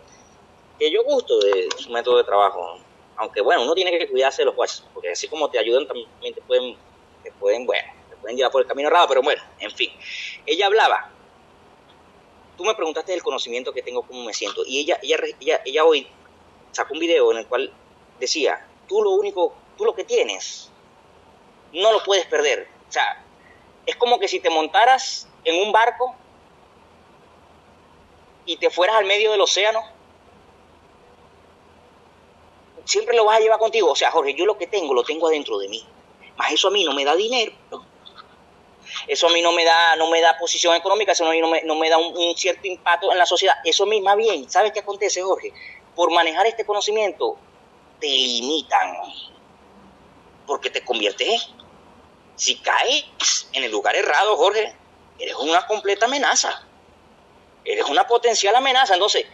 que 0.78 0.90
yo 0.90 1.04
gusto 1.04 1.38
de 1.40 1.68
su 1.76 1.90
método 1.90 2.16
de 2.16 2.24
trabajo. 2.24 2.78
Aunque 3.16 3.42
bueno, 3.42 3.64
uno 3.64 3.74
tiene 3.74 3.90
que 3.98 4.08
cuidarse 4.08 4.40
de 4.40 4.46
los 4.46 4.54
coaches, 4.54 4.82
porque 4.94 5.10
así 5.10 5.28
como 5.28 5.50
te 5.50 5.58
ayudan, 5.58 5.86
también 5.86 6.34
te 6.34 6.40
pueden, 6.40 6.78
te 7.22 7.30
pueden, 7.32 7.66
bueno, 7.66 7.86
te 8.08 8.16
pueden 8.16 8.38
llevar 8.38 8.52
por 8.52 8.62
el 8.62 8.68
camino 8.68 8.88
errado, 8.88 9.08
pero 9.08 9.20
bueno, 9.20 9.42
en 9.58 9.70
fin. 9.70 9.90
Ella 10.46 10.68
hablaba, 10.68 11.10
tú 12.56 12.64
me 12.64 12.74
preguntaste 12.74 13.12
del 13.12 13.22
conocimiento 13.22 13.70
que 13.74 13.82
tengo, 13.82 14.00
cómo 14.00 14.24
me 14.24 14.32
siento, 14.32 14.62
y 14.64 14.80
ella, 14.80 14.98
ella, 15.02 15.18
ella, 15.40 15.60
ella 15.66 15.84
hoy 15.84 16.06
sacó 16.70 16.94
un 16.94 17.00
video 17.00 17.32
en 17.32 17.36
el 17.36 17.46
cual 17.46 17.70
decía, 18.18 18.66
tú 18.88 19.02
lo 19.02 19.10
único, 19.10 19.54
tú 19.76 19.84
lo 19.84 19.94
que 19.94 20.04
tienes 20.04 20.71
no 21.72 21.92
lo 21.92 22.02
puedes 22.02 22.26
perder. 22.26 22.68
O 22.88 22.92
sea, 22.92 23.22
es 23.86 23.96
como 23.96 24.18
que 24.18 24.28
si 24.28 24.40
te 24.40 24.50
montaras 24.50 25.28
en 25.44 25.66
un 25.66 25.72
barco 25.72 26.14
y 28.44 28.56
te 28.56 28.70
fueras 28.70 28.96
al 28.96 29.04
medio 29.04 29.32
del 29.32 29.40
océano, 29.40 29.82
siempre 32.84 33.16
lo 33.16 33.24
vas 33.24 33.38
a 33.38 33.40
llevar 33.40 33.58
contigo. 33.58 33.90
O 33.90 33.96
sea, 33.96 34.10
Jorge, 34.10 34.34
yo 34.34 34.46
lo 34.46 34.58
que 34.58 34.66
tengo 34.66 34.94
lo 34.94 35.04
tengo 35.04 35.28
adentro 35.28 35.58
de 35.58 35.68
mí. 35.68 35.84
Más 36.36 36.52
eso 36.52 36.68
a 36.68 36.70
mí 36.70 36.84
no 36.84 36.92
me 36.92 37.04
da 37.04 37.14
dinero. 37.14 37.52
Eso 39.06 39.26
a 39.26 39.32
mí 39.32 39.40
no 39.40 39.52
me 39.52 39.64
da, 39.64 39.96
no 39.96 40.10
me 40.10 40.20
da 40.20 40.36
posición 40.38 40.74
económica, 40.74 41.12
eso 41.12 41.26
a 41.26 41.30
mí 41.30 41.40
no 41.40 41.48
me, 41.48 41.62
no 41.62 41.76
me 41.76 41.88
da 41.88 41.98
un, 41.98 42.36
cierto 42.36 42.66
impacto 42.66 43.10
en 43.10 43.18
la 43.18 43.26
sociedad. 43.26 43.54
Eso 43.64 43.84
a 43.84 43.86
mí, 43.86 44.00
más 44.00 44.16
bien, 44.16 44.48
¿sabes 44.50 44.72
qué 44.72 44.80
acontece, 44.80 45.22
Jorge? 45.22 45.52
Por 45.94 46.12
manejar 46.12 46.46
este 46.46 46.64
conocimiento, 46.64 47.36
te 48.00 48.06
limitan. 48.06 48.96
Porque 50.46 50.70
te 50.70 50.84
conviertes 50.84 51.52
si 52.36 52.56
caes 52.56 53.48
en 53.52 53.64
el 53.64 53.70
lugar 53.70 53.94
errado, 53.96 54.36
Jorge, 54.36 54.74
eres 55.18 55.34
una 55.36 55.66
completa 55.66 56.06
amenaza. 56.06 56.66
Eres 57.64 57.84
una 57.86 58.06
potencial 58.06 58.54
amenaza. 58.56 58.94
Entonces, 58.94 59.26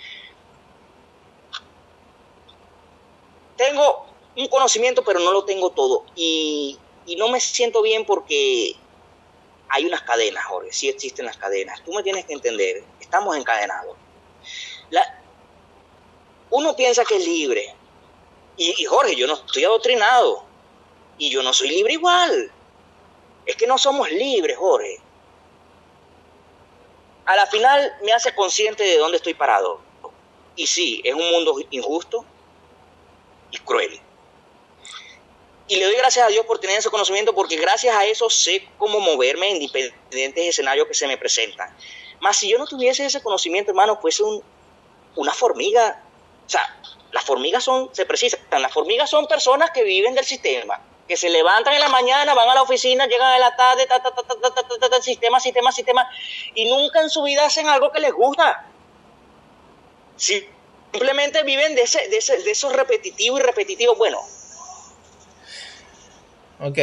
tengo 3.56 4.06
un 4.36 4.48
conocimiento, 4.48 5.02
pero 5.04 5.20
no 5.20 5.32
lo 5.32 5.44
tengo 5.44 5.70
todo. 5.70 6.04
Y, 6.14 6.78
no 7.16 7.28
me 7.28 7.40
siento 7.40 7.80
bien 7.80 8.04
porque 8.04 8.76
hay 9.70 9.86
unas 9.86 10.02
cadenas, 10.02 10.44
Jorge, 10.44 10.72
sí 10.72 10.88
existen 10.88 11.24
las 11.24 11.38
cadenas. 11.38 11.82
Tú 11.82 11.92
me 11.94 12.02
tienes 12.02 12.26
que 12.26 12.34
entender, 12.34 12.84
estamos 13.00 13.36
encadenados. 13.36 13.96
Uno 16.50 16.74
piensa 16.76 17.04
que 17.04 17.16
es 17.16 17.24
libre. 17.26 17.74
Y, 18.56 18.84
Jorge, 18.84 19.14
yo 19.14 19.26
no 19.26 19.34
estoy 19.34 19.64
adoctrinado. 19.64 20.44
Y 21.18 21.30
yo 21.30 21.42
no 21.42 21.52
soy 21.52 21.68
libre 21.70 21.94
igual. 21.94 22.50
Es 23.48 23.56
que 23.56 23.66
no 23.66 23.78
somos 23.78 24.10
libres, 24.10 24.58
Jorge. 24.58 25.00
A 27.24 27.34
la 27.34 27.46
final 27.46 27.96
me 28.04 28.12
hace 28.12 28.34
consciente 28.34 28.84
de 28.84 28.98
dónde 28.98 29.16
estoy 29.16 29.32
parado. 29.32 29.80
Y 30.54 30.66
sí, 30.66 31.00
es 31.02 31.14
un 31.14 31.30
mundo 31.30 31.56
injusto 31.70 32.26
y 33.50 33.56
cruel. 33.60 33.98
Y 35.66 35.76
le 35.76 35.86
doy 35.86 35.96
gracias 35.96 36.26
a 36.26 36.28
Dios 36.28 36.44
por 36.44 36.58
tener 36.58 36.78
ese 36.78 36.90
conocimiento 36.90 37.34
porque 37.34 37.56
gracias 37.56 37.96
a 37.96 38.04
eso 38.04 38.28
sé 38.28 38.68
cómo 38.76 39.00
moverme 39.00 39.50
en 39.50 39.60
diferentes 39.60 40.46
escenarios 40.46 40.86
que 40.86 40.94
se 40.94 41.06
me 41.06 41.16
presentan. 41.16 41.74
Más 42.20 42.36
si 42.36 42.50
yo 42.50 42.58
no 42.58 42.66
tuviese 42.66 43.06
ese 43.06 43.22
conocimiento, 43.22 43.70
hermano, 43.70 43.98
pues 43.98 44.20
un, 44.20 44.42
una 45.16 45.32
formiga. 45.32 46.04
O 46.46 46.50
sea, 46.50 46.78
las 47.12 47.24
formigas 47.24 47.64
son, 47.64 47.88
se 47.94 48.04
precisan, 48.04 48.40
las 48.50 48.72
formigas 48.74 49.08
son 49.08 49.26
personas 49.26 49.70
que 49.70 49.84
viven 49.84 50.14
del 50.14 50.26
sistema, 50.26 50.82
que 51.08 51.16
se 51.16 51.30
levantan 51.30 51.74
en 51.74 51.80
la 51.80 51.88
mañana, 51.88 52.34
van 52.34 52.48
a 52.50 52.54
la 52.54 52.62
oficina, 52.62 53.06
llegan 53.06 53.32
a 53.32 53.38
la 53.38 53.56
tarde, 53.56 53.86
ta, 53.86 54.02
ta, 54.02 54.12
ta, 54.12 55.02
sistema, 55.02 55.40
sistema, 55.40 55.72
sistema, 55.72 56.08
y 56.54 56.66
nunca 56.70 57.00
en 57.00 57.08
su 57.08 57.22
vida 57.22 57.46
hacen 57.46 57.66
algo 57.66 57.90
que 57.90 58.00
les 58.00 58.12
gusta. 58.12 58.66
Simplemente 60.16 61.42
viven 61.44 61.74
de, 61.74 61.82
ese, 61.82 62.08
de, 62.08 62.18
ese, 62.18 62.38
de 62.42 62.50
esos 62.50 62.72
repetitivos 62.72 63.40
y 63.40 63.42
repetitivos. 63.42 63.96
Bueno, 63.96 64.20
Ok. 66.60 66.78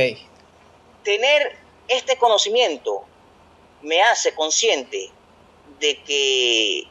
Tener 1.03 1.57
este 1.87 2.17
conocimiento 2.17 3.03
me 3.81 4.01
hace 4.01 4.33
consciente 4.33 5.11
de 5.79 6.01
que 6.03 6.83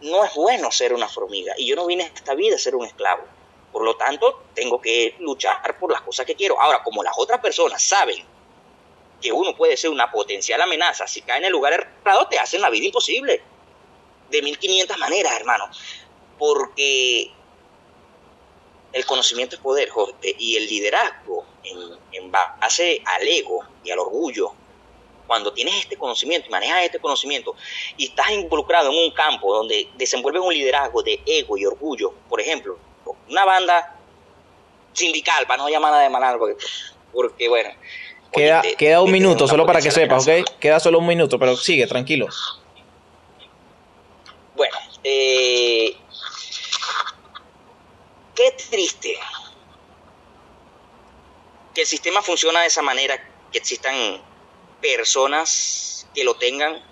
no 0.00 0.24
es 0.24 0.34
bueno 0.34 0.70
ser 0.72 0.94
una 0.94 1.08
hormiga 1.14 1.54
y 1.58 1.66
yo 1.66 1.76
no 1.76 1.86
vine 1.86 2.04
a 2.04 2.06
esta 2.06 2.34
vida 2.34 2.56
a 2.56 2.58
ser 2.58 2.74
un 2.74 2.86
esclavo. 2.86 3.22
Por 3.72 3.84
lo 3.84 3.96
tanto, 3.96 4.44
tengo 4.54 4.80
que 4.80 5.14
luchar 5.20 5.78
por 5.78 5.92
las 5.92 6.00
cosas 6.02 6.26
que 6.26 6.34
quiero. 6.34 6.60
Ahora, 6.60 6.82
como 6.82 7.02
las 7.02 7.14
otras 7.16 7.40
personas 7.40 7.82
saben 7.82 8.24
que 9.20 9.32
uno 9.32 9.54
puede 9.54 9.76
ser 9.76 9.90
una 9.90 10.10
potencial 10.10 10.60
amenaza, 10.60 11.06
si 11.06 11.22
cae 11.22 11.38
en 11.38 11.44
el 11.44 11.52
lugar 11.52 11.72
errado, 11.72 12.26
te 12.28 12.38
hacen 12.38 12.60
la 12.60 12.70
vida 12.70 12.86
imposible. 12.86 13.42
De 14.30 14.42
1500 14.42 14.98
maneras, 14.98 15.32
hermano. 15.34 15.68
Porque 16.38 17.30
el 18.92 19.06
conocimiento 19.06 19.56
es 19.56 19.62
poder, 19.62 19.88
Jorge, 19.90 20.34
y 20.38 20.56
el 20.56 20.66
liderazgo 20.66 21.46
en, 22.12 22.30
base 22.30 23.02
al 23.04 23.26
ego 23.26 23.64
y 23.84 23.90
al 23.90 24.00
orgullo. 24.00 24.52
Cuando 25.26 25.52
tienes 25.52 25.76
este 25.76 25.96
conocimiento 25.96 26.48
y 26.48 26.50
manejas 26.50 26.84
este 26.84 26.98
conocimiento 26.98 27.54
y 27.96 28.06
estás 28.06 28.30
involucrado 28.32 28.90
en 28.90 28.98
un 28.98 29.12
campo 29.12 29.54
donde 29.54 29.88
desenvuelves 29.94 30.42
un 30.42 30.52
liderazgo 30.52 31.04
de 31.04 31.22
ego 31.24 31.56
y 31.56 31.66
orgullo, 31.66 32.12
por 32.28 32.40
ejemplo, 32.40 32.78
una 33.28 33.44
banda 33.44 33.96
sindical, 34.92 35.46
para 35.46 35.62
no 35.62 35.68
llamar 35.68 35.92
nada 35.92 36.02
de 36.02 36.10
mal 36.10 36.38
porque, 36.38 36.64
porque 37.12 37.48
bueno. 37.48 37.70
Queda, 38.32 38.62
queda 38.78 39.02
un 39.02 39.10
minuto, 39.10 39.48
solo 39.48 39.66
para 39.66 39.80
que 39.80 39.90
sepas, 39.90 40.26
¿ok? 40.26 40.58
Queda 40.60 40.78
solo 40.78 40.98
un 40.98 41.06
minuto, 41.06 41.38
pero 41.38 41.56
sigue, 41.56 41.86
tranquilo. 41.86 42.28
Bueno, 44.54 44.76
eh, 45.02 45.96
qué 48.34 48.56
triste 48.70 49.18
que 51.74 51.80
el 51.80 51.86
sistema 51.86 52.22
funciona 52.22 52.60
de 52.60 52.66
esa 52.66 52.82
manera, 52.82 53.16
que 53.50 53.58
existan 53.58 54.20
personas 54.80 56.06
que 56.14 56.24
lo 56.24 56.34
tengan 56.34 56.82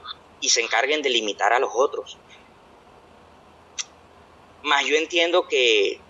y 0.41 0.49
se 0.49 0.61
encarguen 0.61 1.03
de 1.03 1.11
limitar 1.11 1.53
a 1.53 1.59
los 1.59 1.71
otros. 1.75 2.19
Más 4.62 4.85
yo 4.85 4.97
entiendo 4.97 5.47
que 5.47 6.01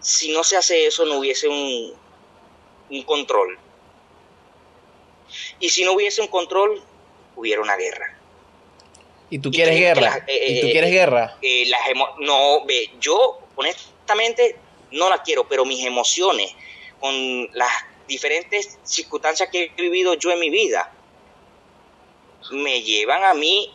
si 0.00 0.32
no 0.32 0.42
se 0.44 0.56
hace 0.56 0.86
eso 0.86 1.04
no 1.04 1.18
hubiese 1.18 1.48
un, 1.48 1.92
un 2.90 3.02
control. 3.02 3.58
Y 5.60 5.68
si 5.68 5.84
no 5.84 5.92
hubiese 5.92 6.20
un 6.20 6.28
control, 6.28 6.82
hubiera 7.36 7.62
una 7.62 7.76
guerra. 7.76 8.18
¿Y 9.28 9.38
tú 9.38 9.50
quieres 9.50 9.78
guerra? 9.78 10.24
¿Y 10.26 10.60
tú 10.60 10.66
eh, 10.66 10.72
quieres 10.72 10.90
guerra? 10.90 11.38
Eh, 11.40 11.66
las 11.66 11.80
no, 12.18 12.64
ve, 12.64 12.90
yo 12.98 13.38
honestamente 13.54 14.56
no 14.90 15.08
la 15.08 15.22
quiero, 15.22 15.46
pero 15.46 15.64
mis 15.64 15.84
emociones 15.84 16.52
con 16.98 17.48
las 17.52 17.70
diferentes 18.08 18.78
circunstancias 18.82 19.48
que 19.52 19.72
he 19.76 19.82
vivido 19.82 20.14
yo 20.14 20.32
en 20.32 20.40
mi 20.40 20.50
vida 20.50 20.92
me 22.50 22.82
llevan 22.82 23.22
a 23.22 23.34
mí 23.34 23.72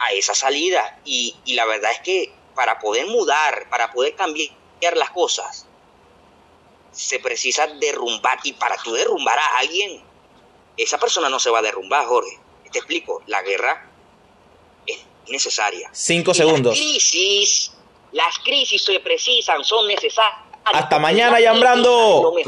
a 0.00 0.12
esa 0.12 0.34
salida 0.34 0.98
y, 1.04 1.36
y 1.44 1.54
la 1.54 1.64
verdad 1.66 1.92
es 1.92 2.00
que 2.00 2.32
para 2.56 2.80
poder 2.80 3.06
mudar, 3.06 3.68
para 3.70 3.92
poder 3.92 4.16
cambiar 4.16 4.48
las 4.80 5.10
cosas, 5.10 5.66
se 6.92 7.18
precisa 7.18 7.66
derrumbar 7.66 8.38
y 8.44 8.52
para 8.52 8.76
tú 8.76 8.92
derrumbar 8.92 9.38
a 9.38 9.58
alguien, 9.58 10.02
esa 10.76 10.98
persona 10.98 11.28
no 11.28 11.38
se 11.38 11.50
va 11.50 11.58
a 11.58 11.62
derrumbar, 11.62 12.06
Jorge. 12.06 12.38
Te 12.70 12.78
explico, 12.78 13.22
la 13.26 13.42
guerra 13.42 13.90
necesaria. 15.28 15.88
Cinco 15.92 16.34
segundos. 16.34 16.76
Las 16.76 16.86
crisis, 16.86 17.72
las 18.12 18.38
crisis 18.40 18.84
se 18.84 19.00
precisan, 19.00 19.64
son 19.64 19.86
necesarias. 19.86 20.42
Hasta 20.64 20.98
mañana, 20.98 21.40
Yambrando. 21.40 22.34